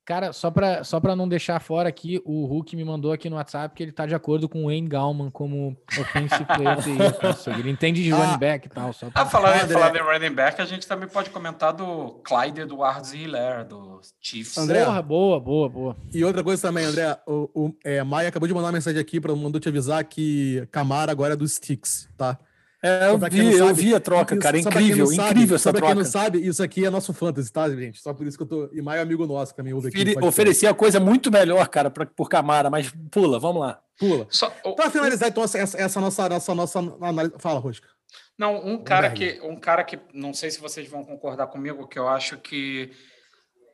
Cara, 0.10 0.34
só 0.34 0.50
pra, 0.50 0.84
só 0.84 1.00
pra 1.00 1.16
não 1.16 1.30
deixar 1.30 1.60
fora 1.60 1.88
aqui, 1.88 2.20
o 2.26 2.44
Hulk 2.48 2.76
me 2.76 2.84
mandou 2.84 3.12
aqui 3.12 3.30
no 3.30 3.36
WhatsApp 3.36 3.76
que 3.76 3.84
ele 3.84 3.92
tá 3.92 4.08
de 4.08 4.16
acordo 4.16 4.50
com 4.50 4.64
o 4.64 4.66
Wayne 4.66 4.88
Gallman 4.88 5.30
como 5.30 5.78
Offensive 6.00 6.46
Player 6.46 7.60
Ele 7.60 7.70
entende 7.70 8.02
de 8.02 8.12
Ah. 8.12 8.16
running 8.16 8.40
back 8.40 8.66
e 8.66 8.70
tal. 8.72 8.92
Só 8.92 9.08
pra... 9.12 9.22
Ah, 9.22 9.26
falando, 9.28 9.62
André. 9.62 9.80
falando 9.80 9.96
em 9.98 10.02
running 10.02 10.34
back, 10.34 10.60
a 10.60 10.66
gente 10.66 10.88
também 10.88 11.08
pode 11.08 11.30
comentar 11.30 11.74
do 11.74 12.20
Clyde 12.24 12.62
Edwards 12.62 13.14
Hiller, 13.14 13.64
do 13.66 14.02
Chiefs. 14.20 14.58
André. 14.58 14.84
Porra, 14.84 15.02
boa, 15.04 15.40
boa, 15.40 15.70
boa. 15.70 15.98
E 16.12 16.26
outra 16.26 16.44
coisa 16.44 16.60
também, 16.60 16.86
André, 16.86 17.16
o, 17.28 17.48
o 17.54 17.76
é, 17.86 18.02
Maia 18.02 18.30
acabou 18.30 18.48
de 18.48 18.54
mandar 18.56 18.66
uma 18.66 18.74
mensagem 18.74 19.00
aqui 19.00 19.22
para 19.22 19.36
mandou 19.36 19.62
te 19.62 19.70
avisar 19.70 20.04
que 20.06 20.68
Camara 20.72 21.12
agora 21.12 21.34
é 21.34 21.38
do 21.38 21.48
Sticks, 21.48 22.10
tá? 22.18 22.36
É, 22.82 23.10
eu 23.10 23.20
pra 23.20 23.28
vi, 23.30 23.54
eu 23.58 23.74
vi 23.76 23.94
a 23.94 24.00
troca, 24.00 24.34
isso- 24.36 24.42
cara. 24.42 24.62
pra 24.62 24.72
quem 24.72 24.82
Incrível, 24.84 25.08
sabe- 25.08 25.30
incrível 25.32 25.56
essa 25.56 25.64
só 25.64 25.72
pra 25.72 25.82
quem 25.82 25.90
troca. 25.90 26.04
não 26.04 26.10
sabe, 26.10 26.40
isso 26.48 26.64
aqui 26.64 26.86
é 26.86 26.90
nosso 26.90 27.14
fantasy, 27.14 27.52
tá, 27.52 27.70
gente? 27.70 28.02
Só 28.02 28.14
por 28.14 28.26
isso 28.26 28.38
que 28.38 28.44
eu 28.44 28.48
tô. 28.48 28.70
E 28.72 28.82
Maia 28.82 29.00
é 29.00 29.02
amigo 29.02 29.28
nosso, 29.28 29.54
também 29.54 29.74
ouve 29.74 29.90
aqui. 29.90 29.98
no 29.98 30.02
Ofere- 30.04 30.14
podcast. 30.16 30.30
Oferecia 30.42 30.74
coisa 30.74 31.00
muito 31.00 31.30
melhor, 31.30 31.68
cara, 31.68 31.90
pra, 31.90 32.06
por 32.06 32.30
Camara, 32.30 32.70
mas 32.70 32.90
pula, 33.12 33.38
vamos 33.38 33.62
lá. 33.62 33.82
Pula. 33.98 34.26
Só- 34.30 34.54
o- 34.64 34.76
Para 34.76 34.90
finalizar, 34.90 35.28
então, 35.28 35.44
essa, 35.44 35.58
essa 35.60 36.00
nossa, 36.00 36.30
nossa, 36.30 36.56
nossa 36.56 36.80
análise. 36.80 37.36
Fala, 37.38 37.60
Rosca. 37.60 37.90
não, 38.38 38.66
um 38.66 38.82
cara 38.82 39.10
que, 39.12 39.42
um 39.44 39.58
cara 39.60 39.84
que 39.84 40.00
não 40.14 40.34
sei 40.34 40.50
se 40.50 40.62
vocês 40.62 40.88
vão 40.90 41.04
concordar 41.04 41.48
comigo, 41.48 41.86
que 41.86 42.00
eu 42.00 42.08
acho 42.08 42.38
que 42.38 42.92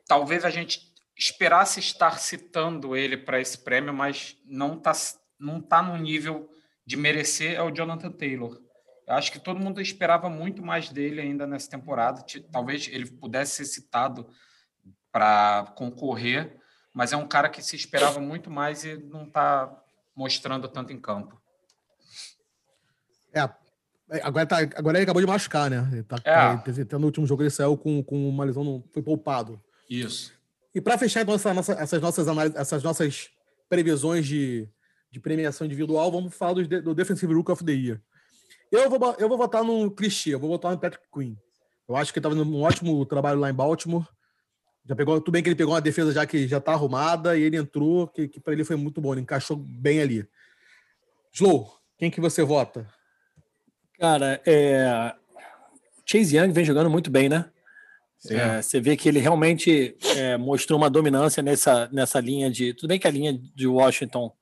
talvez 0.08 0.44
a 0.44 0.50
gente 0.50 0.80
esperasse 1.16 1.78
estar 1.80 2.18
citando 2.18 2.96
ele 2.96 3.16
para 3.16 3.40
esse 3.40 3.56
prêmio, 3.58 3.94
mas 3.94 4.36
não 4.44 4.76
tá, 4.78 4.92
não 5.38 5.60
tá 5.60 5.80
no 5.80 5.96
nível 5.96 6.48
de 6.84 6.96
merecer 6.96 7.54
é 7.54 7.62
o 7.62 7.70
Jonathan 7.70 8.10
Taylor. 8.10 8.58
Eu 9.06 9.14
acho 9.14 9.30
que 9.30 9.38
todo 9.38 9.60
mundo 9.60 9.80
esperava 9.80 10.28
muito 10.28 10.62
mais 10.62 10.90
dele 10.90 11.20
ainda 11.20 11.46
nessa 11.46 11.70
temporada. 11.70 12.24
Talvez 12.50 12.88
ele 12.88 13.06
pudesse 13.08 13.54
ser 13.56 13.64
citado 13.66 14.28
para 15.12 15.72
concorrer, 15.76 16.56
mas 16.92 17.12
é 17.12 17.16
um 17.16 17.26
cara 17.28 17.48
que 17.48 17.62
se 17.62 17.76
esperava 17.76 18.18
muito 18.20 18.50
mais 18.50 18.84
e 18.84 18.96
não 18.96 19.24
está 19.24 19.72
mostrando 20.14 20.66
tanto 20.68 20.92
em 20.92 20.98
campo. 21.00 21.40
É, 23.32 23.40
é, 24.10 24.22
agora, 24.22 24.46
tá, 24.46 24.58
agora 24.58 24.98
ele 24.98 25.04
acabou 25.04 25.20
de 25.20 25.26
machucar, 25.28 25.70
né? 25.70 25.88
Ele 25.92 26.02
tá, 26.02 26.16
É. 26.24 26.32
até 26.82 26.98
no 26.98 27.06
último 27.06 27.26
jogo 27.26 27.42
ele 27.42 27.50
saiu 27.50 27.76
com, 27.76 28.02
com 28.02 28.28
uma 28.28 28.44
lesão, 28.44 28.64
não, 28.64 28.84
foi 28.92 29.02
poupado. 29.02 29.62
Isso. 29.88 30.32
E 30.74 30.80
para 30.80 30.98
fechar 30.98 31.22
então, 31.22 31.34
essa 31.34 31.54
nossa- 31.54 31.72
essas, 31.74 32.00
nossas 32.02 32.26
análises, 32.28 32.58
essas 32.58 32.82
nossas 32.82 33.30
previsões 33.68 34.26
de, 34.26 34.68
de 35.10 35.20
premiação 35.20 35.64
individual, 35.64 36.10
vamos 36.10 36.34
falar 36.34 36.54
do, 36.54 36.82
do 36.82 36.94
Defensive 36.94 37.32
Rook 37.32 37.50
of 37.52 37.64
the 37.64 37.72
Year. 37.72 38.00
Eu 38.70 38.90
vou, 38.90 39.14
eu 39.18 39.28
vou 39.28 39.38
votar 39.38 39.62
no 39.62 39.90
clichê, 39.90 40.34
eu 40.34 40.40
vou 40.40 40.50
votar 40.50 40.72
no 40.72 40.78
Patrick 40.78 41.04
Quinn. 41.12 41.34
Eu 41.88 41.96
acho 41.96 42.12
que 42.12 42.18
ele 42.18 42.26
estava 42.26 42.34
fazendo 42.34 42.56
um 42.56 42.62
ótimo 42.62 43.06
trabalho 43.06 43.38
lá 43.38 43.48
em 43.48 43.54
Baltimore. 43.54 44.06
Já 44.84 44.94
pegou, 44.94 45.20
tudo 45.20 45.32
bem 45.32 45.42
que 45.42 45.48
ele 45.48 45.56
pegou 45.56 45.74
uma 45.74 45.80
defesa 45.80 46.12
já 46.12 46.26
que 46.26 46.46
já 46.46 46.60
tá 46.60 46.72
arrumada 46.72 47.36
e 47.36 47.42
ele 47.42 47.56
entrou, 47.56 48.06
que, 48.08 48.28
que 48.28 48.40
para 48.40 48.52
ele 48.52 48.64
foi 48.64 48.76
muito 48.76 49.00
bom, 49.00 49.12
ele 49.12 49.22
encaixou 49.22 49.56
bem 49.56 50.00
ali. 50.00 50.28
Slow, 51.32 51.72
quem 51.98 52.10
que 52.10 52.20
você 52.20 52.42
vota? 52.42 52.88
Cara, 53.98 54.40
é... 54.46 55.14
Chase 56.04 56.36
Young 56.36 56.52
vem 56.52 56.64
jogando 56.64 56.90
muito 56.90 57.10
bem, 57.10 57.28
né? 57.28 57.50
É, 58.30 58.62
você 58.62 58.80
vê 58.80 58.96
que 58.96 59.08
ele 59.08 59.18
realmente 59.18 59.96
é, 60.16 60.36
mostrou 60.36 60.78
uma 60.78 60.90
dominância 60.90 61.42
nessa, 61.42 61.88
nessa 61.92 62.18
linha 62.18 62.50
de. 62.50 62.72
Tudo 62.74 62.88
bem 62.88 62.98
que 62.98 63.06
a 63.06 63.10
linha 63.10 63.38
de 63.54 63.66
Washington 63.66 64.32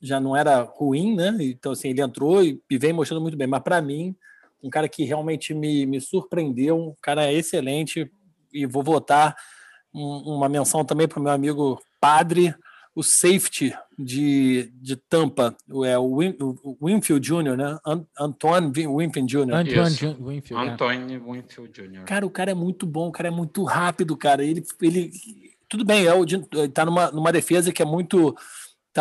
já 0.00 0.18
não 0.20 0.36
era 0.36 0.62
ruim, 0.62 1.14
né? 1.14 1.36
Então, 1.40 1.72
assim, 1.72 1.88
ele 1.90 2.00
entrou 2.00 2.42
e, 2.42 2.60
e 2.70 2.78
vem 2.78 2.92
mostrando 2.92 3.20
muito 3.22 3.36
bem. 3.36 3.46
Mas, 3.46 3.62
para 3.62 3.80
mim, 3.82 4.14
um 4.62 4.70
cara 4.70 4.88
que 4.88 5.04
realmente 5.04 5.52
me, 5.54 5.84
me 5.86 6.00
surpreendeu, 6.00 6.76
um 6.78 6.94
cara 7.02 7.32
excelente, 7.32 8.10
e 8.52 8.66
vou 8.66 8.82
votar 8.82 9.36
um- 9.94 10.34
uma 10.36 10.48
menção 10.48 10.84
também 10.84 11.06
para 11.08 11.18
o 11.18 11.22
meu 11.22 11.32
amigo 11.32 11.80
Padre, 12.00 12.54
o 12.94 13.02
safety 13.02 13.72
de, 13.98 14.72
de 14.74 14.96
Tampa, 14.96 15.54
é 15.84 15.96
o, 15.98 16.18
Win, 16.18 16.34
o 16.40 16.76
Winfield 16.86 17.24
Jr., 17.26 17.56
né? 17.56 17.78
Antoine 18.18 18.66
Winfield 18.72 19.30
Jr. 19.32 19.54
Antoine 19.54 20.16
Winfield, 20.18 20.54
é. 20.68 20.72
Antoine 20.72 21.18
Winfield 21.18 21.72
Jr. 21.72 22.04
Cara, 22.04 22.26
o 22.26 22.30
cara 22.30 22.50
é 22.50 22.54
muito 22.54 22.86
bom, 22.86 23.08
o 23.08 23.12
cara 23.12 23.28
é 23.28 23.30
muito 23.30 23.62
rápido, 23.64 24.16
cara. 24.16 24.42
Ele, 24.44 24.64
ele 24.82 25.10
tudo 25.68 25.84
bem, 25.84 26.04
é 26.04 26.12
o, 26.12 26.24
tá 26.72 26.84
numa, 26.84 27.10
numa 27.12 27.30
defesa 27.32 27.72
que 27.72 27.80
é 27.80 27.84
muito 27.84 28.34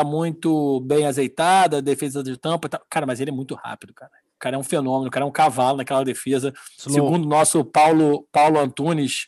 tá 0.03 0.09
muito 0.09 0.79
bem 0.81 1.05
azeitada, 1.05 1.81
defesa 1.81 2.23
de 2.23 2.37
Tampa, 2.37 2.69
tá, 2.69 2.81
cara, 2.89 3.05
mas 3.05 3.19
ele 3.19 3.31
é 3.31 3.33
muito 3.33 3.55
rápido, 3.55 3.93
cara. 3.93 4.11
O 4.35 4.39
cara 4.39 4.55
é 4.55 4.59
um 4.59 4.63
fenômeno, 4.63 5.07
o 5.07 5.11
cara 5.11 5.25
é 5.25 5.27
um 5.27 5.31
cavalo 5.31 5.77
naquela 5.77 6.03
defesa. 6.03 6.53
Slow. 6.77 6.93
Segundo 6.93 7.25
o 7.25 7.29
nosso 7.29 7.63
Paulo 7.65 8.27
Paulo 8.31 8.59
Antunes, 8.59 9.27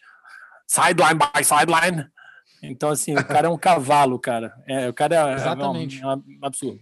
sideline 0.67 1.19
by 1.19 1.43
sideline, 1.43 2.09
então, 2.61 2.89
assim, 2.89 3.15
o 3.15 3.25
cara 3.25 3.47
é 3.47 3.49
um 3.49 3.57
cavalo, 3.57 4.19
cara. 4.19 4.53
É, 4.67 4.87
o 4.87 4.93
cara 4.93 5.31
é, 5.31 5.33
Exatamente. 5.33 6.01
é 6.01 6.07
um, 6.07 6.11
é 6.11 6.15
um 6.15 6.45
absurdo. 6.45 6.79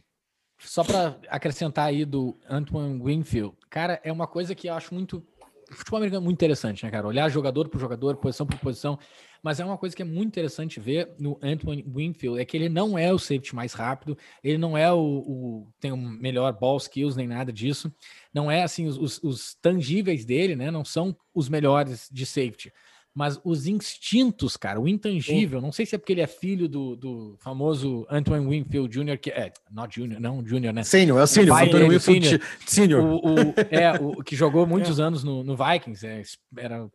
Só 0.59 0.83
para 0.83 1.17
acrescentar 1.29 1.87
aí 1.87 2.03
do 2.03 2.37
Antoine 2.49 3.01
Winfield, 3.01 3.55
cara, 3.69 3.99
é 4.03 4.11
uma 4.11 4.27
coisa 4.27 4.53
que 4.53 4.67
eu 4.67 4.73
acho 4.73 4.93
muito. 4.93 5.25
Futebol 5.71 5.97
americano 5.97 6.21
é 6.21 6.25
muito 6.25 6.37
interessante, 6.37 6.83
né, 6.83 6.91
cara? 6.91 7.07
Olhar 7.07 7.29
jogador 7.29 7.69
por 7.69 7.79
jogador, 7.79 8.17
posição 8.17 8.45
por 8.45 8.59
posição. 8.59 8.99
Mas 9.43 9.59
é 9.59 9.65
uma 9.65 9.77
coisa 9.77 9.95
que 9.95 10.01
é 10.01 10.05
muito 10.05 10.27
interessante 10.27 10.79
ver 10.79 11.13
no 11.17 11.39
Antoine 11.41 11.85
Winfield, 11.87 12.39
é 12.39 12.45
que 12.45 12.57
ele 12.57 12.69
não 12.69 12.97
é 12.97 13.13
o 13.13 13.19
safety 13.19 13.55
mais 13.55 13.73
rápido, 13.73 14.17
ele 14.43 14.57
não 14.57 14.77
é 14.77 14.91
o, 14.91 14.99
o 14.99 15.67
tem 15.79 15.91
o 15.91 15.97
melhor 15.97 16.51
ball 16.53 16.77
skills 16.77 17.15
nem 17.15 17.27
nada 17.27 17.51
disso. 17.51 17.91
Não 18.33 18.51
é 18.51 18.63
assim, 18.63 18.87
os, 18.87 19.21
os 19.23 19.55
tangíveis 19.55 20.25
dele, 20.25 20.55
né? 20.55 20.69
Não 20.69 20.85
são 20.85 21.15
os 21.33 21.49
melhores 21.49 22.09
de 22.11 22.25
safety 22.25 22.71
mas 23.13 23.39
os 23.43 23.67
instintos, 23.67 24.55
cara, 24.55 24.79
o 24.79 24.87
intangível, 24.87 25.59
não 25.59 25.71
sei 25.71 25.85
se 25.85 25.95
é 25.95 25.97
porque 25.97 26.13
ele 26.13 26.21
é 26.21 26.27
filho 26.27 26.69
do, 26.69 26.95
do 26.95 27.35
famoso 27.39 28.07
Antoine 28.09 28.47
Winfield 28.47 28.87
Jr., 28.87 29.17
que 29.17 29.29
é, 29.29 29.51
not 29.69 29.99
Jr., 29.99 30.19
não 30.19 30.43
Jr., 30.43 30.71
né? 30.71 30.83
Sênior, 30.83 31.19
é 31.19 31.23
o 31.23 31.27
Sênior, 31.27 31.61
Antoine 31.61 31.89
Winfield 31.89 32.41
Sênior. 32.65 33.03
O, 33.03 33.17
o, 33.17 33.53
é, 33.71 33.91
o 33.99 34.23
que 34.23 34.35
jogou 34.35 34.65
muitos 34.67 34.99
é. 34.99 35.03
anos 35.03 35.23
no, 35.23 35.43
no 35.43 35.57
Vikings, 35.57 36.05
é, 36.05 36.21
era 36.57 36.89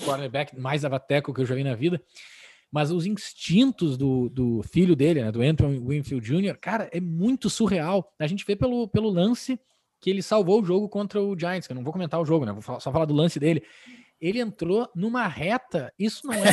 quarterback 0.00 0.58
mais 0.58 0.84
avateco 0.84 1.32
que 1.32 1.40
eu 1.40 1.46
já 1.46 1.54
vi 1.54 1.64
na 1.64 1.74
vida. 1.74 2.02
Mas 2.70 2.90
os 2.90 3.04
instintos 3.04 3.98
do, 3.98 4.30
do 4.30 4.62
filho 4.62 4.96
dele, 4.96 5.22
né, 5.22 5.30
do 5.30 5.42
Antoine 5.42 5.78
Winfield 5.78 6.26
Jr., 6.26 6.56
cara, 6.58 6.88
é 6.90 7.00
muito 7.00 7.50
surreal. 7.50 8.10
A 8.18 8.26
gente 8.26 8.46
vê 8.46 8.56
pelo, 8.56 8.88
pelo 8.88 9.10
lance 9.10 9.60
que 10.00 10.08
ele 10.08 10.22
salvou 10.22 10.62
o 10.62 10.64
jogo 10.64 10.88
contra 10.88 11.22
o 11.22 11.38
Giants, 11.38 11.66
que 11.66 11.72
eu 11.72 11.76
não 11.76 11.84
vou 11.84 11.92
comentar 11.92 12.20
o 12.20 12.24
jogo, 12.24 12.46
né? 12.46 12.52
Vou 12.52 12.80
só 12.80 12.90
falar 12.90 13.04
do 13.04 13.14
lance 13.14 13.38
dele 13.38 13.62
ele 14.22 14.38
entrou 14.38 14.88
numa 14.94 15.26
reta. 15.26 15.92
Isso 15.98 16.24
não 16.24 16.32
é 16.32 16.52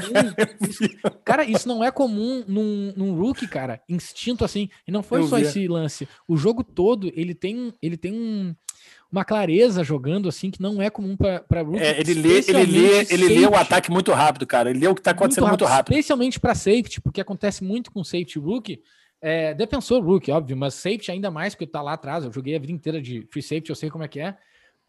comum. 0.00 0.32
Isso, 0.66 0.80
cara, 1.22 1.44
isso 1.44 1.68
não 1.68 1.84
é 1.84 1.90
comum 1.90 2.42
num, 2.48 2.94
num 2.96 3.14
rookie, 3.14 3.46
cara. 3.46 3.82
Instinto 3.86 4.42
assim. 4.42 4.70
E 4.88 4.90
não 4.90 5.02
foi 5.02 5.20
Eu 5.20 5.26
só 5.26 5.36
vi. 5.36 5.42
esse 5.42 5.68
lance. 5.68 6.08
O 6.26 6.34
jogo 6.34 6.64
todo, 6.64 7.12
ele 7.14 7.34
tem, 7.34 7.74
ele 7.82 7.98
tem 7.98 8.14
um, 8.14 8.56
uma 9.10 9.24
clareza 9.24 9.82
jogando 9.82 10.28
assim 10.28 10.50
que 10.50 10.62
não 10.62 10.80
é 10.80 10.88
comum 10.88 11.16
para 11.16 11.62
rookie. 11.62 11.82
É, 11.82 12.00
ele 12.00 12.14
lê, 12.14 12.38
ele 12.46 12.66
lê, 12.66 13.06
ele 13.10 13.28
lê 13.40 13.46
o 13.46 13.56
ataque 13.56 13.90
muito 13.90 14.12
rápido, 14.12 14.46
cara. 14.46 14.70
Ele 14.70 14.78
lê 14.78 14.88
o 14.88 14.94
que 14.94 15.00
está 15.00 15.10
acontecendo 15.10 15.48
muito 15.48 15.64
rápido, 15.64 15.68
muito 15.68 15.76
rápido. 15.76 15.92
Especialmente 15.92 16.38
para 16.38 16.54
safety, 16.54 17.00
porque 17.00 17.20
acontece 17.20 17.64
muito 17.64 17.90
com 17.90 18.04
safety 18.04 18.38
rookie. 18.38 18.80
É, 19.20 19.52
defensor 19.52 20.02
rookie, 20.02 20.30
óbvio, 20.30 20.56
mas 20.56 20.74
safety 20.74 21.10
ainda 21.10 21.30
mais, 21.30 21.54
porque 21.54 21.66
tá 21.66 21.82
lá 21.82 21.94
atrás. 21.94 22.24
Eu 22.24 22.32
joguei 22.32 22.54
a 22.54 22.58
vida 22.58 22.72
inteira 22.72 23.02
de 23.02 23.26
free 23.30 23.42
safety, 23.42 23.70
eu 23.70 23.76
sei 23.76 23.90
como 23.90 24.04
é 24.04 24.08
que 24.08 24.20
é 24.20 24.36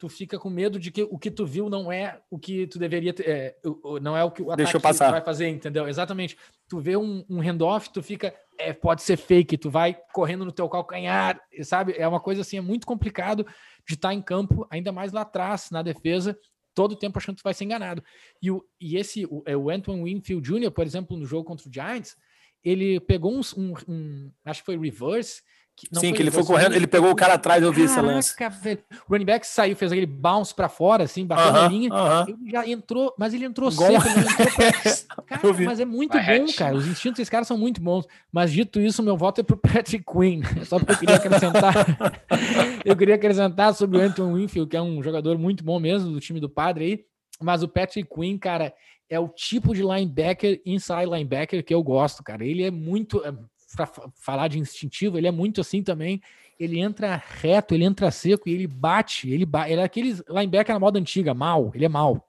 tu 0.02 0.10
fica 0.10 0.40
com 0.40 0.50
medo 0.50 0.80
de 0.80 0.90
que 0.90 1.04
o 1.04 1.16
que 1.16 1.30
tu 1.30 1.46
viu 1.46 1.70
não 1.70 1.92
é 1.92 2.20
o 2.28 2.40
que 2.40 2.66
tu 2.66 2.80
deveria 2.80 3.14
ter, 3.14 3.30
é, 3.30 3.56
não 4.02 4.18
é 4.18 4.24
o 4.24 4.32
que 4.32 4.42
o 4.42 4.50
ataque 4.50 4.80
passar. 4.80 5.12
vai 5.12 5.22
fazer, 5.22 5.48
entendeu? 5.48 5.88
Exatamente. 5.88 6.36
Tu 6.68 6.80
vê 6.80 6.98
um, 6.98 7.24
um 7.30 7.40
handoff, 7.40 7.88
tu 7.94 8.02
fica, 8.02 8.34
é, 8.58 8.74
pode 8.74 9.04
ser 9.04 9.16
fake, 9.16 9.60
tu 9.60 9.70
vai 9.70 9.96
correndo 10.12 10.44
no 10.44 10.52
teu 10.52 10.68
calcanhar, 10.68 11.40
sabe? 11.62 11.94
É 11.96 12.08
uma 12.08 12.20
coisa 12.20 12.42
assim, 12.42 12.58
é 12.58 12.62
muito 12.62 12.88
complicado 12.88 13.46
de 13.88 13.94
estar 13.94 14.12
em 14.12 14.24
campo, 14.24 14.66
ainda 14.72 14.92
mais 14.92 15.12
lá 15.12 15.22
atrás, 15.22 15.70
na 15.70 15.84
defesa, 15.84 16.36
todo 16.74 16.94
o 16.94 16.98
tempo 16.98 17.20
achando 17.20 17.36
que 17.36 17.44
tu 17.44 17.46
vai 17.46 17.54
ser 17.54 17.66
enganado. 17.66 18.04
E, 18.42 18.50
o, 18.50 18.66
e 18.80 18.98
esse, 18.98 19.28
o, 19.28 19.44
é, 19.46 19.56
o 19.56 19.70
Antoine 19.70 20.04
Winfield 20.04 20.42
Jr., 20.42 20.72
por 20.72 20.84
exemplo, 20.84 21.16
no 21.16 21.28
jogo 21.28 21.46
contra 21.46 21.70
o 21.70 21.72
Giants, 21.72 22.18
ele 22.64 23.00
pegou 23.00 23.32
um, 23.32 23.42
um, 23.56 23.74
um 23.88 24.32
acho 24.46 24.62
que 24.62 24.66
foi 24.66 24.80
reverse, 24.80 25.44
Sim, 25.94 26.14
que 26.14 26.22
ele 26.22 26.32
foi 26.32 26.44
correndo, 26.44 26.76
ele 26.76 26.88
pegou 26.88 27.10
o 27.12 27.16
cara 27.16 27.34
atrás, 27.34 27.64
eu 27.64 27.72
vi 27.72 27.84
esse 27.84 28.00
lance. 28.00 28.36
Velho. 28.62 28.80
O 29.08 29.14
running 29.14 29.26
back 29.26 29.46
saiu, 29.48 29.76
fez 29.76 29.92
aquele 29.92 30.06
bounce 30.06 30.54
para 30.54 30.70
fora, 30.70 31.04
assim, 31.04 31.26
bateu 31.26 31.46
uh 31.46 31.50
-huh, 31.50 31.62
na 31.62 31.68
linha. 31.68 31.90
Uh 31.90 31.96
-huh. 31.96 32.30
Ele 32.30 32.52
já 32.52 32.68
entrou, 32.68 33.14
mas 33.18 33.34
ele 33.34 33.46
entrou 33.46 33.72
Gol. 33.72 33.88
cedo. 33.88 34.20
Entrou 34.20 34.36
pra... 34.36 35.24
cara, 35.38 35.66
mas 35.66 35.80
é 35.80 35.86
muito 35.86 36.14
Vai 36.14 36.40
bom, 36.40 36.46
cara. 36.56 36.76
Os 36.76 36.88
instintos 36.88 37.18
desses 37.18 37.30
caras 37.30 37.48
são 37.48 37.58
muito 37.58 37.82
bons. 37.82 38.06
Mas 38.32 38.52
dito 38.52 38.80
isso, 38.80 39.02
meu 39.02 39.18
voto 39.18 39.42
é 39.42 39.44
pro 39.44 39.58
Patrick 39.58 40.04
Quinn. 40.06 40.42
Só 40.66 40.78
porque 40.78 40.94
eu 40.94 40.98
queria 41.00 41.16
acrescentar. 41.16 41.74
eu 42.86 42.96
queria 42.96 43.16
acrescentar 43.16 43.74
sobre 43.74 43.98
o 43.98 44.02
Anton 44.02 44.34
Winfield, 44.34 44.70
que 44.70 44.78
é 44.78 44.82
um 44.82 45.02
jogador 45.02 45.38
muito 45.38 45.64
bom 45.64 45.80
mesmo, 45.80 46.12
do 46.12 46.20
time 46.20 46.40
do 46.40 46.50
padre 46.50 46.86
aí. 46.86 47.06
Mas 47.42 47.64
o 47.64 47.68
Patrick 47.68 48.08
Quinn, 48.14 48.38
cara, 48.38 48.74
é 49.10 49.20
o 49.20 49.28
tipo 49.28 49.74
de 49.74 49.82
linebacker, 49.82 50.62
inside 50.66 51.06
linebacker 51.06 51.64
que 51.64 51.74
eu 51.74 51.84
gosto, 51.84 52.24
cara. 52.24 52.46
Ele 52.46 52.64
é 52.64 52.72
muito 52.72 53.22
para 53.76 53.88
falar 54.16 54.48
de 54.48 54.60
instintivo, 54.60 55.18
ele 55.18 55.28
é 55.28 55.32
muito 55.32 55.62
assim 55.62 55.82
também. 55.82 56.22
Ele 56.60 56.80
entra 56.80 57.22
reto, 57.42 57.74
ele 57.74 57.84
entra 57.84 58.12
seco 58.12 58.48
e 58.48 58.54
ele 58.54 58.68
bate. 58.68 59.30
Ele, 59.30 59.46
ba 59.46 59.70
ele 59.70 59.82
é 59.82 59.84
aquele 59.84 60.16
linebacker 60.30 60.74
na 60.74 60.80
moda 60.80 61.00
antiga, 61.00 61.34
mal. 61.34 61.72
Ele 61.74 61.86
é 61.86 61.90
mal. 61.90 62.28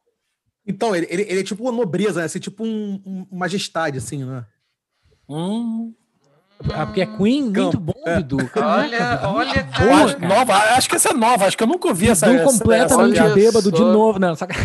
Então, 0.67 0.95
ele, 0.95 1.07
ele, 1.11 1.23
ele 1.23 1.41
é 1.41 1.45
tipo 1.45 1.63
uma 1.63 1.73
nobreza, 1.73 2.21
né? 2.21 2.27
Assim, 2.27 2.39
tipo 2.39 2.65
um, 2.65 3.01
um 3.05 3.27
majestade, 3.37 3.99
assim, 3.99 4.25
né? 4.25 4.47
Hum. 5.29 5.93
Ah, 6.73 6.87
porque 6.87 7.01
é 7.01 7.07
Queen, 7.07 7.51
muito 7.51 7.81
bom, 7.81 7.93
é. 8.07 8.19
Bidu. 8.19 8.37
Olha, 8.55 9.21
olha, 9.25 9.65
boa, 9.65 10.05
acho, 10.05 10.21
nova, 10.21 10.55
acho 10.77 10.89
que 10.89 10.95
essa 10.95 11.09
é 11.09 11.13
nova, 11.13 11.47
acho 11.47 11.57
que 11.57 11.63
eu 11.65 11.67
nunca 11.67 11.89
ouvi 11.89 12.09
essa. 12.09 12.29
Bidu 12.29 12.45
completamente 12.45 13.19
essa, 13.19 13.35
bêbado 13.35 13.71
só. 13.71 13.77
de 13.77 13.83
novo, 13.83 14.21
não. 14.21 14.37
Saca... 14.37 14.55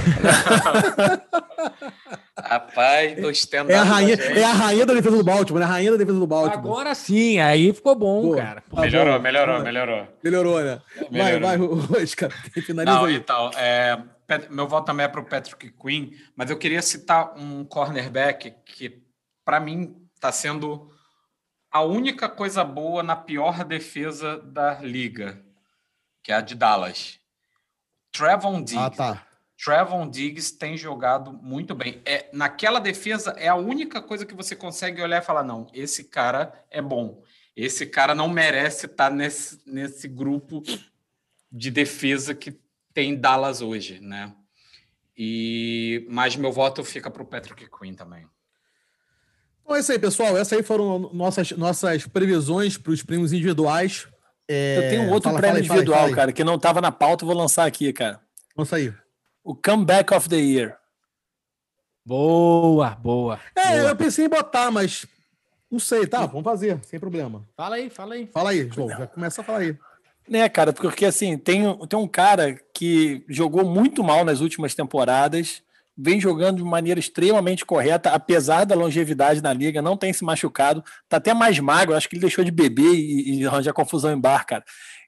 Rapaz, 2.40 3.20
tô 3.20 3.30
estendendo. 3.32 3.72
É 3.72 3.78
a, 3.78 3.84
rainha, 3.84 4.14
é 4.16 4.44
a 4.44 4.54
rainha 4.54 4.86
da 4.86 4.94
defesa 4.94 5.18
do 5.18 5.24
Baltimore, 5.24 5.62
é 5.62 5.66
a 5.66 5.68
rainha 5.68 5.92
da 5.92 5.98
defesa 5.98 6.20
do 6.20 6.28
Baltimore. 6.28 6.60
Agora 6.60 6.94
sim, 6.94 7.40
aí 7.40 7.74
ficou 7.74 7.96
bom, 7.96 8.22
Pô, 8.22 8.36
cara. 8.36 8.62
Tá 8.62 8.82
melhorou, 8.82 9.16
bom. 9.16 9.22
melhorou, 9.22 9.60
melhorou. 9.62 10.08
Melhorou, 10.24 10.64
né? 10.64 10.82
Melhorou. 11.10 11.48
Vai, 11.48 11.58
vai, 11.58 12.04
Oscar, 12.04 12.32
finaliza 12.62 12.96
Não, 12.96 13.06
aí. 13.06 13.16
Então, 13.16 13.50
é, 13.58 14.00
meu 14.52 14.68
voto 14.68 14.86
também 14.86 15.06
é 15.06 15.10
para 15.10 15.20
o 15.20 15.26
Patrick 15.26 15.72
Quinn, 15.72 16.12
mas 16.36 16.52
eu 16.52 16.58
queria 16.58 16.82
citar 16.84 17.34
um 17.36 17.66
cornerback 17.66 18.54
que, 18.64 19.02
para 19.44 19.60
mim, 19.60 19.96
está 20.14 20.32
sendo 20.32 20.92
a 21.72 21.82
única 21.82 22.30
coisa 22.30 22.64
boa 22.64 23.02
na 23.02 23.16
pior 23.16 23.64
defesa 23.64 24.38
da 24.38 24.76
liga, 24.76 25.42
que 26.24 26.32
é 26.32 26.36
a 26.36 26.42
de 26.42 26.54
Dallas. 26.54 27.20
Trevon 28.12 28.62
Diggs. 28.62 28.78
Ah, 28.78 28.90
tá. 28.90 29.27
Trevon 29.64 30.08
Diggs 30.08 30.56
tem 30.56 30.78
jogado 30.78 31.34
muito 31.34 31.74
bem. 31.74 32.00
É, 32.06 32.30
naquela 32.32 32.80
defesa 32.80 33.32
é 33.32 33.48
a 33.48 33.56
única 33.56 34.02
coisa 34.02 34.26
que 34.26 34.36
você 34.36 34.56
consegue 34.56 35.02
olhar 35.02 35.22
e 35.22 35.26
falar: 35.26 35.44
não, 35.44 35.68
esse 35.74 36.04
cara 36.04 36.54
é 36.70 36.82
bom. 36.82 37.24
Esse 37.56 37.88
cara 37.88 38.14
não 38.14 38.30
merece 38.30 38.86
estar 38.86 39.10
nesse, 39.10 39.60
nesse 39.66 40.08
grupo 40.08 40.62
de 41.52 41.72
defesa 41.72 42.36
que 42.36 42.60
tem 42.94 43.16
Dallas 43.16 43.62
hoje, 43.62 44.00
né? 44.00 44.32
E 45.18 46.06
mas 46.08 46.36
meu 46.36 46.52
voto 46.52 46.84
fica 46.84 47.10
para 47.10 47.24
o 47.24 47.26
Patrick 47.26 47.68
Quinn 47.68 47.96
também. 47.96 48.28
Então 49.64 49.76
é 49.76 49.80
isso 49.80 49.92
aí, 49.92 49.98
pessoal. 49.98 50.38
Essas 50.38 50.60
aí 50.60 50.64
foram 50.64 51.12
nossas, 51.12 51.52
nossas 51.54 52.06
previsões 52.06 52.78
para 52.78 52.92
os 52.92 53.02
prêmios 53.02 53.34
individuais. 53.34 54.08
É... 54.48 54.78
Eu 54.78 54.90
tenho 54.90 55.02
um 55.04 55.10
outro 55.12 55.32
fala, 55.32 55.40
prêmio 55.40 55.66
fala, 55.66 55.80
individual, 55.80 56.04
fala, 56.04 56.16
cara, 56.16 56.32
que 56.32 56.44
não 56.44 56.56
estava 56.56 56.80
na 56.80 56.92
pauta, 56.92 57.26
vou 57.26 57.36
lançar 57.36 57.66
aqui, 57.66 57.92
cara. 57.92 58.22
Vamos 58.56 58.70
sair 58.70 59.07
o 59.48 59.56
Comeback 59.56 60.14
of 60.14 60.28
the 60.28 60.36
Year. 60.36 60.78
Boa, 62.06 62.90
boa. 62.90 63.40
É, 63.56 63.80
boa. 63.80 63.90
eu 63.92 63.96
pensei 63.96 64.26
em 64.26 64.30
botar, 64.30 64.70
mas 64.70 65.06
não 65.72 65.80
sei, 65.80 66.06
tá? 66.06 66.26
Vamos 66.26 66.44
fazer, 66.44 66.78
sem 66.84 67.00
problema. 67.00 67.48
Fala 67.56 67.78
aí, 67.78 67.90
fala 67.90 68.16
aí. 68.16 68.28
Fala 68.28 68.50
aí, 68.50 68.70
João, 68.70 68.90
já 68.90 69.08
começa 69.08 69.40
a 69.40 69.44
falar 69.46 69.60
aí. 69.60 69.78
Né, 70.28 70.50
cara, 70.50 70.74
porque 70.74 71.06
assim, 71.06 71.38
tem, 71.38 71.64
tem 71.88 71.98
um 71.98 72.08
cara 72.10 72.60
que 72.74 73.24
jogou 73.30 73.64
muito 73.64 74.04
mal 74.04 74.26
nas 74.26 74.42
últimas 74.42 74.76
temporadas, 74.76 75.64
vem 75.98 76.20
jogando 76.20 76.58
de 76.58 76.64
maneira 76.66 77.00
extremamente 77.00 77.66
correta, 77.66 78.12
apesar 78.12 78.66
da 78.66 78.76
longevidade 78.76 79.42
na 79.42 79.54
liga, 79.54 79.82
não 79.82 79.96
tem 79.96 80.12
se 80.12 80.26
machucado, 80.26 80.84
tá 81.08 81.16
até 81.16 81.34
mais 81.34 81.58
magro, 81.58 81.96
acho 81.96 82.10
que 82.10 82.16
ele 82.16 82.22
deixou 82.22 82.44
de 82.44 82.52
beber 82.52 82.94
e, 82.94 83.40
e 83.40 83.48
arranjar 83.48 83.72
confusão 83.72 84.12
em 84.12 84.20
bar, 84.20 84.46
cara, 84.46 84.66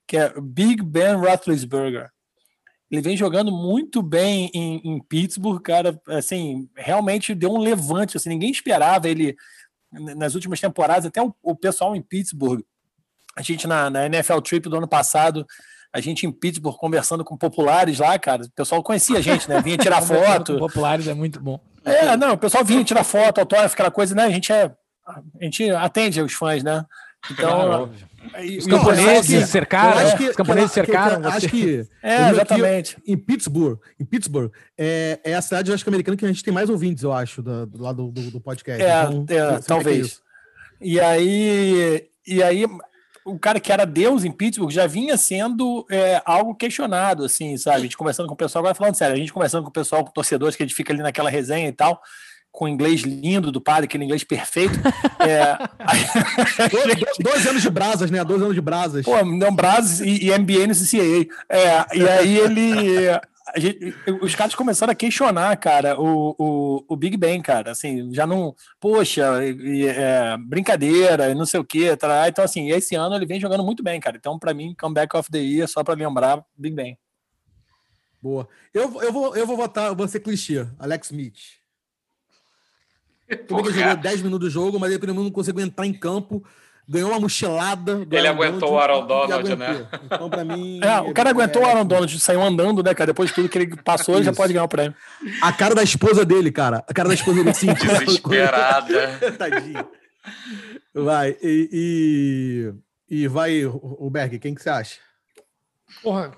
que 0.08 0.16
é 0.16 0.34
Big 0.40 0.82
Ben 0.82 1.16
Roethlisberger. 1.16 2.10
Ele 2.92 3.02
vem 3.02 3.16
jogando 3.16 3.52
muito 3.52 4.02
bem 4.02 4.50
em, 4.54 4.82
em, 4.84 5.00
Pittsburgh, 5.00 5.62
cara. 5.62 6.00
Assim, 6.08 6.68
realmente 6.76 7.36
deu 7.36 7.52
um 7.52 7.60
levante. 7.60 8.18
Assim, 8.18 8.30
ninguém 8.30 8.50
esperava 8.50 9.08
ele 9.08 9.36
nas 9.92 10.34
últimas 10.34 10.60
temporadas. 10.60 11.06
Até 11.06 11.22
o, 11.22 11.34
o 11.44 11.56
pessoal 11.56 11.96
em 11.96 12.02
Pittsburgh, 12.02 12.62
a 13.36 13.42
gente 13.42 13.68
na, 13.68 13.90
na, 13.90 14.06
NFL 14.08 14.40
Trip 14.40 14.68
do 14.68 14.78
ano 14.78 14.88
passado, 14.88 15.46
a 15.94 16.02
gente 16.02 16.26
em 16.26 16.32
Pittsburgh 16.32 16.76
conversando 16.76 17.24
com 17.24 17.38
populares 17.38 18.00
lá, 18.00 18.18
cara. 18.18 18.44
O 18.44 18.52
pessoal 18.52 18.82
conhecia 18.82 19.20
a 19.20 19.22
gente, 19.22 19.48
né? 19.48 19.62
Vinha 19.62 19.78
tirar 19.80 20.02
foto. 20.02 20.58
populares 20.58 21.08
é 21.08 21.14
muito 21.14 21.40
bom. 21.40 21.60
É, 21.86 22.18
não, 22.18 22.34
o 22.34 22.38
pessoal 22.38 22.66
vinha 22.66 22.84
tirar 22.84 23.04
foto, 23.04 23.40
autógrafo, 23.40 23.74
aquela 23.74 23.92
coisa, 23.92 24.16
né? 24.16 24.24
A 24.24 24.30
gente 24.30 24.52
é 24.52 24.72
a 25.10 25.44
gente 25.44 25.70
atende 25.72 26.22
os 26.22 26.34
fãs, 26.34 26.64
né? 26.64 26.86
Então, 27.32 27.90
os 28.58 28.66
camponeses 28.66 29.50
cercaram, 29.50 30.18
que, 30.18 30.30
os 30.30 30.36
camponeses 30.36 30.72
cercaram. 30.72 31.28
Acho 31.28 31.50
que 31.50 31.88
é, 32.04 32.30
exatamente. 32.30 32.98
em 33.06 33.18
Pittsburgh, 33.18 33.80
em 34.00 34.06
Pittsburgh 34.06 34.52
é, 34.78 35.20
é 35.24 35.34
a 35.36 35.42
cidade 35.42 35.72
acho 35.72 35.84
que 35.84 35.90
americana 35.90 36.18
que 36.18 36.26
a 36.26 36.28
gente 36.28 36.44
tem 36.44 36.54
mais 36.54 36.70
ouvintes, 36.70 37.04
eu 37.04 37.14
acho, 37.14 37.42
do, 37.42 37.66
do 37.66 37.82
lado 37.82 38.12
do, 38.12 38.32
do, 38.32 38.42
podcast. 38.42 38.82
É, 38.84 39.04
então, 39.12 39.56
é 39.56 39.60
talvez. 39.60 40.22
E 40.82 41.00
aí, 41.00 42.08
e 42.26 42.42
aí 42.44 42.66
o 43.26 43.38
cara 43.38 43.60
que 43.60 43.72
era 43.72 43.86
Deus 43.86 44.24
em 44.24 44.32
Pittsburgh 44.32 44.72
já 44.72 44.88
vinha 44.88 45.18
sendo 45.18 45.86
é, 45.90 46.22
algo 46.26 46.56
questionado, 46.56 47.26
assim, 47.26 47.58
sabe? 47.58 47.78
A 47.78 47.82
gente 47.82 47.98
conversando 47.98 48.28
com 48.28 48.34
o 48.34 48.38
pessoal, 48.38 48.64
agora 48.64 48.76
falando 48.76 48.96
sério, 48.96 49.16
a 49.16 49.20
gente 49.20 49.34
conversando 49.34 49.64
com 49.64 49.70
o 49.70 49.74
pessoal, 49.74 50.04
com 50.04 50.12
torcedores, 50.12 50.56
que 50.56 50.64
a 50.64 50.66
gente 50.66 50.76
fica 50.76 50.94
ali 50.94 51.02
naquela 51.02 51.30
resenha 51.30 51.68
e 51.68 51.72
tal, 51.72 52.02
com 52.60 52.66
o 52.66 52.68
inglês 52.68 53.02
lindo 53.04 53.54
do 53.54 53.62
padre, 53.62 53.86
aquele 53.86 54.04
inglês 54.04 54.26
perfeito. 54.26 54.78
É... 55.20 55.58
dois, 57.22 57.46
anos 57.46 57.62
de 57.62 57.70
brasas, 57.70 58.10
né? 58.10 58.24
Dois 58.24 58.42
anos 58.42 58.56
de 58.56 58.62
brasas. 58.62 59.04
Pô, 59.04 59.22
não, 59.26 59.54
brasas 59.54 60.00
e, 60.00 60.28
e 60.28 60.38
MBA 60.38 60.68
no 60.68 60.74
CCAA. 60.74 61.28
É, 61.50 61.98
e 61.98 62.08
aí 62.08 62.38
ele 62.38 63.20
Gente, 63.58 63.94
os 64.22 64.34
caras 64.34 64.56
começaram 64.56 64.92
a 64.92 64.96
questionar, 64.96 65.58
cara, 65.58 66.00
o, 66.00 66.36
o, 66.38 66.86
o, 66.88 66.96
Big 66.96 67.18
Bang, 67.18 67.42
cara. 67.42 67.72
Assim, 67.72 68.14
já 68.14 68.26
não. 68.26 68.56
Poxa, 68.80 69.26
é, 69.44 70.38
brincadeira, 70.38 71.36
não 71.36 71.46
sei 71.46 71.60
o 71.60 71.66
quê. 71.66 71.98
Tá, 71.98 72.30
então, 72.30 72.46
assim, 72.46 72.70
esse 72.72 72.96
ano 72.96 73.16
ele 73.16 73.26
vem 73.26 73.42
jogando 73.42 73.64
muito 73.64 73.84
bem, 73.84 74.00
cara. 74.00 74.16
Então, 74.16 74.40
para 74.40 74.54
mim, 74.54 74.74
comeback 74.80 75.18
of 75.18 75.30
the 75.30 75.40
year, 75.40 75.68
só 75.68 75.84
para 75.84 75.96
lembrar, 75.96 76.42
Big 76.58 76.74
Bang. 76.74 76.98
Boa. 78.22 78.48
Eu, 78.74 79.02
eu, 79.02 79.12
vou, 79.12 79.36
eu 79.36 79.46
vou 79.46 79.58
votar, 79.58 79.88
eu 79.88 79.96
vou 79.96 80.08
ser 80.08 80.22
clichê, 80.22 80.66
Alex 80.80 81.08
Smith. 81.08 81.59
Tudo 83.48 83.64
que 83.64 83.80
jogou 83.80 83.96
10 83.96 84.22
minutos 84.22 84.48
do 84.48 84.52
jogo, 84.52 84.80
mas 84.80 84.90
ele 84.90 85.00
pelo 85.00 85.14
menos 85.14 85.26
não 85.26 85.32
conseguiu 85.32 85.64
entrar 85.64 85.86
em 85.86 85.94
campo 85.94 86.44
ganhou 86.90 87.12
uma 87.12 87.20
mochilada. 87.20 88.06
Ele 88.10 88.28
aguentou 88.28 88.72
o 88.72 88.80
Aaron 88.80 89.06
Donald, 89.06 89.56
né? 89.56 89.88
Então, 90.06 90.30
pra 90.30 90.44
mim. 90.44 90.80
É, 90.82 91.00
o 91.00 91.14
cara 91.14 91.30
aguentou 91.30 91.62
é... 91.62 91.66
o 91.66 91.70
Aaron 91.70 91.86
Donald, 91.86 92.20
saiu 92.20 92.42
andando, 92.42 92.82
né, 92.82 92.94
cara? 92.96 93.08
Depois 93.08 93.30
de 93.30 93.36
tudo 93.36 93.48
que 93.48 93.58
ele 93.60 93.76
passou, 93.84 94.16
ele 94.16 94.24
já 94.24 94.34
pode 94.34 94.52
ganhar 94.52 94.66
o 94.66 94.68
prêmio. 94.68 94.96
A 95.42 95.54
cara 95.54 95.76
da 95.76 95.84
esposa 95.84 96.26
dele, 96.26 96.52
cara. 96.52 96.84
A 96.88 96.94
cara 96.94 97.08
da 97.08 97.14
esposa 97.14 97.44
dele, 97.44 97.54
sim. 97.54 97.72
Desesperada. 97.74 99.20
Tadinho. 99.38 99.88
Vai, 100.94 101.38
e, 101.42 102.74
e, 103.10 103.22
e 103.22 103.28
vai, 103.28 103.64
o 103.66 104.10
Berg, 104.10 104.40
quem 104.40 104.56
que 104.56 104.62
você 104.62 104.70
acha? 104.70 104.96
Porra, 106.02 106.32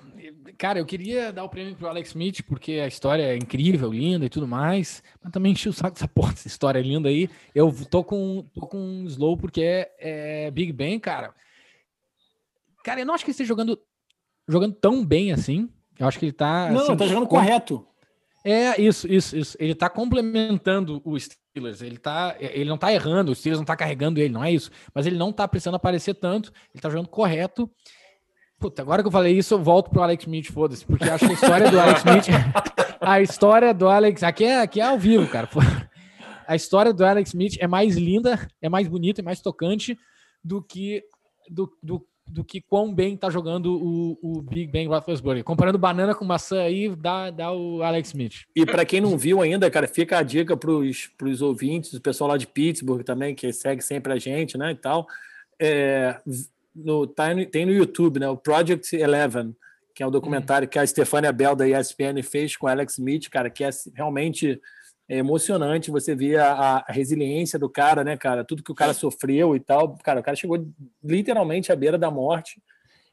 Cara, 0.58 0.78
eu 0.78 0.86
queria 0.86 1.32
dar 1.32 1.44
o 1.44 1.48
prêmio 1.48 1.74
pro 1.74 1.88
Alex 1.88 2.10
Smith, 2.10 2.42
porque 2.42 2.72
a 2.72 2.86
história 2.86 3.22
é 3.22 3.36
incrível, 3.36 3.92
linda 3.92 4.26
e 4.26 4.28
tudo 4.28 4.46
mais, 4.46 5.02
mas 5.22 5.32
também 5.32 5.52
enchi 5.52 5.68
o 5.68 5.72
saco 5.72 5.94
dessa 5.94 6.06
porra, 6.08 6.32
essa 6.32 6.46
história 6.46 6.78
é 6.78 6.82
linda 6.82 7.08
aí. 7.08 7.28
Eu 7.54 7.74
tô 7.90 8.04
com, 8.04 8.46
tô 8.54 8.66
com 8.66 8.78
um 8.78 9.06
slow 9.06 9.36
porque 9.36 9.62
é, 9.62 10.46
é 10.46 10.50
Big 10.50 10.72
Ben, 10.72 10.98
cara. 10.98 11.34
Cara, 12.84 13.00
eu 13.00 13.06
não 13.06 13.14
acho 13.14 13.24
que 13.24 13.30
ele 13.30 13.32
esteja 13.32 13.48
jogando, 13.48 13.78
jogando 14.48 14.74
tão 14.74 15.04
bem 15.04 15.32
assim. 15.32 15.68
Eu 15.98 16.06
acho 16.06 16.18
que 16.18 16.26
ele 16.26 16.32
tá. 16.32 16.70
Não, 16.70 16.80
assim, 16.80 16.96
tá 16.96 17.06
jogando 17.06 17.26
com... 17.26 17.36
correto. 17.36 17.86
É, 18.44 18.80
isso, 18.80 19.06
isso, 19.06 19.36
isso. 19.36 19.56
Ele 19.60 19.74
tá 19.74 19.88
complementando 19.88 21.00
o 21.04 21.18
Steelers. 21.18 21.80
Ele, 21.80 21.96
tá, 21.96 22.34
ele 22.40 22.68
não 22.68 22.76
tá 22.76 22.92
errando, 22.92 23.30
o 23.30 23.34
Steelers 23.34 23.60
não 23.60 23.64
tá 23.64 23.76
carregando 23.76 24.20
ele, 24.20 24.32
não 24.32 24.42
é 24.42 24.50
isso. 24.50 24.70
Mas 24.92 25.06
ele 25.06 25.16
não 25.16 25.32
tá 25.32 25.46
precisando 25.46 25.76
aparecer 25.76 26.14
tanto, 26.14 26.52
ele 26.74 26.82
tá 26.82 26.90
jogando 26.90 27.08
correto. 27.08 27.70
Puta, 28.62 28.80
agora 28.80 29.02
que 29.02 29.08
eu 29.08 29.12
falei 29.12 29.36
isso, 29.36 29.54
eu 29.54 29.58
volto 29.58 29.90
pro 29.90 30.02
Alex 30.02 30.22
Smith, 30.22 30.52
foda-se, 30.52 30.86
porque 30.86 31.02
acho 31.02 31.26
que 31.26 31.32
a 31.32 31.34
história 31.34 31.68
do 31.68 31.80
Alex 31.80 31.98
Smith. 31.98 32.26
a 33.00 33.20
história 33.20 33.74
do 33.74 33.88
Alex. 33.88 34.22
Aqui 34.22 34.44
é, 34.44 34.60
aqui 34.60 34.80
é 34.80 34.84
ao 34.84 34.96
vivo, 34.96 35.26
cara. 35.26 35.48
A 36.46 36.54
história 36.54 36.92
do 36.92 37.04
Alex 37.04 37.30
Smith 37.30 37.56
é 37.58 37.66
mais 37.66 37.96
linda, 37.96 38.48
é 38.60 38.68
mais 38.68 38.86
bonita, 38.86 39.20
é 39.20 39.24
mais 39.24 39.40
tocante 39.40 39.98
do 40.44 40.62
que. 40.62 41.02
Do, 41.50 41.76
do, 41.82 42.06
do 42.24 42.44
que 42.44 42.60
quão 42.60 42.94
bem 42.94 43.16
tá 43.16 43.28
jogando 43.28 43.74
o, 43.74 44.16
o 44.22 44.40
Big 44.40 44.70
Ben 44.70 44.86
Roethlisberger. 44.86 45.42
Comparando 45.42 45.76
banana 45.76 46.14
com 46.14 46.24
maçã 46.24 46.62
aí, 46.62 46.88
dá, 46.94 47.30
dá 47.30 47.50
o 47.50 47.82
Alex 47.82 48.10
Smith. 48.10 48.44
E 48.54 48.64
para 48.64 48.84
quem 48.84 49.00
não 49.00 49.18
viu 49.18 49.42
ainda, 49.42 49.68
cara, 49.72 49.88
fica 49.88 50.18
a 50.18 50.22
dica 50.22 50.56
pros, 50.56 51.08
pros 51.18 51.42
ouvintes, 51.42 51.92
o 51.94 52.00
pessoal 52.00 52.30
lá 52.30 52.36
de 52.36 52.46
Pittsburgh 52.46 53.02
também, 53.02 53.34
que 53.34 53.52
segue 53.52 53.82
sempre 53.82 54.12
a 54.12 54.18
gente, 54.18 54.56
né, 54.56 54.70
e 54.70 54.76
tal. 54.76 55.04
É, 55.60 56.20
no, 56.74 57.06
tá, 57.06 57.26
tem 57.50 57.66
no 57.66 57.72
YouTube, 57.72 58.20
né? 58.20 58.28
O 58.28 58.36
Project 58.36 58.94
Eleven, 58.96 59.54
que 59.94 60.02
é 60.02 60.06
um 60.06 60.10
documentário 60.10 60.68
que 60.68 60.78
a 60.78 60.86
Stefania 60.86 61.32
Bell 61.32 61.54
da 61.54 61.68
ESPN 61.68 62.22
fez 62.22 62.56
com 62.56 62.66
Alex 62.66 62.94
Smith, 62.94 63.28
cara, 63.28 63.50
que 63.50 63.64
é 63.64 63.70
realmente 63.94 64.60
emocionante 65.08 65.90
você 65.90 66.14
ver 66.14 66.38
a, 66.38 66.84
a, 66.86 66.92
resiliência 66.92 67.58
do 67.58 67.68
cara, 67.68 68.02
né, 68.02 68.16
cara? 68.16 68.44
Tudo 68.44 68.62
que 68.62 68.72
o 68.72 68.74
cara 68.74 68.94
sofreu 68.94 69.54
e 69.54 69.60
tal. 69.60 69.96
Cara, 70.02 70.20
o 70.20 70.22
cara 70.22 70.36
chegou 70.36 70.66
literalmente 71.04 71.70
à 71.70 71.76
beira 71.76 71.98
da 71.98 72.10
morte. 72.10 72.62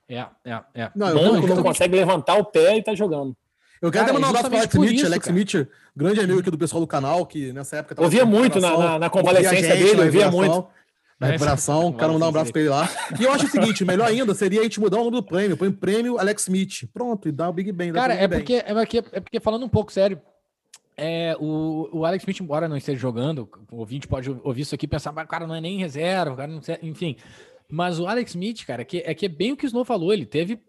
É, 0.07 0.25
é, 0.45 0.61
é. 0.73 0.91
Não, 0.95 1.09
eu 1.09 1.47
não, 1.47 1.63
consegue 1.63 1.95
levantar 1.95 2.35
o 2.35 2.45
pé 2.45 2.77
e 2.77 2.83
tá 2.83 2.95
jogando. 2.95 3.35
Eu 3.81 3.91
quero 3.91 4.05
cara, 4.07 4.13
mandar 4.13 4.27
um 4.27 4.29
abraço 4.31 4.49
para 4.49 4.59
Alex 4.59 4.73
Smith, 4.73 4.91
isso, 4.91 5.05
Alex 5.05 5.27
Smith, 5.27 5.69
grande 5.95 6.19
amigo 6.19 6.39
aqui 6.39 6.51
do 6.51 6.57
pessoal 6.57 6.81
do 6.81 6.87
canal, 6.87 7.25
que 7.25 7.53
nessa 7.53 7.77
época... 7.77 8.01
Ouvia 8.01 8.25
muito 8.25 8.59
na, 8.59 8.77
na, 8.77 8.99
na 8.99 9.09
convalescência 9.09 9.75
dele, 9.75 10.01
ouvia 10.01 10.29
muito 10.29 10.67
na 11.19 11.27
recuperação. 11.27 11.91
Quero 11.91 12.13
mandar 12.13 12.27
um 12.27 12.29
abraço 12.29 12.51
pra 12.51 12.61
ele 12.61 12.69
lá. 12.69 12.89
E 13.19 13.23
eu 13.23 13.31
acho 13.31 13.45
o 13.45 13.49
seguinte: 13.49 13.83
melhor 13.83 14.07
ainda 14.07 14.33
seria 14.33 14.61
a 14.61 14.63
gente 14.63 14.79
mudar 14.79 14.97
o 14.97 15.05
nome 15.05 15.17
do 15.17 15.23
prêmio. 15.23 15.57
Põe 15.57 15.71
prêmio 15.71 16.17
Alex 16.17 16.43
Smith. 16.43 16.89
Pronto, 16.93 17.27
e 17.27 17.31
dá 17.31 17.49
o 17.49 17.53
Big 17.53 17.71
Ben. 17.71 17.91
Cara, 17.91 18.13
é 18.13 18.27
porque, 18.27 18.55
é, 18.55 18.73
porque, 18.73 18.97
é 18.97 19.19
porque, 19.19 19.39
falando 19.39 19.65
um 19.65 19.69
pouco 19.69 19.91
sério, 19.91 20.21
é, 20.95 21.35
o, 21.39 21.89
o 21.91 22.05
Alex 22.05 22.23
Smith, 22.23 22.39
embora 22.39 22.67
não 22.67 22.77
esteja 22.77 22.99
jogando, 22.99 23.49
o 23.71 23.77
ouvinte 23.77 24.07
pode 24.07 24.29
ouvir 24.29 24.61
isso 24.61 24.75
aqui 24.75 24.85
e 24.85 24.89
pensar, 24.89 25.11
mas 25.11 25.25
o 25.25 25.29
cara 25.29 25.45
não 25.45 25.55
é 25.55 25.61
nem 25.61 25.77
reserva, 25.77 26.33
o 26.33 26.37
cara 26.37 26.51
não 26.51 26.61
enfim. 26.81 27.17
Mas 27.69 27.99
o 27.99 28.07
Alex 28.07 28.31
Smith, 28.31 28.65
cara, 28.65 28.83
que, 28.83 29.03
é 29.05 29.13
que 29.13 29.25
é 29.25 29.29
bem 29.29 29.51
o 29.51 29.57
que 29.57 29.65
o 29.65 29.67
Snow 29.67 29.85
falou, 29.85 30.13
ele 30.13 30.25
teve 30.25 30.59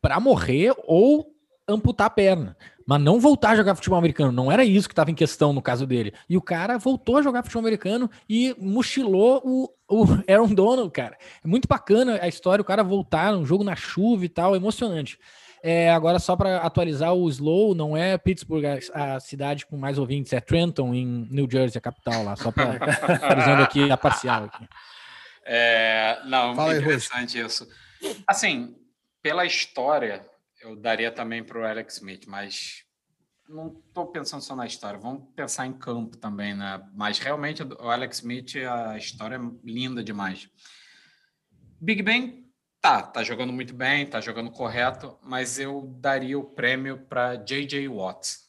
para 0.00 0.18
morrer 0.20 0.74
ou 0.84 1.32
amputar 1.68 2.08
a 2.08 2.10
perna 2.10 2.56
mas 2.86 3.00
não 3.00 3.20
voltar 3.20 3.50
a 3.50 3.56
jogar 3.56 3.74
futebol 3.74 3.98
americano. 3.98 4.32
Não 4.32 4.50
era 4.50 4.64
isso 4.64 4.88
que 4.88 4.92
estava 4.92 5.10
em 5.10 5.14
questão 5.14 5.52
no 5.52 5.62
caso 5.62 5.86
dele. 5.86 6.12
E 6.28 6.36
o 6.36 6.42
cara 6.42 6.78
voltou 6.78 7.16
a 7.16 7.22
jogar 7.22 7.42
futebol 7.42 7.60
americano 7.60 8.10
e 8.28 8.54
mochilou 8.58 9.42
o, 9.44 9.70
o 9.88 10.04
Aaron 10.28 10.54
Donald, 10.54 10.90
cara. 10.90 11.16
É 11.44 11.48
muito 11.48 11.68
bacana 11.68 12.18
a 12.22 12.28
história, 12.28 12.62
o 12.62 12.64
cara 12.64 12.82
voltar 12.82 13.34
um 13.34 13.44
jogo 13.44 13.64
na 13.64 13.76
chuva 13.76 14.24
e 14.24 14.28
tal, 14.28 14.56
emocionante. 14.56 15.18
É, 15.64 15.92
agora, 15.92 16.18
só 16.18 16.34
para 16.34 16.58
atualizar 16.58 17.14
o 17.14 17.28
Slow, 17.28 17.72
não 17.72 17.96
é 17.96 18.18
Pittsburgh 18.18 18.64
a, 18.64 19.14
a, 19.14 19.20
cidade 19.20 19.64
com 19.64 19.76
mais 19.76 19.96
ouvintes, 19.96 20.32
é 20.32 20.40
Trenton, 20.40 20.92
em 20.92 21.28
New 21.30 21.48
Jersey, 21.48 21.78
a 21.78 21.80
capital 21.80 22.24
lá, 22.24 22.34
só 22.34 22.50
para 22.50 22.72
atualizando 22.72 23.62
aqui 23.64 23.88
a 23.88 23.96
parcial. 23.96 24.44
Aqui. 24.44 24.68
É, 25.44 26.18
não, 26.26 26.56
Fala 26.56 26.76
interessante 26.76 27.38
aí, 27.38 27.46
isso. 27.46 27.68
Assim, 28.26 28.74
pela 29.22 29.46
história 29.46 30.26
eu 30.62 30.76
daria 30.76 31.10
também 31.10 31.42
para 31.42 31.58
o 31.58 31.64
Alex 31.64 31.96
Smith, 31.96 32.24
mas 32.26 32.84
não 33.48 33.68
estou 33.86 34.06
pensando 34.06 34.42
só 34.42 34.54
na 34.54 34.66
história, 34.66 34.98
vamos 34.98 35.28
pensar 35.34 35.66
em 35.66 35.72
campo 35.72 36.16
também, 36.16 36.54
né? 36.54 36.82
Mas 36.94 37.18
realmente 37.18 37.62
o 37.62 37.90
Alex 37.90 38.18
Smith, 38.18 38.56
a 38.56 38.96
história 38.96 39.36
é 39.36 39.40
linda 39.64 40.02
demais. 40.02 40.48
Big 41.80 42.02
Ben, 42.02 42.46
tá, 42.80 43.02
tá 43.02 43.22
jogando 43.22 43.52
muito 43.52 43.74
bem, 43.74 44.06
tá 44.06 44.20
jogando 44.20 44.50
correto, 44.50 45.18
mas 45.22 45.58
eu 45.58 45.92
daria 45.98 46.38
o 46.38 46.44
prêmio 46.44 47.06
para 47.06 47.36
J.J. 47.36 47.88
Watts. 47.88 48.42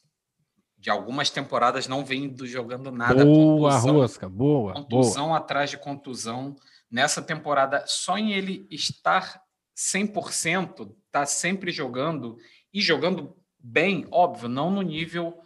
De 0.78 0.90
algumas 0.90 1.30
temporadas 1.30 1.88
não 1.88 2.04
vindo 2.04 2.46
jogando 2.46 2.92
nada. 2.92 3.24
Boa, 3.24 3.72
contusão, 3.72 3.96
Rosca, 3.96 4.30
boa. 4.30 4.74
Contusão 4.74 5.28
boa. 5.28 5.38
atrás 5.38 5.70
de 5.70 5.78
contusão. 5.78 6.56
Nessa 6.92 7.22
temporada, 7.22 7.86
só 7.88 8.18
em 8.18 8.34
ele 8.34 8.68
estar 8.70 9.43
100%, 9.76 10.96
está 11.06 11.26
sempre 11.26 11.72
jogando 11.72 12.38
e 12.74 12.82
jogando 12.82 13.36
bem, 13.60 14.08
óbvio, 14.12 14.50
não 14.50 14.70
no 14.70 14.82
nível 14.82 15.40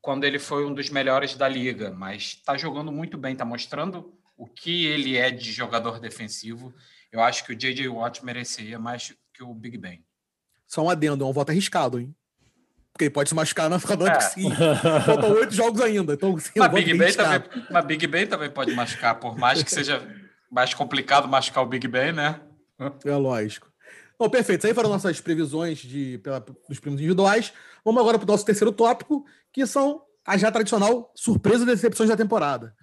quando 0.00 0.24
ele 0.24 0.38
foi 0.38 0.66
um 0.66 0.74
dos 0.74 0.90
melhores 0.90 1.34
da 1.34 1.48
liga, 1.48 1.90
mas 1.90 2.36
está 2.38 2.58
jogando 2.58 2.92
muito 2.92 3.16
bem, 3.16 3.32
está 3.32 3.44
mostrando 3.44 4.12
o 4.36 4.46
que 4.46 4.84
ele 4.84 5.16
é 5.16 5.30
de 5.30 5.50
jogador 5.50 5.98
defensivo. 5.98 6.74
Eu 7.10 7.22
acho 7.22 7.42
que 7.44 7.52
o 7.52 7.56
J.J. 7.56 7.88
Watt 7.88 8.22
mereceria 8.22 8.78
mais 8.78 9.14
que 9.32 9.42
o 9.42 9.54
Big 9.54 9.78
Ben. 9.78 10.04
Só 10.66 10.82
um 10.82 10.90
adendo, 10.90 11.24
é 11.24 11.26
um 11.26 11.32
voto 11.32 11.50
arriscado, 11.50 11.98
hein? 11.98 12.14
Porque 12.92 13.04
ele 13.04 13.10
pode 13.10 13.28
se 13.28 13.34
machucar 13.34 13.70
na 13.70 13.78
final 13.78 14.06
é. 14.06 14.20
sim. 14.20 14.50
Faltam 15.06 15.32
oito 15.32 15.52
jogos 15.54 15.80
ainda. 15.80 16.14
Então, 16.14 16.38
sim, 16.38 16.52
mas, 16.56 16.72
Big 16.72 16.94
ben 16.94 17.12
também, 17.12 17.42
mas 17.70 17.84
Big 17.86 18.06
Ben 18.06 18.26
também 18.26 18.50
pode 18.50 18.72
machucar, 18.72 19.18
por 19.18 19.38
mais 19.38 19.62
que 19.62 19.70
seja 19.70 20.06
mais 20.50 20.74
complicado 20.74 21.26
machucar 21.26 21.64
o 21.64 21.66
Big 21.66 21.88
Ben, 21.88 22.12
né? 22.12 22.40
É 23.04 23.16
lógico. 23.16 23.72
Bom, 24.18 24.28
perfeito. 24.30 24.60
Isso 24.60 24.66
aí 24.66 24.74
foram 24.74 24.90
nossas 24.90 25.20
previsões 25.20 25.78
de, 25.78 26.18
pela, 26.18 26.40
dos 26.40 26.78
prêmios 26.78 27.00
individuais. 27.00 27.52
Vamos 27.84 28.00
agora 28.00 28.18
para 28.18 28.24
o 28.24 28.30
nosso 28.30 28.44
terceiro 28.44 28.72
tópico, 28.72 29.24
que 29.52 29.66
são 29.66 30.02
a 30.24 30.36
já 30.36 30.50
tradicional 30.50 31.12
surpresa 31.14 31.64
e 31.64 31.66
decepções 31.66 32.08
da 32.08 32.16
temporada. 32.16 32.74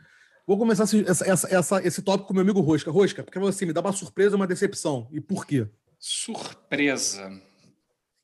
Vou 0.46 0.58
começar 0.58 0.84
essa, 0.84 1.26
essa, 1.26 1.56
essa, 1.56 1.88
esse 1.88 2.02
tópico 2.02 2.28
com 2.28 2.34
meu 2.34 2.42
amigo 2.42 2.60
Rosca. 2.60 2.92
Rosca, 2.92 3.24
porque 3.24 3.40
você 3.40 3.66
me 3.66 3.74
dá 3.74 3.82
uma 3.82 3.94
surpresa 3.94 4.36
e 4.36 4.38
uma 4.38 4.48
decepção. 4.48 5.08
E 5.12 5.22
por 5.22 5.46
quê? 5.46 5.68
Surpresa. 5.98 7.32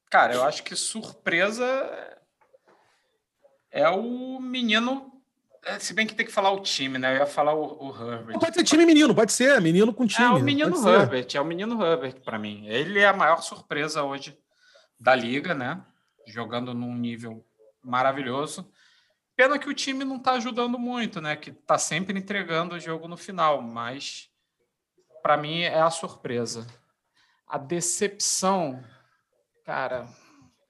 Cara, 0.10 0.34
eu 0.34 0.44
acho 0.44 0.64
que 0.64 0.76
surpresa 0.76 1.66
é 3.72 3.88
o 3.90 4.40
menino 4.40 5.17
se 5.80 5.94
bem 5.94 6.08
que 6.08 6.16
tem 6.16 6.26
que 6.26 6.32
falar 6.32 6.52
o 6.52 6.62
time, 6.62 6.98
né? 6.98 7.16
Eu 7.16 7.20
ia 7.20 7.26
falar 7.26 7.54
o, 7.54 7.88
o 7.88 7.90
Herbert. 7.90 8.40
Pode 8.40 8.56
ser 8.56 8.64
time 8.64 8.86
menino, 8.86 9.14
pode 9.14 9.32
ser, 9.32 9.60
menino 9.62 9.94
com 9.94 10.08
time. 10.08 10.26
É 10.26 10.30
o 10.32 10.40
menino 10.40 10.90
Herbert, 10.90 11.28
é 11.34 11.42
o 11.42 11.46
menino 11.46 11.84
Herbert 11.84 12.22
para 12.22 12.40
mim. 12.40 12.66
Ele 12.68 13.00
é 13.00 13.08
a 13.08 13.14
maior 13.14 13.42
surpresa 13.42 14.04
hoje 14.04 14.38
da 15.00 15.14
liga, 15.14 15.54
né? 15.54 15.84
Jogando 16.26 16.74
num 16.74 16.96
nível 16.96 17.46
maravilhoso. 17.84 18.72
Pena 19.36 19.60
que 19.60 19.70
o 19.70 19.74
time 19.74 20.04
não 20.04 20.18
está 20.18 20.34
ajudando 20.34 20.80
muito, 20.80 21.22
né? 21.22 21.36
Que 21.36 21.52
está 21.52 21.78
sempre 21.78 22.18
entregando 22.18 22.76
o 22.76 22.80
jogo 22.80 23.08
no 23.08 23.16
final, 23.16 23.62
mas 23.62 24.30
para 25.22 25.38
mim 25.38 25.62
é 25.62 25.80
a 25.80 25.90
surpresa. 25.90 26.66
A 27.48 27.58
decepção, 27.58 28.84
cara, 29.64 30.08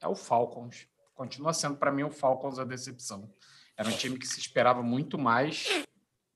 é 0.01 0.07
o 0.07 0.15
Falcons. 0.15 0.87
Continua 1.15 1.53
sendo 1.53 1.77
para 1.77 1.91
mim 1.91 2.03
o 2.03 2.11
Falcons 2.11 2.59
a 2.59 2.63
decepção. 2.63 3.31
Era 3.77 3.89
um 3.89 3.95
time 3.95 4.17
que 4.17 4.27
se 4.27 4.39
esperava 4.39 4.81
muito 4.81 5.17
mais 5.17 5.67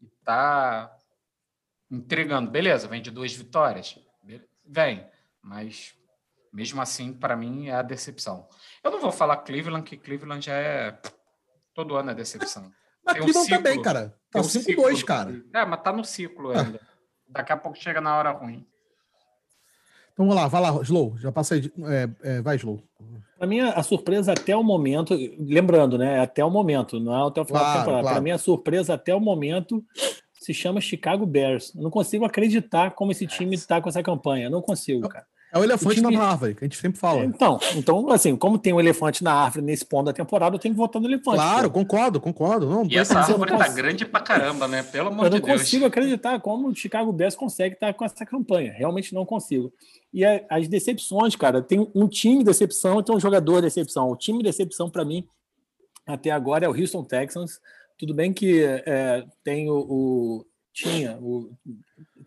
e 0.02 0.06
está 0.06 0.96
entregando. 1.90 2.52
Beleza, 2.52 2.88
vem 2.88 3.02
de 3.02 3.12
duas 3.12 3.34
vitórias. 3.34 3.98
Vem, 4.64 5.06
mas 5.42 5.96
mesmo 6.54 6.82
assim, 6.82 7.12
para 7.12 7.36
mim, 7.36 7.68
é 7.68 7.74
a 7.74 7.82
decepção. 7.82 8.48
Eu 8.84 8.92
não 8.92 9.00
vou 9.00 9.12
falar 9.12 9.38
Cleveland, 9.38 9.84
que 9.84 9.98
Cleveland 9.98 10.46
já 10.46 10.54
é 10.54 11.02
Todo 11.74 11.96
ano 11.96 12.12
é 12.12 12.16
decepção. 12.16 12.72
Mas 13.04 13.16
Tem 13.16 13.24
Cleveland 13.24 13.54
um 13.54 13.58
também, 13.58 13.82
cara. 13.82 14.16
Tá 14.30 14.40
um 14.40 14.44
5-2, 14.44 15.04
cara. 15.04 15.44
É, 15.54 15.66
mas 15.66 15.82
tá 15.82 15.92
no 15.92 16.04
ciclo 16.06 16.52
ainda. 16.52 16.80
Daqui 17.28 17.52
a 17.52 17.58
pouco 17.58 17.76
chega 17.76 18.00
na 18.00 18.16
hora 18.16 18.32
ruim. 18.32 18.68
Então 20.14 20.26
vamos 20.26 20.36
lá, 20.36 20.48
vai 20.48 20.62
lá, 20.62 20.82
Slow. 20.82 21.18
Já 21.18 21.32
passei. 21.32 21.72
É, 21.86 22.10
é, 22.24 22.42
vai, 22.42 22.56
Slow. 22.58 22.82
Para 23.38 23.48
mim, 23.48 23.60
a 23.60 23.82
surpresa 23.82 24.34
até 24.34 24.56
o 24.56 24.64
momento, 24.64 25.18
lembrando, 25.40 25.98
né? 25.98 26.20
Até 26.20 26.46
o 26.46 26.50
momento, 26.50 27.00
não 27.00 27.12
é 27.12 27.28
até 27.28 27.42
o 27.42 27.46
final 27.46 27.62
claro, 27.62 27.74
da 27.74 27.80
temporada. 27.80 28.02
Claro. 28.04 28.16
Para 28.16 28.24
mim, 28.24 28.32
a 28.32 28.38
surpresa 28.38 28.94
até 28.94 29.16
o 29.16 29.20
momento 29.20 29.84
se 30.34 30.54
chama 30.54 30.80
Chicago 30.80 31.26
Bears. 31.26 31.74
Eu 31.76 31.82
não 31.82 31.90
consigo 31.90 32.24
acreditar 32.24 32.92
como 32.92 33.12
esse 33.12 33.26
time 33.26 33.56
está 33.56 33.82
com 33.82 33.90
essa 33.90 34.04
campanha. 34.04 34.50
Não 34.50 34.62
consigo, 34.62 35.10
cara. 35.10 35.26
É 35.54 35.60
o 35.60 35.64
elefante 35.64 36.00
o 36.00 36.04
time... 36.04 36.16
na 36.16 36.24
árvore, 36.24 36.56
que 36.56 36.64
a 36.64 36.66
gente 36.66 36.78
sempre 36.78 36.98
fala. 36.98 37.26
Então, 37.26 37.60
então, 37.76 38.10
assim, 38.10 38.38
como 38.38 38.58
tem 38.58 38.72
um 38.72 38.80
elefante 38.80 39.22
na 39.22 39.34
árvore 39.34 39.66
nesse 39.66 39.86
ponto 39.86 40.06
da 40.06 40.14
temporada, 40.14 40.56
eu 40.56 40.60
tenho 40.60 40.74
que 40.74 40.78
votar 40.78 41.02
no 41.02 41.08
elefante. 41.10 41.36
Claro, 41.36 41.70
pô. 41.70 41.80
concordo, 41.80 42.22
concordo. 42.22 42.70
Não, 42.70 42.86
e 42.90 42.98
essa 42.98 43.20
árvore 43.20 43.58
tá 43.58 43.68
grande 43.68 44.06
pra 44.06 44.22
caramba, 44.22 44.66
né? 44.68 44.82
Pelo 44.82 45.10
amor 45.10 45.26
de 45.26 45.32
Deus. 45.32 45.44
Eu 45.44 45.48
não 45.50 45.58
consigo 45.58 45.86
acreditar 45.86 46.40
como 46.40 46.70
o 46.70 46.76
Chicago 46.76 47.12
Bears 47.12 47.36
consegue 47.36 47.76
estar 47.76 47.94
com 47.94 48.06
essa 48.06 48.26
campanha. 48.26 48.72
Realmente 48.72 49.14
não 49.14 49.26
consigo. 49.26 49.74
E 50.14 50.24
as 50.26 50.70
decepções, 50.70 51.36
cara, 51.36 51.62
tem 51.62 51.90
um 51.94 52.08
time 52.08 52.40
de 52.40 52.46
decepção 52.46 53.00
e 53.00 53.04
tem 53.04 53.14
um 53.14 53.20
jogador 53.20 53.56
de 53.56 53.64
decepção. 53.64 54.10
O 54.10 54.16
time 54.16 54.38
de 54.38 54.46
decepção, 54.46 54.90
para 54.90 55.04
mim, 55.04 55.26
até 56.08 56.32
agora, 56.32 56.66
é 56.66 56.70
o 56.70 56.74
Houston 56.74 57.04
Texans. 57.04 57.60
Tudo 57.98 58.14
bem 58.14 58.32
que 58.32 58.64
é, 58.64 59.26
tem 59.44 59.70
o, 59.70 59.76
o 59.78 60.46
tinha 60.74 61.18
o 61.22 61.52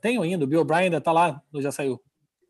tem 0.01 0.23
ainda, 0.23 0.45
o 0.45 0.47
Bill 0.47 0.61
O'Brien 0.61 0.85
ainda 0.85 1.01
tá 1.01 1.11
lá, 1.11 1.43
ou 1.51 1.63
já 1.63 1.73
saiu? 1.73 1.99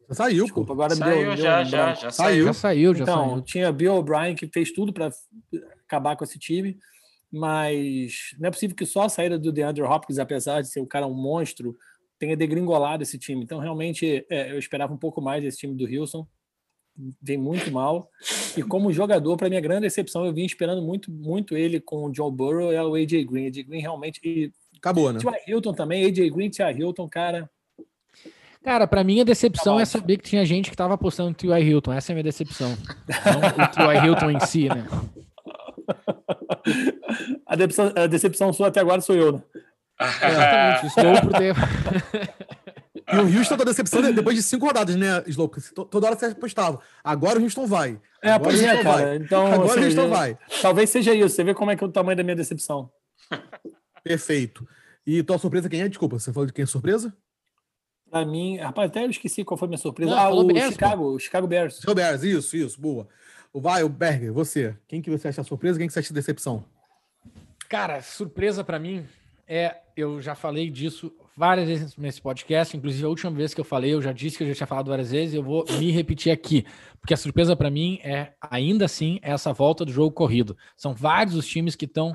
Já 0.08 0.14
saiu, 0.14 0.44
Desculpa, 0.44 0.72
agora 0.72 0.94
saiu, 0.94 1.28
deu, 1.28 1.36
já, 1.36 1.62
deu 1.62 1.70
já, 1.70 1.94
já, 1.94 2.10
saiu. 2.10 2.44
Já 2.46 2.52
saiu, 2.52 2.94
já 2.94 3.02
então, 3.04 3.30
saiu. 3.30 3.42
tinha 3.42 3.72
Bill 3.72 3.94
O'Brien 3.94 4.34
que 4.34 4.46
fez 4.46 4.72
tudo 4.72 4.92
para 4.92 5.10
acabar 5.86 6.16
com 6.16 6.24
esse 6.24 6.38
time, 6.38 6.78
mas 7.32 8.34
não 8.38 8.48
é 8.48 8.50
possível 8.50 8.76
que 8.76 8.86
só 8.86 9.02
a 9.02 9.08
saída 9.08 9.38
do 9.38 9.52
DeAndre 9.52 9.82
Hopkins, 9.82 10.18
apesar 10.18 10.60
de 10.60 10.68
ser 10.68 10.80
o 10.80 10.86
cara 10.86 11.06
um 11.06 11.14
monstro, 11.14 11.76
tenha 12.18 12.36
degringolado 12.36 13.02
esse 13.02 13.18
time. 13.18 13.42
Então, 13.42 13.58
realmente, 13.58 14.24
é, 14.30 14.52
eu 14.52 14.58
esperava 14.58 14.92
um 14.92 14.98
pouco 14.98 15.20
mais 15.20 15.42
desse 15.42 15.58
time 15.58 15.74
do 15.74 15.84
Wilson. 15.84 16.26
Vem 17.20 17.36
muito 17.36 17.72
mal. 17.72 18.08
E 18.56 18.62
como 18.62 18.92
jogador, 18.92 19.36
para 19.36 19.48
minha 19.48 19.60
grande 19.60 19.82
decepção, 19.82 20.24
eu 20.24 20.32
vim 20.32 20.44
esperando 20.44 20.80
muito, 20.80 21.10
muito 21.10 21.56
ele 21.56 21.80
com 21.80 22.04
o 22.04 22.14
Joe 22.14 22.30
Burrow 22.30 22.72
e 22.72 22.78
o 22.78 22.94
AJ 22.94 23.24
Green. 23.24 23.48
AJ 23.48 23.64
Green 23.64 23.80
realmente. 23.80 24.20
E 24.22 24.52
Acabou, 24.78 25.12
né? 25.12 25.18
Tia 25.18 25.32
Hilton 25.48 25.72
também, 25.72 26.04
AJ 26.04 26.30
Green, 26.30 26.50
Tia 26.50 26.70
Hilton, 26.70 27.08
cara. 27.08 27.50
Cara, 28.64 28.86
para 28.86 29.04
mim 29.04 29.20
a 29.20 29.24
decepção 29.24 29.76
tá 29.76 29.82
é 29.82 29.84
saber 29.84 30.16
que 30.16 30.24
tinha 30.24 30.44
gente 30.46 30.70
que 30.70 30.76
tava 30.76 30.94
apostando 30.94 31.28
no 31.28 31.34
T.Y. 31.34 31.62
Hilton. 31.62 31.92
Essa 31.92 32.10
é 32.10 32.12
a 32.12 32.16
minha 32.16 32.24
decepção. 32.24 32.76
Não 33.26 33.64
o 33.64 33.68
T.Y. 33.68 34.06
Hilton 34.06 34.30
em 34.30 34.40
si, 34.40 34.68
né? 34.68 34.86
A 37.46 37.56
decepção, 37.56 37.92
a 37.94 38.06
decepção 38.06 38.52
sua 38.52 38.68
até 38.68 38.80
agora 38.80 39.00
sou 39.02 39.14
eu, 39.14 39.32
né? 39.32 39.42
exatamente. 40.00 40.86
Estou 40.86 41.20
por 41.20 41.32
ter. 41.38 41.54
E 43.12 43.16
o 43.16 43.38
Houston 43.38 43.56
tá 43.58 43.64
decepção 43.64 44.00
depois 44.00 44.34
de 44.34 44.42
cinco 44.42 44.66
rodadas, 44.66 44.96
né, 44.96 45.22
Slow? 45.26 45.48
Toda 45.90 46.06
hora 46.06 46.16
você 46.16 46.26
apostava. 46.26 46.80
Agora 47.02 47.38
o 47.38 47.42
Houston 47.42 47.66
vai. 47.66 48.00
É, 48.22 48.30
Agora 48.30 48.50
pois 48.50 48.62
é, 48.62 48.82
cara. 48.82 49.04
Vai. 49.04 49.16
Então, 49.16 49.46
Agora 49.46 49.80
o 49.80 49.84
Houston 49.84 50.08
vai. 50.08 50.38
Talvez 50.62 50.88
seja 50.88 51.14
isso. 51.14 51.28
Você 51.28 51.44
vê 51.44 51.52
como 51.52 51.70
é 51.70 51.76
que 51.76 51.84
é 51.84 51.86
o 51.86 51.92
tamanho 51.92 52.16
da 52.16 52.22
minha 52.22 52.34
decepção. 52.34 52.90
Perfeito. 54.02 54.66
E 55.06 55.22
tua 55.22 55.38
surpresa 55.38 55.68
quem 55.68 55.82
é? 55.82 55.88
Desculpa, 55.88 56.18
você 56.18 56.32
falou 56.32 56.46
de 56.46 56.52
quem 56.52 56.62
é 56.62 56.66
surpresa? 56.66 57.14
Pra 58.14 58.24
mim, 58.24 58.58
rapaz, 58.58 58.88
até 58.90 59.04
eu 59.04 59.10
esqueci 59.10 59.42
qual 59.42 59.58
foi 59.58 59.66
a 59.66 59.70
minha 59.70 59.78
surpresa. 59.78 60.12
Não, 60.12 60.18
ah, 60.20 60.30
o 60.30 60.44
Bears, 60.44 60.74
Chicago, 60.74 61.02
o 61.02 61.18
Chicago 61.18 61.48
Bears. 61.48 61.80
Chicago 61.80 61.96
Bears, 61.96 62.22
isso, 62.22 62.56
isso, 62.56 62.80
boa. 62.80 63.08
Vai, 63.52 63.82
o 63.82 63.88
Berger, 63.88 64.32
você. 64.32 64.76
Quem 64.86 65.02
que 65.02 65.10
você 65.10 65.26
acha 65.26 65.42
surpresa 65.42 65.80
quem 65.80 65.88
que 65.88 65.92
você 65.92 65.98
acha 65.98 66.14
decepção? 66.14 66.64
Cara, 67.68 68.00
surpresa 68.02 68.62
para 68.62 68.78
mim 68.78 69.04
é, 69.48 69.78
eu 69.96 70.22
já 70.22 70.36
falei 70.36 70.70
disso 70.70 71.12
várias 71.36 71.66
vezes 71.66 71.96
nesse 71.96 72.22
podcast, 72.22 72.76
inclusive 72.76 73.04
a 73.04 73.08
última 73.08 73.32
vez 73.32 73.52
que 73.52 73.60
eu 73.60 73.64
falei, 73.64 73.92
eu 73.92 74.00
já 74.00 74.12
disse 74.12 74.38
que 74.38 74.44
eu 74.44 74.48
já 74.48 74.54
tinha 74.54 74.66
falado 74.68 74.90
várias 74.90 75.10
vezes, 75.10 75.34
eu 75.34 75.42
vou 75.42 75.64
me 75.76 75.90
repetir 75.90 76.30
aqui, 76.30 76.64
porque 77.00 77.14
a 77.14 77.16
surpresa 77.16 77.56
para 77.56 77.68
mim 77.68 77.98
é, 78.04 78.32
ainda 78.40 78.84
assim, 78.84 79.18
essa 79.22 79.52
volta 79.52 79.84
do 79.84 79.90
jogo 79.90 80.12
corrido. 80.12 80.56
São 80.76 80.94
vários 80.94 81.34
os 81.34 81.48
times 81.48 81.74
que 81.74 81.84
estão 81.84 82.12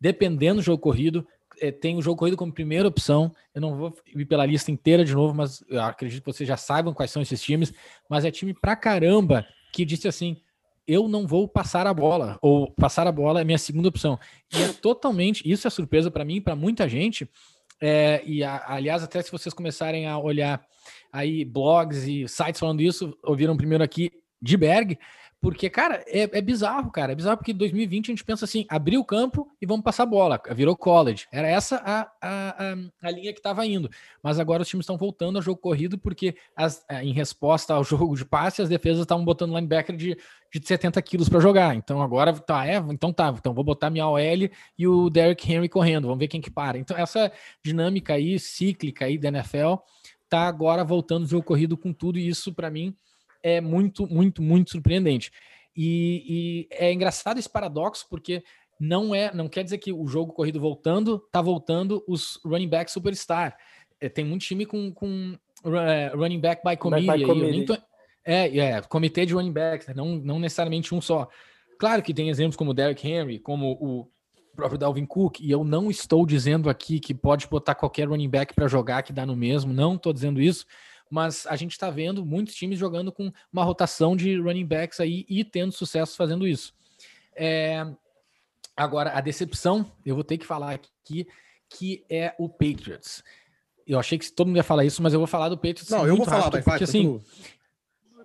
dependendo 0.00 0.56
do 0.56 0.64
jogo 0.64 0.82
corrido, 0.82 1.24
é, 1.60 1.70
tem 1.70 1.96
o 1.96 2.02
jogo 2.02 2.18
corrido 2.18 2.36
como 2.36 2.52
primeira 2.52 2.88
opção. 2.88 3.34
Eu 3.54 3.60
não 3.60 3.76
vou 3.76 3.94
ir 4.14 4.24
pela 4.26 4.46
lista 4.46 4.70
inteira 4.70 5.04
de 5.04 5.14
novo, 5.14 5.34
mas 5.34 5.62
acredito 5.82 6.22
que 6.22 6.32
vocês 6.32 6.48
já 6.48 6.56
saibam 6.56 6.94
quais 6.94 7.10
são 7.10 7.22
esses 7.22 7.42
times. 7.42 7.72
Mas 8.08 8.24
é 8.24 8.30
time 8.30 8.54
pra 8.54 8.76
caramba 8.76 9.46
que 9.72 9.84
disse 9.84 10.08
assim: 10.08 10.40
eu 10.86 11.08
não 11.08 11.26
vou 11.26 11.48
passar 11.48 11.86
a 11.86 11.92
bola, 11.92 12.38
ou 12.40 12.70
passar 12.72 13.06
a 13.06 13.12
bola 13.12 13.40
é 13.40 13.44
minha 13.44 13.58
segunda 13.58 13.88
opção. 13.88 14.18
E 14.54 14.62
é 14.62 14.72
totalmente, 14.72 15.42
isso 15.50 15.66
é 15.66 15.70
surpresa 15.70 16.10
para 16.10 16.24
mim, 16.24 16.40
para 16.40 16.54
muita 16.54 16.88
gente. 16.88 17.28
É, 17.80 18.22
e 18.24 18.42
a, 18.42 18.64
aliás, 18.66 19.02
até 19.02 19.20
se 19.20 19.32
vocês 19.32 19.52
começarem 19.52 20.06
a 20.06 20.16
olhar 20.18 20.64
aí 21.12 21.44
blogs 21.44 22.06
e 22.06 22.28
sites 22.28 22.60
falando 22.60 22.80
isso, 22.80 23.16
ouviram 23.22 23.56
primeiro 23.56 23.82
aqui 23.82 24.12
de 24.40 24.56
Berg, 24.56 24.98
porque, 25.46 25.70
cara, 25.70 26.02
é, 26.08 26.22
é, 26.22 26.40
bizarro, 26.40 26.90
cara. 26.90 27.12
É 27.12 27.14
bizarro 27.14 27.36
porque 27.36 27.52
em 27.52 27.56
2020 27.56 28.06
a 28.06 28.12
gente 28.12 28.24
pensa 28.24 28.44
assim: 28.44 28.66
abrir 28.68 28.98
o 28.98 29.04
campo 29.04 29.48
e 29.62 29.64
vamos 29.64 29.84
passar 29.84 30.04
bola. 30.04 30.42
Virou 30.56 30.76
college. 30.76 31.28
Era 31.30 31.46
essa 31.46 31.76
a, 31.84 32.00
a, 32.20 32.72
a, 32.72 32.76
a 33.00 33.10
linha 33.12 33.32
que 33.32 33.38
estava 33.38 33.64
indo. 33.64 33.88
Mas 34.20 34.40
agora 34.40 34.62
os 34.62 34.68
times 34.68 34.82
estão 34.82 34.98
voltando 34.98 35.36
ao 35.36 35.42
jogo 35.42 35.60
corrido 35.60 35.96
porque, 35.98 36.34
as, 36.56 36.84
em 37.00 37.12
resposta 37.12 37.74
ao 37.74 37.84
jogo 37.86 38.16
de 38.16 38.24
passe, 38.24 38.60
as 38.60 38.68
defesas 38.68 39.02
estavam 39.02 39.24
botando 39.24 39.54
linebacker 39.54 39.96
de, 39.96 40.16
de 40.52 40.66
70 40.66 41.00
quilos 41.02 41.28
para 41.28 41.38
jogar. 41.38 41.76
Então 41.76 42.02
agora 42.02 42.32
tá, 42.32 42.66
é, 42.66 42.78
então 42.90 43.12
tá. 43.12 43.32
Então 43.38 43.54
vou 43.54 43.62
botar 43.62 43.88
minha 43.88 44.08
OL 44.08 44.50
e 44.76 44.88
o 44.88 45.08
Derrick 45.08 45.48
Henry 45.48 45.68
correndo. 45.68 46.08
Vamos 46.08 46.18
ver 46.18 46.26
quem 46.26 46.40
que 46.40 46.50
para. 46.50 46.76
Então 46.76 46.98
essa 46.98 47.30
dinâmica 47.62 48.14
aí, 48.14 48.36
cíclica 48.40 49.04
aí 49.04 49.16
da 49.16 49.28
NFL, 49.28 49.74
tá 50.28 50.48
agora 50.48 50.82
voltando 50.82 51.22
ao 51.22 51.28
jogo 51.28 51.44
corrido 51.44 51.76
com 51.76 51.92
tudo. 51.92 52.18
E 52.18 52.26
isso, 52.26 52.52
para 52.52 52.68
mim, 52.68 52.96
é 53.46 53.60
muito, 53.60 54.08
muito, 54.08 54.42
muito 54.42 54.72
surpreendente. 54.72 55.30
E, 55.76 56.66
e, 56.68 56.68
é 56.72 56.92
engraçado 56.92 57.38
esse 57.38 57.48
paradoxo, 57.48 58.04
porque 58.10 58.42
não 58.80 59.14
é, 59.14 59.32
não 59.32 59.48
quer 59.48 59.62
dizer 59.62 59.78
que 59.78 59.92
o 59.92 60.04
jogo 60.08 60.32
corrido 60.32 60.58
voltando, 60.58 61.20
tá 61.30 61.40
voltando 61.40 62.02
os 62.08 62.40
running 62.44 62.68
back 62.68 62.90
superstar. 62.90 63.56
É, 64.00 64.08
tem 64.08 64.24
muito 64.24 64.42
time 64.42 64.66
com, 64.66 64.92
com 64.92 65.38
uh, 65.64 66.18
running 66.18 66.40
back 66.40 66.60
by 66.68 66.76
committee. 66.76 67.06
Back 67.06 67.20
by 67.20 67.24
committee. 67.24 67.64
Tô, 67.66 67.74
é, 68.24 68.58
é, 68.58 68.82
comitê 68.82 69.24
de 69.24 69.34
running 69.34 69.52
backs, 69.52 69.86
né? 69.86 69.94
não, 69.94 70.16
não 70.16 70.40
necessariamente 70.40 70.92
um 70.92 71.00
só. 71.00 71.28
Claro 71.78 72.02
que 72.02 72.12
tem 72.12 72.28
exemplos 72.28 72.56
como 72.56 72.72
o 72.72 72.74
Derrick 72.74 73.06
Henry, 73.06 73.38
como 73.38 73.78
o 73.80 74.08
próprio 74.56 74.78
Dalvin 74.78 75.06
Cook, 75.06 75.38
e 75.38 75.52
eu 75.52 75.62
não 75.62 75.88
estou 75.88 76.26
dizendo 76.26 76.68
aqui 76.68 76.98
que 76.98 77.14
pode 77.14 77.46
botar 77.46 77.76
qualquer 77.76 78.08
running 78.08 78.28
back 78.28 78.54
para 78.54 78.66
jogar 78.66 79.04
que 79.04 79.12
dá 79.12 79.24
no 79.24 79.36
mesmo, 79.36 79.72
não 79.72 79.94
estou 79.94 80.12
dizendo 80.12 80.40
isso, 80.40 80.66
mas 81.10 81.46
a 81.46 81.56
gente 81.56 81.72
está 81.72 81.90
vendo 81.90 82.24
muitos 82.24 82.54
times 82.54 82.78
jogando 82.78 83.12
com 83.12 83.32
uma 83.52 83.64
rotação 83.64 84.16
de 84.16 84.38
running 84.38 84.66
backs 84.66 85.00
aí 85.00 85.24
e 85.28 85.44
tendo 85.44 85.72
sucesso 85.72 86.16
fazendo 86.16 86.46
isso. 86.46 86.74
É... 87.34 87.86
Agora, 88.76 89.12
a 89.12 89.20
decepção, 89.20 89.90
eu 90.04 90.14
vou 90.14 90.24
ter 90.24 90.36
que 90.36 90.44
falar 90.44 90.72
aqui, 90.72 91.26
que 91.68 92.04
é 92.10 92.34
o 92.38 92.48
Patriots. 92.48 93.24
Eu 93.86 93.98
achei 93.98 94.18
que 94.18 94.30
todo 94.30 94.48
mundo 94.48 94.56
ia 94.56 94.62
falar 94.62 94.84
isso, 94.84 95.02
mas 95.02 95.12
eu 95.12 95.20
vou 95.20 95.26
falar 95.26 95.48
do 95.48 95.56
Patriots. 95.56 95.88
Não, 95.88 96.06
eu 96.06 96.16
vou 96.16 96.26
falar, 96.26 96.44
rápido, 96.44 96.62
vai, 96.64 96.78
porque, 96.78 96.84
assim, 96.84 97.20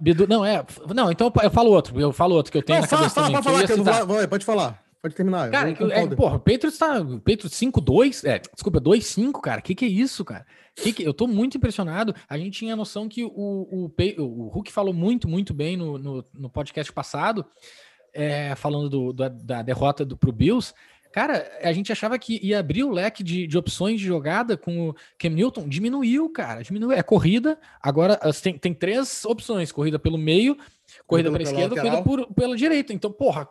Bidu, 0.02 0.28
não, 0.28 0.44
é. 0.44 0.66
Não, 0.96 1.12
então 1.12 1.32
eu 1.44 1.52
falo 1.52 1.70
outro. 1.70 2.00
Eu 2.02 2.12
falo 2.12 2.34
outro 2.34 2.52
que 2.52 2.58
eu 2.58 2.64
tenho 2.64 2.78
não, 2.78 2.82
na 2.82 2.88
fala, 2.88 3.02
cabeça. 3.04 3.44
Fala, 3.44 3.44
também, 3.44 3.68
pode 3.68 3.84
falar, 3.84 4.06
vai, 4.06 4.28
pode 4.28 4.46
falar. 4.46 4.84
Pode 5.02 5.16
terminar. 5.16 5.50
Cara, 5.50 5.76
eu, 5.80 5.92
é, 5.92 6.08
porra, 6.16 6.36
o 6.36 6.40
Patriots 6.40 6.78
tá. 6.78 7.02
O 7.02 7.20
Patriots 7.20 7.60
5-2. 7.60 8.24
É, 8.30 8.40
desculpa, 8.40 8.80
2-5, 8.80 9.42
cara. 9.42 9.60
Que 9.60 9.74
que 9.74 9.86
é 9.86 9.88
isso, 9.88 10.24
cara? 10.24 10.46
Que 10.76 10.94
que, 10.94 11.04
eu 11.04 11.14
tô 11.14 11.26
muito 11.26 11.58
impressionado. 11.58 12.14
A 12.30 12.38
gente 12.38 12.60
tinha 12.60 12.74
a 12.74 12.78
noção 12.78 13.10
que 13.10 13.24
o, 13.24 13.30
o, 13.30 13.92
o, 14.20 14.48
Hulk 14.50 14.72
falou 14.72 14.94
muito, 14.94 15.28
muito 15.28 15.56
bem 15.56 15.76
no, 15.76 15.98
no, 15.98 16.26
no 16.32 16.50
podcast 16.52 16.94
passado, 16.94 17.44
é, 18.14 18.54
falando 18.54 18.90
do, 18.90 19.14
da, 19.14 19.28
da, 19.28 19.62
derrota 19.64 20.06
do, 20.06 20.16
pro 20.16 20.32
Bills. 20.32 20.72
Cara, 21.12 21.50
a 21.62 21.74
gente 21.74 21.92
achava 21.92 22.18
que 22.18 22.40
ia 22.42 22.60
abrir 22.60 22.84
o 22.84 22.92
leque 22.92 23.24
de, 23.24 23.46
de 23.46 23.58
opções 23.58 24.00
de 24.00 24.06
jogada 24.06 24.56
com 24.56 24.90
o 24.90 24.96
Cam 25.20 25.30
Newton. 25.30 25.68
Diminuiu, 25.68 26.30
cara. 26.30 26.64
Diminuiu. 26.64 26.94
É 26.94 27.04
corrida. 27.04 27.60
Agora 27.82 28.18
tem, 28.42 28.58
tem 28.58 28.74
três 28.74 29.26
opções: 29.26 29.72
corrida 29.72 30.00
pelo 30.00 30.18
meio, 30.18 30.58
corrida 31.06 31.30
pela 31.30 31.44
esquerda, 31.44 31.76
corrida 31.76 32.02
por, 32.02 32.34
pela 32.34 32.56
direita. 32.56 32.94
Então, 32.94 33.12
porra, 33.12 33.48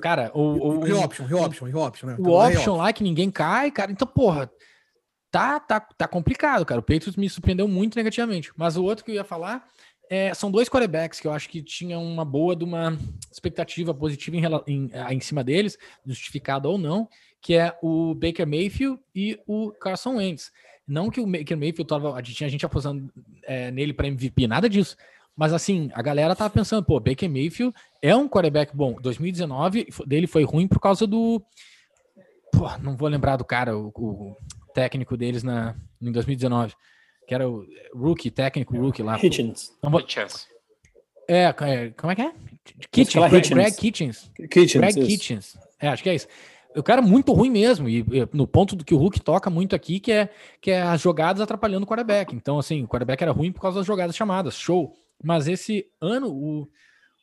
cara, 0.00 0.30
o. 0.34 0.76
o 0.76 0.80
reoption, 0.80 1.26
reoption, 1.26 1.66
reoption, 1.66 2.06
né? 2.08 2.16
O 2.18 2.30
option 2.30 2.76
lá 2.76 2.92
que 2.92 3.02
ninguém 3.02 3.30
cai, 3.30 3.70
cara. 3.70 3.90
Então, 3.90 4.06
porra, 4.06 4.48
tá, 5.30 5.58
tá, 5.58 5.80
tá 5.80 6.06
complicado, 6.06 6.64
cara. 6.64 6.80
O 6.80 6.84
Patriots 6.84 7.16
me 7.16 7.28
surpreendeu 7.28 7.66
muito 7.66 7.96
negativamente. 7.96 8.52
Mas 8.56 8.76
o 8.76 8.84
outro 8.84 9.04
que 9.04 9.10
eu 9.10 9.16
ia 9.16 9.24
falar 9.24 9.66
é, 10.10 10.34
são 10.34 10.50
dois 10.50 10.68
quarterbacks 10.68 11.20
que 11.20 11.28
eu 11.28 11.32
acho 11.32 11.48
que 11.48 11.62
tinham 11.62 12.02
uma 12.02 12.24
boa 12.24 12.56
de 12.56 12.64
uma 12.64 12.98
expectativa 13.30 13.94
positiva 13.94 14.36
em, 14.36 14.42
em, 14.66 14.90
em 15.10 15.20
cima 15.20 15.44
deles, 15.44 15.78
justificada 16.04 16.68
ou 16.68 16.76
não, 16.76 17.08
que 17.40 17.54
é 17.54 17.78
o 17.80 18.12
Baker 18.12 18.44
Mayfield 18.44 19.00
e 19.14 19.38
o 19.46 19.70
Carson 19.70 20.16
Wentz. 20.16 20.50
Não 20.84 21.10
que 21.10 21.20
o 21.20 21.26
Baker 21.26 21.56
Mayfield 21.56 21.86
tava, 21.86 22.12
a 22.12 22.16
gente 22.16 22.34
tinha 22.34 22.48
gente 22.50 22.66
apostando 22.66 23.08
é, 23.44 23.70
nele 23.70 23.92
para 23.92 24.08
MVP, 24.08 24.48
nada 24.48 24.68
disso. 24.68 24.96
Mas 25.36 25.52
assim, 25.52 25.90
a 25.94 26.02
galera 26.02 26.34
tava 26.34 26.50
pensando, 26.50 26.84
pô, 26.84 26.98
Baker 26.98 27.30
Mayfield 27.30 27.72
é 28.02 28.14
um 28.16 28.28
quarterback 28.28 28.76
bom. 28.76 28.94
2019 29.00 29.86
dele 30.04 30.26
foi 30.26 30.42
ruim 30.42 30.66
por 30.66 30.80
causa 30.80 31.06
do. 31.06 31.40
Pô, 32.52 32.68
não 32.78 32.96
vou 32.96 33.08
lembrar 33.08 33.36
do 33.36 33.44
cara, 33.44 33.78
o, 33.78 33.92
o 33.94 34.36
técnico 34.74 35.16
deles 35.16 35.44
na, 35.44 35.76
em 36.02 36.10
2019 36.10 36.74
que 37.30 37.34
era 37.36 37.48
o 37.48 37.64
rookie, 37.94 38.28
técnico 38.28 38.76
rookie 38.76 39.04
lá. 39.04 39.16
Hitchens. 39.16 39.70
Vou... 39.80 40.04
É, 41.28 41.44
é, 41.44 41.90
como 41.96 42.10
é 42.10 42.16
que 42.16 42.22
é? 42.22 42.32
Kitchens, 42.90 43.30
Greg, 43.30 43.48
Greg 43.50 43.76
Kitchens. 43.76 44.32
Kitchens. 44.50 44.80
Greg 44.80 44.98
isso. 44.98 45.08
Kitchens. 45.08 45.58
É, 45.78 45.86
acho 45.86 46.02
que 46.02 46.10
é 46.10 46.16
isso. 46.16 46.26
O 46.74 46.82
cara 46.82 47.00
é 47.00 47.04
muito 47.04 47.32
ruim 47.32 47.48
mesmo, 47.48 47.88
e, 47.88 48.00
e, 48.00 48.28
no 48.32 48.48
ponto 48.48 48.74
do 48.74 48.84
que 48.84 48.92
o 48.92 48.98
Hulk 48.98 49.20
toca 49.20 49.48
muito 49.48 49.76
aqui, 49.76 50.00
que 50.00 50.10
é, 50.10 50.28
que 50.60 50.72
é 50.72 50.82
as 50.82 51.00
jogadas 51.00 51.40
atrapalhando 51.40 51.84
o 51.84 51.86
quarterback. 51.86 52.34
Então, 52.34 52.58
assim, 52.58 52.82
o 52.82 52.88
quarterback 52.88 53.22
era 53.22 53.30
ruim 53.30 53.52
por 53.52 53.60
causa 53.60 53.78
das 53.78 53.86
jogadas 53.86 54.16
chamadas, 54.16 54.58
show. 54.58 54.92
Mas 55.22 55.46
esse 55.46 55.86
ano, 56.00 56.32
o, 56.32 56.68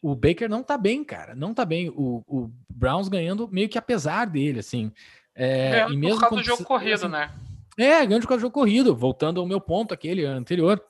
o 0.01 0.15
Baker 0.15 0.47
não 0.47 0.63
tá 0.63 0.77
bem, 0.77 1.03
cara. 1.03 1.35
Não 1.35 1.53
tá 1.53 1.65
bem. 1.65 1.89
O, 1.89 2.23
o 2.25 2.49
Browns 2.69 3.09
ganhando 3.09 3.49
meio 3.51 3.67
que 3.67 3.77
apesar 3.77 4.27
dele, 4.27 4.61
assim. 4.61 4.89
É, 5.35 5.81
é 5.81 5.89
e 5.89 5.97
mesmo 5.97 6.15
por 6.15 6.29
causa 6.29 6.35
do 6.37 6.43
jogo 6.43 6.63
corrido, 6.63 6.93
assim, 6.93 7.09
né? 7.09 7.29
É, 7.77 8.05
grande 8.05 8.21
por 8.21 8.29
causa 8.29 8.43
do 8.43 8.51
corrido, 8.51 8.95
voltando 8.95 9.39
ao 9.39 9.45
meu 9.45 9.61
ponto 9.61 9.93
aquele 9.93 10.25
anterior. 10.25 10.81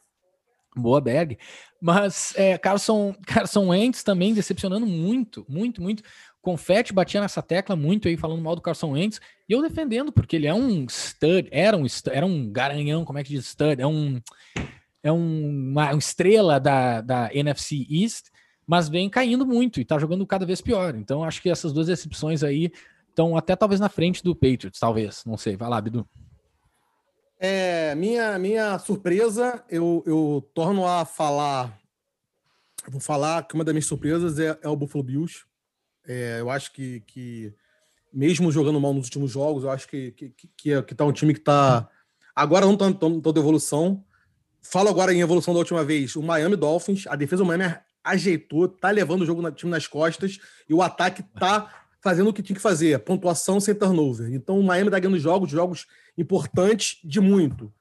Boa 0.76 1.02
Berg. 1.02 1.38
Mas 1.82 2.34
é, 2.38 2.58
Carson, 2.58 3.14
Carson 3.26 3.68
Wentz 3.68 4.04
também 4.04 4.34
decepcionando 4.34 4.86
muito, 4.86 5.46
muito, 5.50 5.82
muito. 5.82 6.04
Confete 6.42 6.94
batia 6.94 7.20
nessa 7.20 7.42
tecla 7.42 7.76
muito 7.76 8.08
aí, 8.08 8.16
falando 8.16 8.42
mal 8.42 8.56
do 8.56 8.62
Carson 8.62 8.92
Wentz. 8.92 9.20
E 9.50 9.54
eu 9.54 9.62
defendendo, 9.62 10.12
porque 10.12 10.36
ele 10.36 10.48
é 10.48 10.54
um 10.54 10.86
stud, 10.88 11.50
era 11.52 11.76
um, 11.76 11.86
era 12.10 12.26
um 12.26 12.50
garanhão, 12.50 13.04
como 13.04 13.20
é 13.20 13.24
que 13.24 13.32
diz 13.32 13.48
stud? 13.48 13.82
É 13.82 13.88
um, 13.88 14.22
é 15.04 15.12
um, 15.12 15.72
uma, 15.72 15.92
uma 15.92 16.00
estrela 16.00 16.60
da, 16.60 17.02
da 17.02 17.30
NFC 17.34 17.86
East, 17.90 18.28
mas 18.66 18.88
vem 18.88 19.10
caindo 19.10 19.46
muito 19.46 19.82
e 19.82 19.86
tá 19.86 20.00
jogando 20.00 20.26
cada 20.26 20.46
vez 20.46 20.62
pior. 20.62 20.96
Então 20.96 21.24
acho 21.24 21.42
que 21.42 21.50
essas 21.50 21.74
duas 21.74 21.88
decepções 21.88 22.44
aí 22.44 22.72
estão 23.10 23.36
até 23.36 23.56
talvez 23.56 23.82
na 23.82 23.90
frente 23.90 24.24
do 24.24 24.36
Patriots, 24.36 24.80
talvez. 24.80 25.24
Não 25.26 25.38
sei. 25.38 25.58
Vai 25.58 25.70
lá, 25.70 25.82
Bidu. 25.82 26.08
É, 27.40 27.94
minha, 27.94 28.40
minha 28.40 28.80
surpresa, 28.80 29.64
eu, 29.70 30.04
eu 30.06 30.50
torno 30.54 30.88
a 30.88 31.06
falar. 31.06 31.78
Vou 32.90 33.00
falar 33.00 33.48
que 33.48 33.54
uma 33.54 33.64
das 33.64 33.74
minhas 33.74 33.86
surpresas 33.86 34.40
é, 34.40 34.58
é 34.62 34.68
o 34.68 34.76
Buffalo 34.76 35.04
Bills. 35.04 35.46
É, 36.08 36.38
eu 36.40 36.50
acho 36.50 36.72
que, 36.72 37.02
que, 37.02 37.54
mesmo 38.12 38.52
jogando 38.52 38.80
mal 38.80 38.94
nos 38.94 39.06
últimos 39.06 39.32
jogos, 39.32 39.64
eu 39.64 39.70
acho 39.70 39.88
que, 39.88 40.12
que, 40.12 40.30
que, 40.30 40.50
que, 40.58 40.72
é, 40.72 40.82
tá 40.82 41.06
um 41.06 41.12
time 41.12 41.34
que 41.34 41.42
tá. 41.42 41.88
Agora 42.36 42.66
não 42.66 42.78
tá 42.78 42.92
toda 42.94 43.40
evolução. 43.40 44.04
Falo 44.62 44.90
agora 44.90 45.14
em 45.14 45.22
evolução 45.22 45.54
da 45.54 45.60
última 45.60 45.84
vez. 45.84 46.16
O 46.16 46.24
Miami 46.24 46.56
Dolphins, 46.56 47.06
a 47.08 47.16
defesa 47.16 47.44
do 47.44 47.48
Miami 47.48 47.76
ajeitou, 48.04 48.68
tá 48.68 48.90
levando 48.90 49.22
o 49.22 49.26
jogo 49.26 49.42
no 49.42 49.52
time 49.52 49.72
nas 49.72 49.86
costas 49.86 50.40
e 50.68 50.74
o 50.74 50.82
ataque 50.82 51.24
tá 51.38 51.86
fazendo 52.02 52.30
o 52.30 52.34
que 52.34 52.42
tinha 52.42 52.56
que 52.56 52.62
fazer, 52.62 52.98
pontuação 53.00 53.60
sem 53.60 53.76
turnover. 53.76 54.34
Então 54.34 54.60
o 54.60 54.64
Miami 54.64 54.90
tá 54.90 54.98
ganhando 54.98 55.20
jogos, 55.20 55.52
jogos 55.52 55.88
importante 56.18 57.00
de 57.04 57.20
muito. 57.20 57.72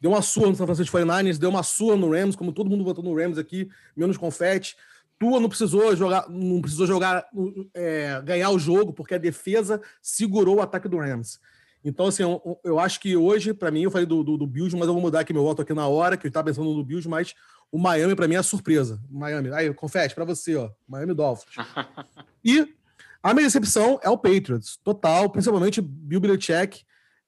Deu 0.00 0.10
uma 0.10 0.22
sua 0.22 0.48
no 0.48 0.54
San 0.54 0.66
Francisco 0.66 0.96
49ers, 0.98 1.38
deu 1.38 1.48
uma 1.48 1.62
sua 1.62 1.96
no 1.96 2.12
Rams, 2.12 2.36
como 2.36 2.52
todo 2.52 2.68
mundo 2.68 2.84
votou 2.84 3.02
no 3.02 3.16
Rams 3.16 3.38
aqui, 3.38 3.70
menos 3.96 4.16
confete. 4.16 4.76
Tua 5.18 5.40
não 5.40 5.48
precisou 5.48 5.94
jogar, 5.96 6.28
não 6.28 6.60
precisou 6.60 6.86
jogar, 6.86 7.24
é, 7.72 8.20
ganhar 8.22 8.50
o 8.50 8.58
jogo, 8.58 8.92
porque 8.92 9.14
a 9.14 9.18
defesa 9.18 9.80
segurou 10.02 10.56
o 10.56 10.60
ataque 10.60 10.88
do 10.88 10.98
Rams. 10.98 11.40
Então, 11.84 12.06
assim, 12.06 12.22
eu, 12.22 12.60
eu 12.64 12.78
acho 12.78 12.98
que 12.98 13.16
hoje, 13.16 13.54
para 13.54 13.70
mim, 13.70 13.82
eu 13.82 13.90
falei 13.90 14.06
do, 14.06 14.24
do, 14.24 14.36
do, 14.36 14.46
Bills, 14.46 14.74
mas 14.76 14.88
eu 14.88 14.94
vou 14.94 15.02
mudar 15.02 15.20
aqui 15.20 15.32
meu 15.32 15.42
voto 15.42 15.62
aqui 15.62 15.72
na 15.72 15.86
hora, 15.86 16.16
que 16.16 16.26
eu 16.26 16.28
estava 16.28 16.46
pensando 16.46 16.74
no 16.74 16.84
Bills, 16.84 17.08
mas 17.08 17.34
o 17.70 17.78
Miami, 17.78 18.14
para 18.14 18.26
mim, 18.26 18.34
é 18.34 18.42
surpresa. 18.42 19.00
Miami, 19.10 19.50
aí, 19.52 19.72
confete, 19.72 20.14
para 20.14 20.24
você, 20.24 20.56
ó. 20.56 20.70
Miami 20.88 21.14
Dolphins. 21.14 21.54
e 22.44 22.74
a 23.22 23.32
minha 23.32 23.46
decepção 23.46 24.00
é 24.02 24.08
o 24.08 24.18
Patriots, 24.18 24.78
total, 24.82 25.30
principalmente 25.30 25.80
Bill 25.80 26.20
Belichick 26.20 26.84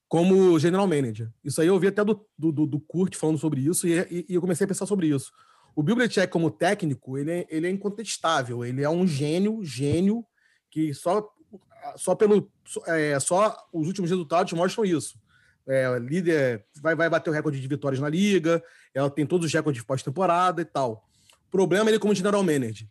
como 0.08 0.58
general 0.58 0.86
manager. 0.86 1.30
Isso 1.44 1.60
aí 1.60 1.66
eu 1.66 1.74
ouvi 1.74 1.88
até 1.88 2.04
do, 2.04 2.26
do, 2.38 2.66
do 2.66 2.80
Kurt 2.80 3.16
falando 3.16 3.38
sobre 3.38 3.60
isso 3.60 3.86
e, 3.88 4.26
e, 4.28 4.34
eu 4.34 4.40
comecei 4.40 4.64
a 4.64 4.68
pensar 4.68 4.86
sobre 4.86 5.08
isso. 5.08 5.32
O 5.74 5.82
Bill 5.82 5.96
Belichick 5.96 6.28
como 6.28 6.50
técnico, 6.50 7.18
ele 7.18 7.30
é, 7.30 7.46
ele 7.50 7.66
é 7.66 7.70
incontestável. 7.70 8.64
Ele 8.64 8.82
é 8.82 8.88
um 8.88 9.06
gênio, 9.06 9.62
gênio, 9.62 10.24
que 10.70 10.94
só, 10.94 11.28
só 11.96 12.14
pelo 12.14 12.50
é, 12.86 13.18
só 13.20 13.56
os 13.72 13.86
últimos 13.86 14.10
resultados 14.10 14.52
mostram 14.52 14.84
isso. 14.84 15.20
É, 15.68 15.98
líder 15.98 16.64
vai, 16.80 16.94
vai 16.94 17.10
bater 17.10 17.28
o 17.28 17.32
recorde 17.32 17.60
de 17.60 17.66
vitórias 17.66 18.00
na 18.00 18.08
liga, 18.08 18.62
ela 18.94 19.10
tem 19.10 19.26
todos 19.26 19.46
os 19.46 19.52
recordes 19.52 19.82
de 19.82 19.86
pós-temporada 19.86 20.62
e 20.62 20.64
tal. 20.64 21.04
O 21.48 21.50
problema 21.50 21.90
é 21.90 21.92
ele 21.92 21.98
como 21.98 22.14
general 22.14 22.42
manager. 22.42 22.88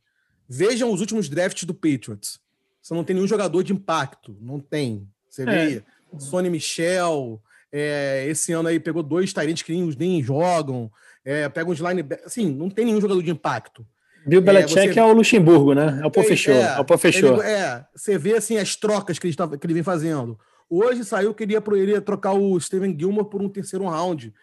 Vejam 0.47 0.91
os 0.91 0.99
últimos 0.99 1.29
drafts 1.29 1.63
do 1.63 1.73
Patriots. 1.73 2.39
Você 2.81 2.93
não 2.93 3.03
tem 3.03 3.15
nenhum 3.15 3.27
jogador 3.27 3.63
de 3.63 3.73
impacto, 3.73 4.37
não 4.39 4.59
tem. 4.59 5.09
Você 5.27 5.41
é. 5.43 5.45
vê 5.45 5.83
Sony 6.19 6.49
Michel. 6.49 7.41
É, 7.71 8.25
esse 8.29 8.53
ano 8.53 8.69
aí 8.69 8.79
pegou 8.79 9.03
dois 9.03 9.33
Tyrants 9.33 9.61
que 9.61 9.73
nem, 9.73 9.93
nem 9.97 10.23
jogam. 10.23 10.91
É, 11.23 11.49
pega 11.49 11.69
uns 11.69 11.79
linebackers. 11.79 12.27
Assim, 12.27 12.49
não 12.49 12.69
tem 12.69 12.85
nenhum 12.85 13.01
jogador 13.01 13.21
de 13.21 13.31
impacto. 13.31 13.85
Bill 14.25 14.41
Belichick 14.41 14.79
é, 14.79 14.93
você... 14.93 14.99
é 14.99 15.03
o 15.03 15.13
Luxemburgo, 15.13 15.73
né? 15.73 15.99
É 16.01 16.05
o 16.05 16.11
professor. 16.11 16.55
É, 16.55 16.61
é 16.61 16.79
o 16.79 16.85
professor. 16.85 17.45
é, 17.45 17.85
você 17.95 18.17
vê 18.17 18.35
assim 18.35 18.57
as 18.57 18.75
trocas 18.75 19.19
que 19.19 19.27
ele, 19.27 19.33
está, 19.33 19.47
que 19.47 19.65
ele 19.65 19.73
vem 19.73 19.83
fazendo. 19.83 20.37
Hoje 20.69 21.03
saiu 21.03 21.33
que 21.33 21.43
ele 21.43 21.53
ia, 21.53 21.63
ele 21.73 21.91
ia 21.91 22.01
trocar 22.01 22.33
o 22.33 22.59
Steven 22.59 22.97
Gilmore 22.97 23.29
por 23.29 23.41
um 23.41 23.49
terceiro 23.49 23.85
round 23.85 24.33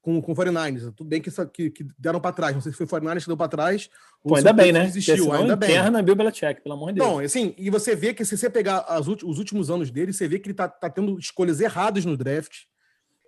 com, 0.00 0.20
com 0.22 0.32
o 0.32 0.34
49ers. 0.34 0.92
Tudo 0.94 1.08
bem 1.08 1.20
que, 1.20 1.30
que, 1.52 1.70
que 1.70 1.86
deram 1.98 2.20
para 2.20 2.32
trás. 2.32 2.54
Não 2.54 2.60
sei 2.60 2.72
se 2.72 2.78
foi 2.78 2.86
o 2.86 2.90
49ers 2.90 3.20
que 3.20 3.26
deu 3.26 3.36
para 3.36 3.48
trás. 3.48 3.90
Pô, 4.22 4.36
ainda 4.36 4.52
bem, 4.52 4.72
né? 4.72 4.86
Desistiu, 4.86 5.32
ainda 5.32 5.56
bem. 5.56 5.70
Interna 5.70 6.02
Bill 6.02 6.16
Belichick, 6.16 6.62
pelo 6.62 6.74
amor 6.74 6.92
de 6.92 6.98
Deus. 6.98 7.08
Não, 7.08 7.18
assim, 7.18 7.54
e 7.58 7.70
você 7.70 7.94
vê 7.94 8.14
que 8.14 8.24
se 8.24 8.36
você 8.36 8.48
pegar 8.48 8.78
as, 8.80 9.06
os 9.06 9.38
últimos 9.38 9.70
anos 9.70 9.90
dele, 9.90 10.12
você 10.12 10.26
vê 10.28 10.38
que 10.38 10.48
ele 10.48 10.54
tá, 10.54 10.68
tá 10.68 10.88
tendo 10.88 11.18
escolhas 11.18 11.60
erradas 11.60 12.04
no 12.04 12.16
draft. 12.16 12.64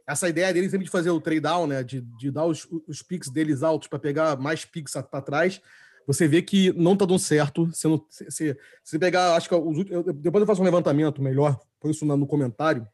Essa 0.06 0.28
ideia 0.28 0.52
dele 0.52 0.68
sempre 0.68 0.84
de 0.84 0.90
fazer 0.90 1.10
o 1.10 1.20
trade 1.20 1.40
down, 1.40 1.66
né? 1.66 1.82
De, 1.82 2.00
de 2.00 2.30
dar 2.30 2.44
os, 2.44 2.66
os 2.86 3.02
picks 3.02 3.30
deles 3.30 3.62
altos 3.62 3.88
para 3.88 3.98
pegar 3.98 4.36
mais 4.36 4.64
picks 4.64 4.94
para 5.10 5.20
trás. 5.20 5.60
Você 6.06 6.26
vê 6.26 6.42
que 6.42 6.72
não 6.72 6.96
tá 6.96 7.04
dando 7.04 7.18
certo. 7.18 7.66
Você, 7.66 7.86
não, 7.86 8.04
se, 8.08 8.56
se 8.82 8.98
pegar, 8.98 9.36
acho 9.36 9.48
que 9.48 9.54
os, 9.54 9.90
eu, 9.90 10.12
depois 10.12 10.40
eu 10.40 10.46
faço 10.46 10.60
um 10.60 10.64
levantamento 10.64 11.22
melhor, 11.22 11.60
põe 11.78 11.92
isso 11.92 12.04
no 12.04 12.26
comentário, 12.26 12.86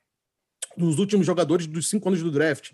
dos 0.76 0.98
últimos 0.98 1.24
jogadores 1.26 1.66
dos 1.66 1.88
cinco 1.88 2.08
anos 2.08 2.22
do 2.22 2.30
draft. 2.30 2.72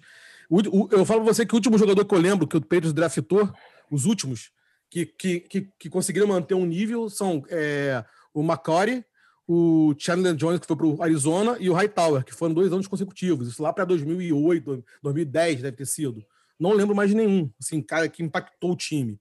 Eu 0.50 1.04
falo 1.04 1.22
pra 1.22 1.32
você 1.32 1.46
que 1.46 1.54
o 1.54 1.56
último 1.56 1.78
jogador 1.78 2.04
que 2.04 2.14
eu 2.14 2.18
lembro 2.18 2.46
que 2.46 2.56
o 2.56 2.60
Patriots 2.60 2.92
draftou, 2.92 3.50
os 3.90 4.04
últimos, 4.04 4.50
que, 4.90 5.06
que, 5.06 5.40
que, 5.40 5.68
que 5.78 5.90
conseguiram 5.90 6.26
manter 6.26 6.54
um 6.54 6.66
nível 6.66 7.08
são 7.08 7.42
é, 7.48 8.04
o 8.34 8.42
McCory, 8.42 9.04
o 9.48 9.94
Chandler 9.98 10.34
Jones, 10.34 10.60
que 10.60 10.66
foi 10.66 10.76
para 10.76 10.86
o 10.86 11.02
Arizona, 11.02 11.56
e 11.58 11.70
o 11.70 11.72
Hightower, 11.72 12.24
que 12.24 12.34
foram 12.34 12.54
dois 12.54 12.72
anos 12.72 12.86
consecutivos. 12.86 13.48
Isso 13.48 13.62
lá 13.62 13.72
para 13.72 13.84
2008, 13.84 14.84
2010 15.02 15.62
deve 15.62 15.76
ter 15.76 15.86
sido. 15.86 16.24
Não 16.58 16.72
lembro 16.72 16.94
mais 16.94 17.10
de 17.10 17.16
nenhum, 17.16 17.50
assim, 17.58 17.80
cara 17.80 18.08
que 18.08 18.22
impactou 18.22 18.72
o 18.72 18.76
time. 18.76 19.18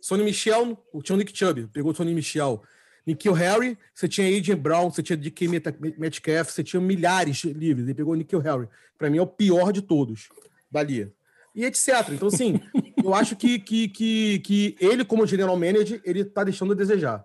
Sonny 0.00 0.22
Michel, 0.22 0.78
tinha 1.02 1.16
o 1.16 1.18
Nick 1.18 1.36
Chubb, 1.36 1.66
pegou 1.68 1.92
o 1.92 1.94
Sonny 1.94 2.14
Michel. 2.14 2.62
Nikhil 3.06 3.32
Harry, 3.32 3.78
você 3.94 4.08
tinha 4.08 4.36
Adrian 4.36 4.56
Brown, 4.56 4.90
você 4.90 5.02
tinha 5.02 5.16
DK 5.16 5.48
Metcalf, 5.96 6.50
você 6.50 6.64
tinha 6.64 6.80
milhares 6.80 7.44
livres. 7.44 7.86
Ele 7.86 7.94
pegou 7.94 8.12
o 8.12 8.16
Nikhil 8.16 8.40
Harry. 8.40 8.68
Para 8.98 9.08
mim 9.08 9.18
é 9.18 9.22
o 9.22 9.26
pior 9.26 9.72
de 9.72 9.80
todos 9.80 10.28
dali. 10.76 11.10
E 11.54 11.64
etc. 11.64 12.10
Então, 12.10 12.28
assim, 12.28 12.60
eu 13.02 13.14
acho 13.14 13.34
que, 13.34 13.58
que, 13.58 13.88
que, 13.88 14.38
que 14.40 14.76
ele, 14.78 15.04
como 15.04 15.26
general 15.26 15.56
manager, 15.56 16.00
ele 16.04 16.24
tá 16.24 16.44
deixando 16.44 16.72
a 16.72 16.76
desejar. 16.76 17.24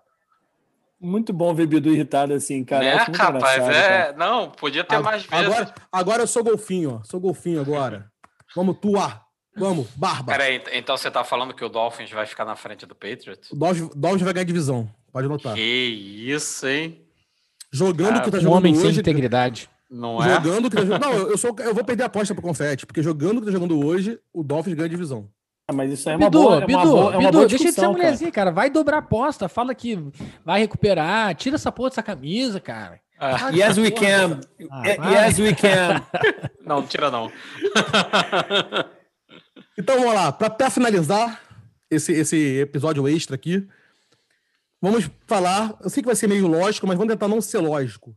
Muito 0.98 1.32
bom 1.32 1.52
ver 1.52 1.66
Bidu 1.66 1.90
irritado 1.90 2.32
assim, 2.32 2.64
cara. 2.64 2.84
É, 2.84 2.94
rapaz, 2.94 3.62
é. 3.68 3.88
Cara. 3.88 4.12
Não, 4.16 4.50
podia 4.50 4.84
ter 4.84 4.98
mais 5.00 5.24
vezes. 5.26 5.46
Agora, 5.46 5.74
agora 5.90 6.22
eu 6.22 6.26
sou 6.26 6.44
golfinho, 6.44 7.00
ó. 7.00 7.04
Sou 7.04 7.18
golfinho 7.20 7.60
agora. 7.60 8.10
Vamos, 8.54 8.78
tua. 8.78 9.20
Vamos, 9.54 9.86
barba. 9.96 10.32
Peraí, 10.32 10.62
então 10.72 10.96
você 10.96 11.10
tá 11.10 11.24
falando 11.24 11.52
que 11.52 11.64
o 11.64 11.68
Dolphins 11.68 12.10
vai 12.10 12.24
ficar 12.24 12.44
na 12.44 12.56
frente 12.56 12.86
do 12.86 12.94
Patriots? 12.94 13.50
O 13.50 13.56
Dolphins, 13.56 13.90
Dolphins 13.94 14.22
vai 14.22 14.32
ganhar 14.32 14.44
divisão. 14.44 14.88
Pode 15.12 15.28
notar. 15.28 15.54
Que 15.54 15.60
isso, 15.60 16.66
hein? 16.66 17.04
Jogando 17.70 18.18
o 18.18 18.22
que 18.22 18.30
tá 18.30 18.38
Um 18.38 18.40
jogando 18.40 18.56
homem 18.58 18.74
sem 18.74 18.86
hoje. 18.88 19.00
integridade. 19.00 19.68
Não 19.94 20.24
é? 20.24 20.34
Jogando 20.36 20.66
o 20.66 20.70
que 20.70 20.76
tá 20.76 20.82
jogando. 20.84 21.02
Não, 21.02 21.12
eu, 21.12 21.36
sou, 21.36 21.54
eu 21.58 21.74
vou 21.74 21.84
perder 21.84 22.04
a 22.04 22.06
aposta 22.06 22.32
pro 22.34 22.42
confete, 22.42 22.86
porque 22.86 23.02
jogando 23.02 23.36
o 23.36 23.40
que 23.40 23.46
tá 23.46 23.52
jogando 23.52 23.78
hoje, 23.86 24.18
o 24.32 24.42
Dolphins 24.42 24.74
ganha 24.74 24.86
a 24.86 24.90
divisão. 24.90 25.28
Ah, 25.68 25.72
Mas 25.74 25.92
isso 25.92 26.08
aí 26.08 26.14
é 26.14 26.16
uma 26.16 26.30
Bidu, 26.30 26.42
boa, 26.42 26.54
é 26.54 26.58
uma 26.58 26.66
Bidu, 26.66 26.80
boa, 26.82 26.98
é 26.98 27.16
uma 27.16 27.18
Bidu, 27.18 27.32
boa 27.32 27.46
deixa 27.46 27.56
de 27.58 27.58
ser 27.58 27.68
discussão, 27.68 27.92
cara. 27.92 28.02
mulherzinha, 28.02 28.32
cara. 28.32 28.50
Vai 28.50 28.70
dobrar 28.70 28.96
a 28.96 29.00
aposta, 29.00 29.48
fala 29.50 29.74
que 29.74 29.98
vai 30.44 30.60
recuperar, 30.60 31.34
tira 31.34 31.56
essa 31.56 31.70
porra 31.70 31.90
dessa 31.90 32.02
camisa, 32.02 32.58
cara. 32.58 32.98
Ah, 33.20 33.50
Yes, 33.50 33.76
we 33.76 33.90
can. 33.90 34.40
Ah, 34.70 34.82
vai. 34.96 35.26
Yes, 35.26 35.38
we 35.44 35.54
can. 35.54 36.02
não, 36.64 36.82
tira 36.86 37.10
não. 37.10 37.30
Então 39.78 39.98
vamos 39.98 40.14
lá, 40.14 40.30
para 40.32 40.70
finalizar 40.70 41.40
esse, 41.90 42.12
esse 42.12 42.60
episódio 42.60 43.08
extra 43.08 43.34
aqui, 43.36 43.66
vamos 44.80 45.10
falar. 45.26 45.74
Eu 45.82 45.88
sei 45.88 46.02
que 46.02 46.06
vai 46.06 46.14
ser 46.16 46.26
meio 46.28 46.46
lógico, 46.46 46.86
mas 46.86 46.96
vamos 46.96 47.12
tentar 47.12 47.26
não 47.28 47.40
ser 47.40 47.58
lógico. 47.58 48.14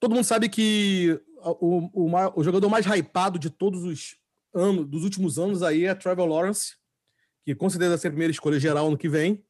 Todo 0.00 0.14
mundo 0.14 0.24
sabe 0.24 0.48
que 0.48 1.20
o, 1.60 1.90
o, 2.06 2.10
o 2.36 2.42
jogador 2.42 2.68
mais 2.68 2.86
hypado 2.86 3.38
de 3.38 3.50
todos 3.50 3.84
os 3.84 4.16
anos, 4.54 4.86
dos 4.86 5.04
últimos 5.04 5.38
anos 5.38 5.62
aí 5.62 5.84
é 5.84 5.94
Trevor 5.94 6.26
Lawrence, 6.26 6.74
que 7.44 7.54
com 7.54 7.68
certeza 7.68 7.90
vai 7.90 7.98
ser 7.98 8.08
a 8.08 8.10
primeira 8.10 8.30
escolha 8.32 8.58
geral 8.58 8.88
ano 8.88 8.96
que 8.96 9.08
vem. 9.08 9.44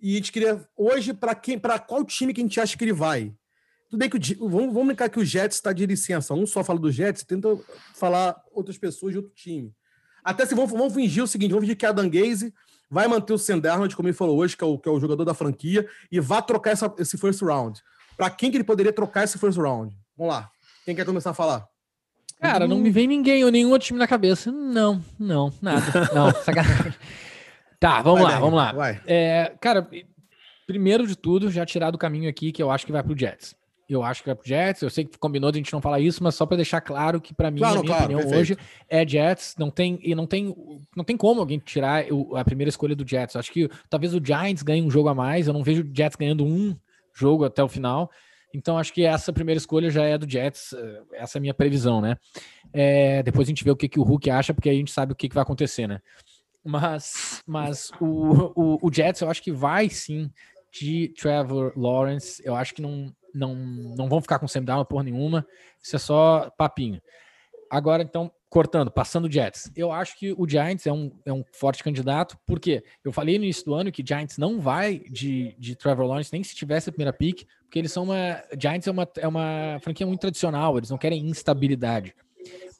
E 0.00 0.12
a 0.12 0.16
gente 0.16 0.32
queria 0.32 0.66
hoje 0.76 1.12
para 1.12 1.34
quem, 1.34 1.58
para 1.58 1.78
qual 1.78 2.04
time 2.04 2.32
que 2.32 2.40
a 2.40 2.44
gente 2.44 2.60
acha 2.60 2.76
que 2.78 2.84
ele 2.84 2.92
vai? 2.92 3.34
Tudo 3.90 3.98
bem 3.98 4.08
que 4.08 4.16
o, 4.16 4.48
vamos, 4.48 4.72
vamos 4.72 4.86
brincar 4.86 5.10
que 5.10 5.18
o 5.18 5.24
Jets 5.24 5.56
está 5.56 5.72
de 5.72 5.84
licença. 5.84 6.32
Um 6.32 6.46
só 6.46 6.62
fala 6.62 6.78
do 6.78 6.90
Jets, 6.90 7.24
tenta 7.24 7.48
falar 7.94 8.40
outras 8.52 8.78
pessoas 8.78 9.12
de 9.12 9.18
outro 9.18 9.32
time. 9.34 9.74
Até 10.22 10.46
se 10.46 10.54
vamos, 10.54 10.70
vamos 10.70 10.94
fingir 10.94 11.24
o 11.24 11.26
seguinte: 11.26 11.50
vamos 11.50 11.64
fingir 11.64 11.76
que 11.76 11.84
a 11.84 11.88
Adam 11.88 12.08
Gaze 12.08 12.54
vai 12.88 13.08
manter 13.08 13.32
o 13.32 13.38
Sam 13.38 13.60
como 13.96 14.08
ele 14.08 14.16
falou 14.16 14.38
hoje, 14.38 14.56
que 14.56 14.62
é 14.62 14.66
o, 14.66 14.78
que 14.78 14.88
é 14.88 14.92
o 14.92 15.00
jogador 15.00 15.24
da 15.24 15.34
franquia, 15.34 15.88
e 16.10 16.20
vai 16.20 16.44
trocar 16.44 16.70
essa- 16.70 16.94
esse 16.98 17.18
first 17.18 17.42
round. 17.42 17.80
Para 18.20 18.28
quem 18.28 18.50
que 18.50 18.58
ele 18.58 18.64
poderia 18.64 18.92
trocar 18.92 19.24
esse 19.24 19.38
first 19.38 19.56
round? 19.56 19.96
Vamos 20.14 20.34
lá. 20.34 20.50
Quem 20.84 20.94
quer 20.94 21.06
começar 21.06 21.30
a 21.30 21.34
falar? 21.34 21.66
Cara, 22.38 22.68
não 22.68 22.76
me 22.78 22.90
vem 22.90 23.06
ninguém 23.06 23.42
ou 23.46 23.50
nenhum 23.50 23.70
outro 23.70 23.86
time 23.86 23.98
na 23.98 24.06
cabeça. 24.06 24.52
Não, 24.52 25.02
não, 25.18 25.50
nada. 25.62 25.80
Não, 26.14 26.30
sacanagem. 26.42 26.92
Tá, 27.78 28.02
vamos 28.02 28.20
Vai, 28.20 28.32
lá, 28.34 28.38
vamos 28.38 28.56
lá. 28.56 28.72
Vai. 28.72 29.00
É, 29.06 29.54
cara, 29.58 29.88
primeiro 30.66 31.06
de 31.06 31.16
tudo, 31.16 31.50
já 31.50 31.64
tirar 31.64 31.90
do 31.90 31.96
caminho 31.96 32.28
aqui 32.28 32.52
que 32.52 32.62
eu 32.62 32.70
acho 32.70 32.84
que 32.84 32.92
vai 32.92 33.02
pro 33.02 33.18
Jets. 33.18 33.54
Eu 33.88 34.02
acho 34.02 34.22
que 34.22 34.28
vai 34.28 34.34
pro 34.36 34.46
Jets. 34.46 34.82
Eu 34.82 34.90
sei 34.90 35.06
que 35.06 35.18
combinou 35.18 35.50
de 35.50 35.56
a 35.56 35.60
gente 35.60 35.72
não 35.72 35.80
falar 35.80 35.98
isso, 35.98 36.22
mas 36.22 36.34
só 36.34 36.44
para 36.44 36.58
deixar 36.58 36.82
claro 36.82 37.22
que 37.22 37.32
para 37.32 37.50
mim, 37.50 37.60
Claro, 37.60 37.78
a 37.78 37.82
minha 37.82 37.86
claro, 37.86 38.04
opinião 38.04 38.20
perfeito. 38.20 38.40
hoje 38.40 38.58
é 38.86 39.08
Jets. 39.08 39.54
Não 39.58 39.70
tem 39.70 39.98
e 40.02 40.14
não 40.14 40.26
tem 40.26 40.54
não 40.94 41.04
tem 41.04 41.16
como 41.16 41.40
alguém 41.40 41.58
tirar 41.58 42.04
a 42.36 42.44
primeira 42.44 42.68
escolha 42.68 42.94
do 42.94 43.08
Jets. 43.08 43.34
Acho 43.34 43.50
que 43.50 43.66
talvez 43.88 44.14
o 44.14 44.20
Giants 44.22 44.62
ganhe 44.62 44.82
um 44.82 44.90
jogo 44.90 45.08
a 45.08 45.14
mais. 45.14 45.46
Eu 45.46 45.54
não 45.54 45.64
vejo 45.64 45.82
o 45.82 45.96
Jets 45.96 46.16
ganhando 46.16 46.44
um 46.44 46.76
jogo 47.20 47.44
até 47.44 47.62
o 47.62 47.68
final. 47.68 48.10
Então 48.52 48.76
acho 48.78 48.92
que 48.92 49.04
essa 49.04 49.32
primeira 49.32 49.58
escolha 49.58 49.90
já 49.90 50.04
é 50.04 50.18
do 50.18 50.28
Jets. 50.28 50.72
eh, 50.72 51.02
Essa 51.12 51.36
é 51.36 51.38
a 51.38 51.42
minha 51.42 51.54
previsão, 51.54 52.00
né? 52.00 52.16
É, 52.72 53.22
depois 53.22 53.46
a 53.46 53.50
gente 53.50 53.62
vê 53.62 53.70
o 53.70 53.76
que, 53.76 53.88
que 53.88 54.00
o 54.00 54.02
Hulk 54.02 54.28
acha, 54.30 54.52
porque 54.52 54.68
aí 54.68 54.76
a 54.76 54.78
gente 54.78 54.90
sabe 54.90 55.12
o 55.12 55.16
que, 55.16 55.28
que 55.28 55.34
vai 55.34 55.42
acontecer, 55.42 55.86
né? 55.86 56.00
Mas, 56.64 57.42
mas 57.46 57.90
o, 58.00 58.52
o, 58.54 58.78
o 58.82 58.92
Jets 58.92 59.20
eu 59.22 59.30
acho 59.30 59.42
que 59.42 59.52
vai 59.52 59.88
sim 59.88 60.30
de 60.72 61.08
Trevor 61.16 61.72
Lawrence. 61.76 62.42
Eu 62.44 62.54
acho 62.54 62.74
que 62.74 62.82
não, 62.82 63.12
não, 63.34 63.54
não 63.54 64.08
vão 64.08 64.20
ficar 64.20 64.38
com 64.38 64.48
Sam 64.48 64.64
Darnold 64.64 64.88
por 64.88 65.02
nenhuma. 65.02 65.46
Isso 65.82 65.96
é 65.96 65.98
só 65.98 66.50
papinho. 66.58 67.00
Agora, 67.70 68.02
então, 68.02 68.30
cortando, 68.50 68.90
passando 68.90 69.26
o 69.26 69.32
Jets. 69.32 69.70
Eu 69.76 69.92
acho 69.92 70.18
que 70.18 70.34
o 70.36 70.46
Giants 70.46 70.84
é 70.84 70.92
um, 70.92 71.12
é 71.24 71.32
um 71.32 71.44
forte 71.52 71.84
candidato, 71.84 72.36
porque 72.44 72.82
eu 73.04 73.12
falei 73.12 73.38
no 73.38 73.44
início 73.44 73.64
do 73.64 73.74
ano 73.74 73.92
que 73.92 74.04
Giants 74.06 74.36
não 74.36 74.60
vai 74.60 74.98
de, 75.08 75.54
de 75.56 75.76
Trevor 75.76 76.04
Lawrence 76.04 76.32
nem 76.32 76.42
se 76.42 76.54
tivesse 76.54 76.88
a 76.88 76.92
primeira 76.92 77.12
pick, 77.12 77.46
porque 77.62 77.78
eles 77.78 77.92
são 77.92 78.02
uma. 78.02 78.42
Giants 78.60 78.88
é 78.88 78.90
uma, 78.90 79.08
é 79.16 79.28
uma 79.28 79.78
franquia 79.80 80.04
muito 80.04 80.20
tradicional, 80.20 80.76
eles 80.76 80.90
não 80.90 80.98
querem 80.98 81.24
instabilidade. 81.28 82.12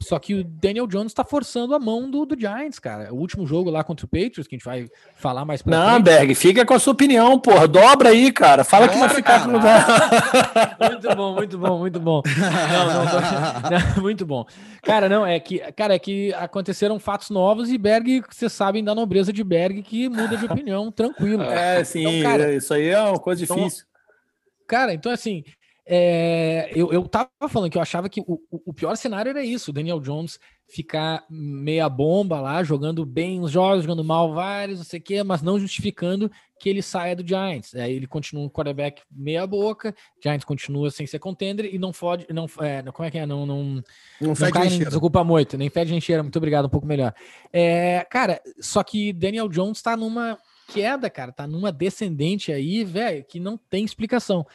Só 0.03 0.19
que 0.19 0.35
o 0.35 0.43
Daniel 0.43 0.87
Jones 0.87 1.13
tá 1.13 1.23
forçando 1.23 1.75
a 1.75 1.79
mão 1.79 2.11
do, 2.11 2.25
do 2.25 2.39
Giants, 2.39 2.79
cara. 2.79 3.13
O 3.13 3.19
último 3.19 3.47
jogo 3.47 3.71
lá 3.71 3.85
contra 3.85 4.07
o 4.07 4.09
Patriots, 4.09 4.47
que 4.49 4.55
a 4.55 4.59
gente 4.59 4.65
vai 4.65 4.89
falar 5.15 5.45
mais 5.45 5.61
pra 5.61 5.77
Não, 5.77 5.95
frente. 5.95 6.05
Berg, 6.05 6.35
fica 6.35 6.65
com 6.65 6.73
a 6.73 6.79
sua 6.79 6.95
opinião, 6.95 7.39
porra. 7.39 7.69
Dobra 7.69 8.09
aí, 8.09 8.33
cara. 8.33 8.65
Fala 8.65 8.89
que 8.89 8.97
vai 8.97 9.11
ficar 9.11 9.45
com 9.45 9.51
o 9.51 9.61
Muito 10.91 11.17
bom, 11.17 11.35
muito 11.35 11.59
bom, 11.59 11.79
muito 11.79 12.01
bom. 12.01 12.23
Não, 12.73 12.87
não, 12.87 13.05
não, 13.05 13.95
não, 13.97 14.03
muito 14.03 14.25
bom. 14.25 14.47
Cara, 14.83 15.09
não, 15.09 15.27
é 15.27 15.39
que, 15.39 15.59
cara, 15.73 15.95
é 15.95 15.99
que 15.99 16.33
aconteceram 16.35 16.99
fatos 16.99 17.29
novos 17.29 17.71
e 17.71 17.77
Berg, 17.77 18.23
vocês 18.31 18.53
sabem 18.53 18.83
da 18.83 18.95
nobreza 18.95 19.33
de 19.33 19.45
Berg 19.45 19.83
que 19.83 20.09
muda 20.09 20.37
de 20.37 20.47
opinião 20.47 20.91
tranquilo. 20.91 21.43
É, 21.43 21.85
sim, 21.85 22.07
Então, 22.07 22.31
cara, 22.31 22.55
isso 22.55 22.73
aí 22.73 22.89
é 22.89 23.01
uma 23.01 23.19
coisa 23.19 23.45
então, 23.45 23.57
difícil. 23.57 23.85
Cara, 24.67 24.95
então 24.95 25.13
assim, 25.13 25.45
é, 25.93 26.71
eu, 26.73 26.93
eu 26.93 27.03
tava 27.09 27.29
falando 27.49 27.69
que 27.69 27.77
eu 27.77 27.83
achava 27.83 28.09
que 28.09 28.21
o, 28.21 28.41
o- 28.49 28.73
pior 28.73 28.97
cenário 28.97 29.31
era 29.31 29.43
isso, 29.45 29.71
o 29.73 29.75
Daniel 29.75 29.99
Jones 29.99 30.39
ficar 30.73 31.25
meia 31.29 31.89
bomba 31.89 32.41
lá, 32.41 32.63
jogando 32.63 33.05
bem 33.05 33.41
os 33.41 33.51
jogos, 33.51 33.83
jogando 33.83 34.05
mal 34.05 34.33
vários, 34.33 34.79
não 34.79 34.85
sei 34.85 35.01
o 35.01 35.03
quê, 35.03 35.23
mas 35.25 35.43
não 35.43 35.59
justificando 35.59 36.31
que 36.61 36.69
ele 36.69 36.81
saia 36.81 37.17
do 37.17 37.27
Giants. 37.27 37.75
Aí 37.75 37.93
ele 37.93 38.07
continua 38.07 38.45
um 38.45 38.49
quarterback 38.49 39.03
meia 39.11 39.45
boca, 39.49 39.93
Giants 40.23 40.45
continua 40.45 40.89
sem 40.93 41.09
ser 41.09 41.19
contender 41.19 41.75
e 41.75 41.77
não 41.77 41.93
fode, 41.93 42.25
não, 42.33 42.47
é, 42.61 42.83
como 42.93 43.05
é 43.09 43.11
que 43.11 43.19
é, 43.19 43.27
não, 43.27 43.45
não, 43.45 43.65
Não 43.65 43.83
não 44.21 44.37
fede 44.37 44.53
cai, 44.53 44.69
nem 44.69 44.79
desocupa 44.79 45.25
muito, 45.25 45.59
nem 45.59 45.69
fede 45.69 45.91
nem 45.91 46.01
cheira. 46.01 46.23
Muito 46.23 46.37
obrigado, 46.37 46.67
um 46.67 46.71
pouco 46.71 46.87
melhor. 46.87 47.13
É, 47.53 48.07
cara, 48.09 48.41
só 48.61 48.85
que 48.85 49.13
Daniel 49.13 49.49
Jones 49.49 49.83
tá 49.83 49.97
numa 49.97 50.39
queda, 50.73 51.11
cara, 51.11 51.33
tá 51.33 51.49
numa 51.49 51.73
descendente 51.73 52.53
aí, 52.53 52.85
velho, 52.85 53.25
que 53.25 53.41
não 53.41 53.57
tem 53.57 53.85
explicação. 53.85 54.47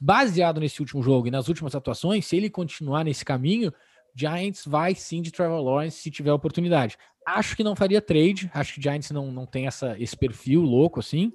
Baseado 0.00 0.60
nesse 0.60 0.80
último 0.80 1.02
jogo 1.02 1.28
e 1.28 1.30
nas 1.30 1.48
últimas 1.48 1.74
atuações, 1.74 2.26
se 2.26 2.36
ele 2.36 2.50
continuar 2.50 3.04
nesse 3.04 3.24
caminho, 3.24 3.72
Giants 4.14 4.64
vai 4.66 4.94
sim 4.94 5.22
de 5.22 5.30
Trevor 5.30 5.62
Lawrence 5.62 5.98
se 5.98 6.10
tiver 6.10 6.32
oportunidade. 6.32 6.96
Acho 7.26 7.54
que 7.56 7.62
não 7.62 7.76
faria 7.76 8.00
trade, 8.00 8.50
acho 8.54 8.74
que 8.74 8.82
Giants 8.82 9.10
não, 9.10 9.30
não 9.30 9.46
tem 9.46 9.66
essa, 9.66 9.96
esse 9.98 10.16
perfil 10.16 10.62
louco 10.62 11.00
assim, 11.00 11.32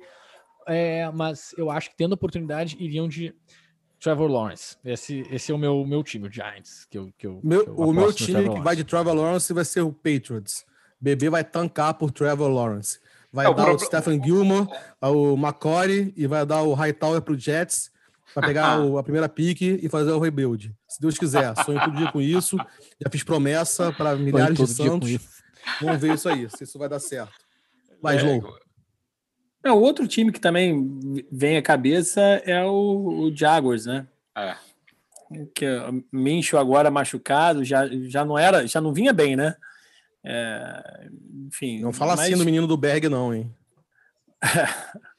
é, 0.67 1.09
mas 1.11 1.53
eu 1.57 1.69
acho 1.69 1.89
que 1.91 1.95
tendo 1.95 2.13
oportunidade 2.13 2.75
iriam 2.79 3.07
de 3.07 3.33
Trevor 3.99 4.27
Lawrence. 4.29 4.77
Esse, 4.83 5.25
esse 5.31 5.51
é 5.51 5.55
o 5.55 5.57
meu, 5.57 5.85
meu 5.85 6.03
time, 6.03 6.27
o 6.27 6.31
Giants. 6.31 6.85
Que 6.89 6.97
eu, 6.97 7.13
que 7.17 7.25
eu, 7.27 7.39
Meu- 7.43 7.63
que 7.63 7.69
eu 7.69 7.75
o 7.75 7.93
meu 7.93 8.11
time 8.11 8.49
que 8.49 8.59
vai 8.59 8.75
de 8.75 8.83
Trevor 8.83 9.13
Lawrence 9.13 9.53
vai 9.53 9.63
ser 9.63 9.81
o 9.81 9.91
Patriots. 9.93 10.65
BB 10.99 11.29
vai 11.29 11.43
tancar 11.43 11.93
por 11.93 12.11
Trevor 12.11 12.49
Lawrence. 12.49 12.99
Vai 13.31 13.45
É, 13.45 13.49
o 13.49 13.53
dar 13.53 13.63
o 13.63 13.65
proble- 13.67 13.85
Stephen 13.85 14.21
Gilmore, 14.23 14.67
o 15.01 15.33
McCory 15.35 16.13
e 16.17 16.25
vai 16.27 16.45
dar 16.45 16.61
o 16.63 16.73
Hightower 16.73 17.21
pro 17.21 17.37
Jets 17.37 17.91
para 18.33 18.47
pegar 18.47 18.79
o- 18.83 18.97
a 18.97 19.03
primeira 19.03 19.27
pick 19.29 19.61
e 19.61 19.87
fazer 19.89 20.11
o 20.11 20.19
rebuild. 20.19 20.73
Se 20.87 20.99
Deus 21.01 21.17
quiser, 21.17 21.53
sonho 21.63 21.79
todo 21.79 21.95
dia 21.97 22.11
com 22.11 22.21
isso. 22.21 22.57
Já 23.01 23.09
fiz 23.11 23.23
promessa 23.23 23.91
para 23.91 24.15
milhares 24.15 24.57
de 24.57 24.67
santos. 24.67 25.17
Vamos 25.81 25.99
ver 25.99 26.13
isso 26.13 26.29
aí, 26.29 26.49
se 26.49 26.63
isso 26.63 26.77
vai 26.79 26.87
dar 26.89 26.99
certo. 26.99 27.33
Vai, 28.01 28.15
É, 28.17 28.19
Slow. 28.19 28.55
É, 29.63 29.71
o 29.71 29.79
outro 29.79 30.07
time 30.07 30.31
que 30.31 30.39
também 30.39 31.25
vem 31.31 31.57
à 31.57 31.61
cabeça 31.61 32.21
é 32.21 32.63
o, 32.63 33.23
o 33.29 33.35
Jaguars, 33.35 33.85
né? 33.87 34.05
É. 34.37 34.55
Que 35.55 35.65
o 35.67 36.03
Mincho 36.11 36.55
agora 36.57 36.91
machucado, 36.91 37.63
já, 37.63 37.87
já 38.07 38.23
não 38.23 38.37
era, 38.37 38.67
já 38.67 38.79
não 38.79 38.93
vinha 38.93 39.11
bem, 39.11 39.35
né? 39.35 39.55
É, 40.23 41.07
enfim. 41.47 41.79
Não 41.81 41.91
fala 41.91 42.15
mas- 42.15 42.25
assim 42.27 42.37
do 42.37 42.45
menino 42.45 42.67
do 42.67 42.77
Berg, 42.77 43.09
não, 43.09 43.33
hein? 43.33 43.51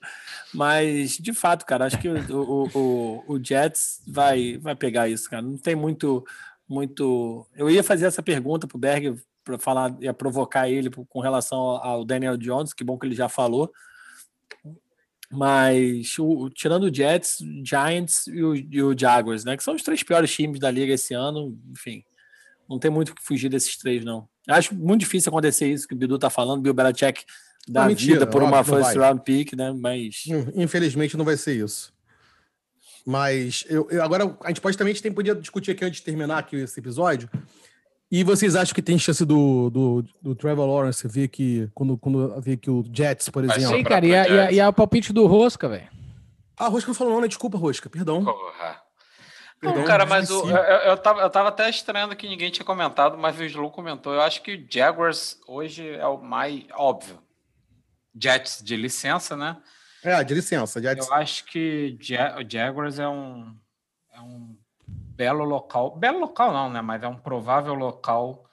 Mas, 0.54 1.18
de 1.18 1.32
fato, 1.32 1.66
cara, 1.66 1.86
acho 1.86 1.98
que 1.98 2.08
o, 2.08 2.68
o, 2.74 3.24
o, 3.34 3.44
Jets 3.44 4.02
vai, 4.06 4.58
vai 4.58 4.74
pegar 4.74 5.08
isso, 5.08 5.28
cara. 5.28 5.42
Não 5.42 5.58
tem 5.58 5.74
muito. 5.74 6.24
muito. 6.68 7.46
Eu 7.54 7.68
ia 7.68 7.82
fazer 7.82 8.06
essa 8.06 8.22
pergunta 8.22 8.66
pro 8.66 8.78
Berg 8.78 9.16
para 9.44 9.58
falar, 9.58 9.96
ia 10.00 10.14
provocar 10.14 10.68
ele 10.68 10.90
com 10.90 11.20
relação 11.20 11.58
ao 11.58 11.84
ao 11.84 12.04
Daniel 12.04 12.36
Jones, 12.36 12.72
que 12.72 12.84
bom 12.84 12.98
que 12.98 13.06
ele 13.06 13.14
já 13.14 13.28
falou. 13.28 13.70
Mas 15.30 16.18
o- 16.18 16.48
tirando 16.50 16.84
o 16.84 16.94
Jets, 16.94 17.38
Giants 17.64 18.26
e 18.28 18.42
o, 18.42 18.54
e 18.54 18.82
o 18.82 18.96
Jaguars, 18.98 19.44
né? 19.44 19.56
Que 19.56 19.62
são 19.62 19.74
os 19.74 19.82
três 19.82 20.02
piores 20.02 20.32
times 20.32 20.60
da 20.60 20.70
liga 20.70 20.94
esse 20.94 21.14
ano, 21.14 21.58
enfim. 21.70 22.04
Não 22.68 22.78
tem 22.78 22.90
muito 22.90 23.10
o 23.10 23.14
que 23.14 23.22
fugir 23.24 23.48
desses 23.48 23.76
três, 23.76 24.04
não. 24.04 24.28
Acho 24.48 24.74
muito 24.74 25.00
difícil 25.00 25.30
acontecer 25.30 25.68
isso 25.68 25.86
que 25.86 25.94
o 25.94 25.96
Bidu 25.96 26.18
tá 26.18 26.30
falando, 26.30 26.62
Bill 26.62 26.74
Belichick 26.74 27.24
dá 27.68 27.82
Não, 27.82 27.88
mentira, 27.88 28.12
vida 28.20 28.26
por 28.26 28.42
uma 28.42 28.62
first 28.64 28.96
round 28.96 29.22
pick, 29.22 29.52
né? 29.54 29.72
Mas 29.72 30.24
Hum, 30.28 30.46
Infelizmente 30.54 31.16
não 31.16 31.24
vai 31.24 31.36
ser 31.36 31.54
isso. 31.62 31.92
Mas 33.06 33.64
eu, 33.68 33.86
eu- 33.90 34.02
agora 34.02 34.36
a 34.42 34.48
gente 34.48 34.60
pode 34.60 34.76
também 34.76 34.90
a 34.90 34.94
gente 34.94 35.02
tem, 35.02 35.12
podia 35.12 35.34
discutir 35.34 35.70
aqui 35.70 35.84
antes 35.84 36.00
de 36.00 36.04
terminar 36.04 36.38
aqui 36.38 36.56
esse 36.56 36.78
episódio. 36.80 37.28
E 38.10 38.22
vocês 38.22 38.54
acham 38.54 38.74
que 38.74 38.82
tem 38.82 38.98
chance 38.98 39.24
do, 39.24 39.68
do, 39.70 40.04
do 40.22 40.34
Trevor 40.34 40.66
Lawrence 40.66 41.06
ver 41.08 41.28
que 41.28 41.68
quando, 41.74 41.98
quando 41.98 42.40
ver 42.40 42.56
que 42.56 42.70
o 42.70 42.84
Jets, 42.92 43.28
por 43.28 43.44
exemplo. 43.44 43.68
Sei, 43.68 43.82
cara, 43.84 44.06
e, 44.06 44.14
a- 44.14 44.28
e, 44.28 44.38
a- 44.40 44.52
e 44.52 44.60
a 44.60 44.68
o 44.68 44.72
palpite 44.72 45.12
do 45.12 45.26
Rosca, 45.26 45.68
velho. 45.68 45.88
Ah, 46.56 46.68
Rosca 46.68 46.88
não 46.88 46.94
falou 46.94 47.12
não, 47.14 47.20
né? 47.20 47.28
Desculpa, 47.28 47.58
Rosca, 47.58 47.90
perdão. 47.90 48.24
Porra. 48.24 48.80
Perdão, 49.60 49.80
Não, 49.80 49.86
cara, 49.86 50.04
mas 50.04 50.30
o, 50.30 50.48
eu, 50.50 50.56
eu 50.56 50.96
tava, 50.98 51.20
eu 51.22 51.30
tava 51.30 51.48
até 51.48 51.68
estranhando 51.70 52.14
que 52.14 52.28
ninguém 52.28 52.50
tinha 52.50 52.64
comentado, 52.64 53.16
mas 53.16 53.38
o 53.38 53.44
Slow 53.44 53.70
comentou. 53.70 54.12
Eu 54.12 54.20
acho 54.20 54.42
que 54.42 54.54
o 54.54 54.66
Jaguars 54.70 55.38
hoje 55.48 55.88
é 55.88 56.06
o 56.06 56.18
mais 56.22 56.64
óbvio. 56.74 57.18
Jets 58.20 58.62
de 58.62 58.76
licença, 58.76 59.36
né? 59.36 59.56
É, 60.02 60.22
de 60.22 60.34
licença. 60.34 60.80
Jets. 60.80 61.06
Eu 61.06 61.14
acho 61.14 61.44
que 61.44 61.98
o 62.00 62.50
Jaguars 62.50 62.98
é 62.98 63.08
um, 63.08 63.56
é 64.12 64.20
um 64.20 64.56
belo 64.88 65.44
local. 65.44 65.96
Belo 65.96 66.20
local 66.20 66.52
não, 66.52 66.70
né? 66.70 66.80
Mas 66.80 67.02
é 67.02 67.08
um 67.08 67.16
provável 67.16 67.74
local 67.74 68.48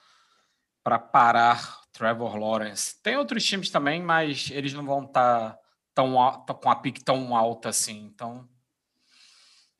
para 0.83 0.99
parar 0.99 1.81
Trevor 1.91 2.35
Lawrence. 2.35 3.01
Tem 3.01 3.15
outros 3.17 3.43
times 3.45 3.69
também, 3.69 4.01
mas 4.01 4.49
eles 4.51 4.73
não 4.73 4.85
vão 4.85 5.03
estar 5.03 5.51
tá 5.51 5.59
tão 5.93 6.13
com 6.61 6.69
a 6.69 6.75
pique 6.75 7.03
tão 7.03 7.35
alta 7.35 7.69
assim. 7.69 8.11
Então, 8.13 8.47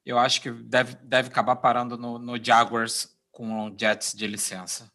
eu 0.06 0.18
acho 0.18 0.42
que 0.42 0.52
deve, 0.52 0.96
deve 0.96 1.30
acabar 1.30 1.56
parando 1.56 1.98
no, 1.98 2.20
no 2.20 2.44
Jaguars 2.44 3.18
com 3.32 3.68
o 3.68 3.76
Jets 3.78 4.14
de 4.14 4.28
licença. 4.28 4.92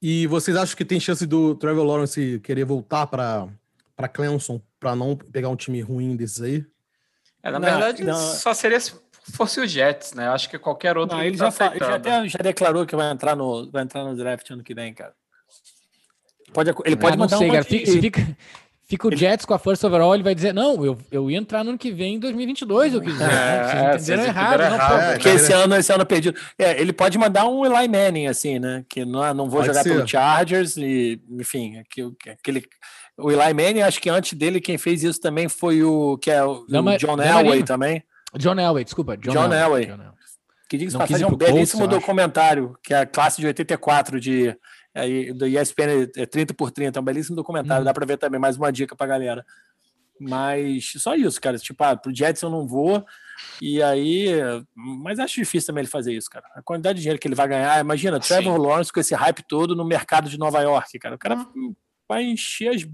E 0.00 0.26
vocês 0.28 0.56
acham 0.56 0.76
que 0.76 0.84
tem 0.84 1.00
chance 1.00 1.26
do 1.26 1.54
Trevor 1.56 1.84
Lawrence 1.84 2.40
querer 2.40 2.64
voltar 2.64 3.06
para 3.06 3.48
para 3.98 4.08
Clemson 4.08 4.62
para 4.78 4.94
não 4.94 5.16
pegar 5.16 5.48
um 5.48 5.56
time 5.56 5.80
ruim 5.80 6.14
desses 6.14 6.40
aí? 6.40 6.64
É, 7.42 7.50
na 7.50 7.58
não, 7.58 7.68
verdade, 7.68 8.04
não. 8.04 8.14
só 8.16 8.54
seria 8.54 8.78
se 8.78 8.94
fosse 9.34 9.60
o 9.60 9.66
Jets, 9.66 10.14
né? 10.14 10.28
Acho 10.28 10.48
que 10.48 10.56
qualquer 10.56 10.96
outro. 10.96 11.16
Não, 11.16 11.24
ele, 11.24 11.36
tá 11.36 11.50
já, 11.50 11.66
ele 11.66 11.78
já, 11.80 11.94
até, 11.96 12.28
já 12.28 12.38
declarou 12.38 12.86
que 12.86 12.94
vai 12.94 13.10
entrar 13.10 13.34
no 13.34 13.68
vai 13.72 13.82
entrar 13.82 14.04
no 14.04 14.16
draft 14.16 14.48
ano 14.50 14.62
que 14.62 14.72
vem, 14.72 14.94
cara. 14.94 15.12
Pode, 16.52 16.72
ele 16.84 16.96
pode 16.96 17.14
ah, 17.14 17.18
mandar 17.18 17.38
sei, 17.38 17.50
cara. 17.50 17.64
De... 17.64 18.00
Fica, 18.00 18.36
Fica 18.88 19.06
o 19.06 19.14
Jets 19.14 19.44
com 19.44 19.52
a 19.52 19.58
first 19.58 19.84
overall, 19.84 20.14
ele 20.14 20.22
vai 20.22 20.34
dizer, 20.34 20.54
não, 20.54 20.82
eu, 20.82 20.96
eu 21.12 21.30
ia 21.30 21.36
entrar 21.36 21.62
no 21.62 21.70
ano 21.70 21.78
que 21.78 21.92
vem, 21.92 22.14
em 22.14 22.18
2022, 22.18 22.94
eu 22.94 23.02
quis 23.02 23.12
dizer. 23.12 23.24
É, 23.30 23.92
Vocês 23.92 24.08
entenderam 24.08 24.24
errado. 24.24 24.58
Não, 24.60 24.64
errado 24.64 25.00
é, 25.00 25.12
porque 25.12 25.28
esse 25.28 25.52
ano, 25.52 25.76
esse 25.76 25.92
ano 25.92 26.06
perdido. 26.06 26.40
É, 26.58 26.80
ele 26.80 26.94
pode 26.94 27.18
mandar 27.18 27.46
um 27.46 27.66
Eli 27.66 27.86
Manning, 27.86 28.28
assim, 28.28 28.58
né? 28.58 28.86
Que 28.88 29.04
não, 29.04 29.34
não 29.34 29.50
vou 29.50 29.60
pode 29.60 29.66
jogar 29.66 29.82
ser. 29.82 29.90
pelo 29.90 30.08
Chargers, 30.08 30.78
e, 30.78 31.20
enfim, 31.28 31.76
aquele... 32.26 32.66
O 33.18 33.32
Eli 33.32 33.52
Manning, 33.52 33.82
acho 33.82 34.00
que 34.00 34.08
antes 34.08 34.38
dele, 34.38 34.60
quem 34.60 34.78
fez 34.78 35.02
isso 35.02 35.20
também 35.20 35.48
foi 35.48 35.82
o, 35.82 36.16
que 36.18 36.30
é 36.30 36.42
o, 36.44 36.64
não, 36.68 36.84
o 36.84 36.96
John 36.96 37.20
Elway 37.20 37.64
também. 37.64 38.02
John 38.36 38.58
Elway, 38.58 38.84
desculpa. 38.84 39.16
John, 39.16 39.32
John 39.32 39.52
Elway. 39.52 39.86
Elway. 39.86 40.08
Que 40.68 40.76
diz 40.76 40.94
passagem, 40.94 41.26
um 41.26 41.34
belíssimo 41.34 41.88
Colts, 41.88 41.98
documentário, 41.98 42.78
que 42.82 42.94
é 42.94 42.98
a 42.98 43.06
classe 43.06 43.40
de 43.40 43.46
84 43.46 44.20
de 44.20 44.56
aí, 44.94 45.32
do 45.32 45.46
ESPN 45.46 46.10
é 46.14 46.26
30 46.26 46.54
por 46.54 46.70
30, 46.70 46.98
é 46.98 47.00
um 47.00 47.04
belíssimo 47.04 47.34
documentário, 47.34 47.80
uhum. 47.80 47.84
dá 47.84 47.94
para 47.94 48.06
ver 48.06 48.18
também, 48.18 48.38
mais 48.38 48.56
uma 48.56 48.70
dica 48.70 48.94
pra 48.94 49.06
galera. 49.06 49.44
Mas 50.20 50.92
só 50.96 51.14
isso, 51.14 51.40
cara. 51.40 51.58
Tipo, 51.58 51.84
ah, 51.84 51.96
pro 51.96 52.14
Jets 52.14 52.42
eu 52.42 52.50
não 52.50 52.66
vou. 52.66 53.04
E 53.62 53.82
aí. 53.82 54.28
Mas 54.74 55.18
acho 55.18 55.36
difícil 55.36 55.68
também 55.68 55.82
ele 55.82 55.90
fazer 55.90 56.12
isso, 56.12 56.28
cara. 56.28 56.44
A 56.54 56.62
quantidade 56.62 56.96
de 56.96 57.02
dinheiro 57.02 57.20
que 57.20 57.28
ele 57.28 57.36
vai 57.36 57.46
ganhar. 57.46 57.80
Imagina, 57.80 58.18
Trevor 58.18 58.56
Sim. 58.56 58.66
Lawrence 58.66 58.92
com 58.92 59.00
esse 59.00 59.14
hype 59.14 59.44
todo 59.46 59.76
no 59.76 59.84
mercado 59.84 60.28
de 60.28 60.36
Nova 60.36 60.60
York, 60.60 60.98
cara. 60.98 61.14
O 61.14 61.18
cara 61.18 61.36
uhum. 61.36 61.74
Vai 62.08 62.24
encher 62.24 62.74
as. 62.74 62.86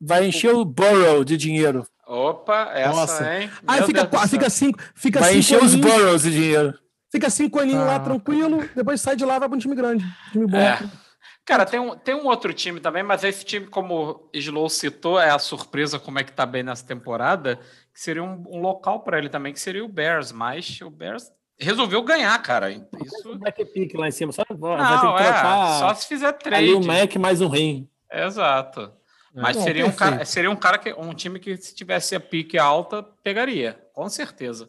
Vai 0.00 0.26
encher 0.26 0.52
o 0.52 0.64
Burrow 0.64 1.24
de 1.24 1.36
dinheiro. 1.36 1.86
Opa, 2.06 2.72
essa, 2.74 2.92
Nossa. 2.92 3.34
hein? 3.34 3.50
Aí 3.66 3.82
fica, 3.84 4.08
fica 4.28 4.50
cinco. 4.50 4.78
Fica 4.94 5.20
vai 5.20 5.30
cinco 5.30 5.38
encher 5.38 5.62
os 5.62 5.74
Burrows 5.76 6.22
de 6.24 6.32
dinheiro. 6.32 6.78
Fica 7.10 7.30
cinco 7.30 7.60
aninhos 7.60 7.82
ah, 7.82 7.86
lá 7.86 8.00
tranquilo, 8.00 8.68
depois 8.74 9.00
sai 9.00 9.14
de 9.14 9.24
lá 9.24 9.38
vai 9.38 9.48
para 9.48 9.56
um 9.56 9.60
time 9.60 9.74
grande. 9.74 10.04
Time 10.32 10.46
bom. 10.46 10.56
É. 10.56 10.78
Cara, 11.44 11.66
tem 11.66 11.78
um, 11.78 11.96
tem 11.96 12.14
um 12.14 12.26
outro 12.26 12.52
time 12.52 12.80
também, 12.80 13.02
mas 13.02 13.22
esse 13.24 13.44
time, 13.44 13.66
como 13.66 13.94
o 14.10 14.30
Slow 14.32 14.68
citou, 14.68 15.20
é 15.20 15.30
a 15.30 15.38
surpresa 15.38 15.98
como 15.98 16.18
é 16.18 16.24
que 16.24 16.32
tá 16.32 16.46
bem 16.46 16.62
nessa 16.62 16.86
temporada, 16.86 17.58
que 17.92 18.00
seria 18.00 18.22
um, 18.22 18.44
um 18.48 18.60
local 18.60 19.00
para 19.00 19.18
ele 19.18 19.28
também, 19.28 19.52
que 19.52 19.60
seria 19.60 19.84
o 19.84 19.88
Bears, 19.88 20.32
mas 20.32 20.80
o 20.80 20.88
Bears 20.88 21.30
resolveu 21.58 22.02
ganhar, 22.02 22.40
cara. 22.42 22.70
Isso... 22.70 23.38
Vai 23.38 23.52
ter 23.52 23.66
pique 23.66 23.96
lá 23.96 24.08
em 24.08 24.12
cima, 24.12 24.32
só, 24.32 24.42
Não, 24.48 24.58
vai 24.58 25.00
ter 25.00 25.24
que 25.24 25.28
é, 25.28 25.78
só 25.78 25.94
se 25.94 26.06
fizer 26.06 26.32
trade. 26.32 26.64
Ali 26.64 26.74
o 26.74 26.84
Mac 26.84 27.14
mais 27.16 27.40
um 27.40 27.48
rim. 27.48 27.88
Exato. 28.12 28.92
Mas 29.34 29.56
Não, 29.56 29.62
seria, 29.62 29.86
um 29.86 29.92
cara, 29.92 30.24
seria 30.24 30.50
um 30.50 30.56
cara 30.56 30.78
que 30.78 30.92
um 30.92 31.14
time 31.14 31.38
que 31.38 31.56
se 31.56 31.74
tivesse 31.74 32.14
a 32.14 32.20
pique 32.20 32.58
alta 32.58 33.02
pegaria, 33.02 33.80
com 33.94 34.06
certeza. 34.08 34.68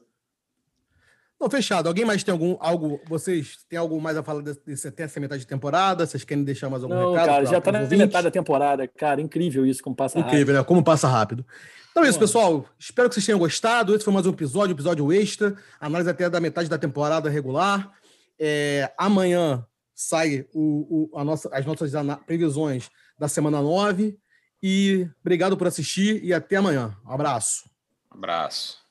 Não, 1.39 1.49
fechado. 1.49 1.87
Alguém 1.87 2.05
mais 2.05 2.23
tem 2.23 2.31
algum 2.31 2.55
algo? 2.61 3.01
Vocês 3.05 3.57
têm 3.67 3.77
algo 3.77 3.99
mais 3.99 4.15
a 4.15 4.23
falar 4.23 4.41
desse, 4.41 4.87
até 4.87 5.03
essa 5.03 5.19
metade 5.19 5.41
de 5.41 5.47
temporada? 5.47 6.05
Vocês 6.05 6.23
querem 6.23 6.45
deixar 6.45 6.69
mais 6.69 6.81
algum 6.83 6.95
Não, 6.95 7.11
recado? 7.11 7.27
Cara, 7.27 7.45
já 7.45 7.59
tá 7.59 7.71
na 7.73 7.81
metade 7.81 8.23
da 8.23 8.31
temporada, 8.31 8.87
cara. 8.87 9.19
Incrível 9.19 9.65
isso, 9.65 9.83
como 9.83 9.93
passa 9.93 10.17
Incrível, 10.17 10.29
rápido. 10.29 10.41
Incrível, 10.43 10.61
né? 10.61 10.65
Como 10.65 10.83
passa 10.83 11.07
rápido. 11.09 11.45
Então 11.91 12.05
é 12.05 12.09
isso, 12.09 12.17
pessoal. 12.17 12.65
Espero 12.79 13.09
que 13.09 13.15
vocês 13.15 13.25
tenham 13.25 13.37
gostado. 13.37 13.93
Esse 13.93 14.05
foi 14.05 14.13
mais 14.13 14.25
um 14.25 14.29
episódio, 14.29 14.73
episódio 14.73 15.11
extra. 15.11 15.53
Análise 15.81 16.09
até 16.09 16.29
da 16.29 16.39
metade 16.39 16.69
da 16.69 16.77
temporada 16.77 17.29
regular. 17.29 17.91
É, 18.39 18.93
amanhã 18.97 19.65
sai 19.93 20.45
o, 20.53 21.09
o, 21.13 21.19
a 21.19 21.25
nossa, 21.25 21.49
as 21.51 21.65
nossas 21.65 21.91
previsões 22.25 22.89
da 23.23 23.29
semana 23.29 23.61
9. 23.61 24.19
E 24.61 25.07
obrigado 25.21 25.55
por 25.55 25.67
assistir 25.67 26.23
e 26.23 26.33
até 26.33 26.57
amanhã. 26.57 26.95
Um 27.05 27.11
abraço. 27.11 27.69
Um 28.11 28.17
abraço. 28.17 28.82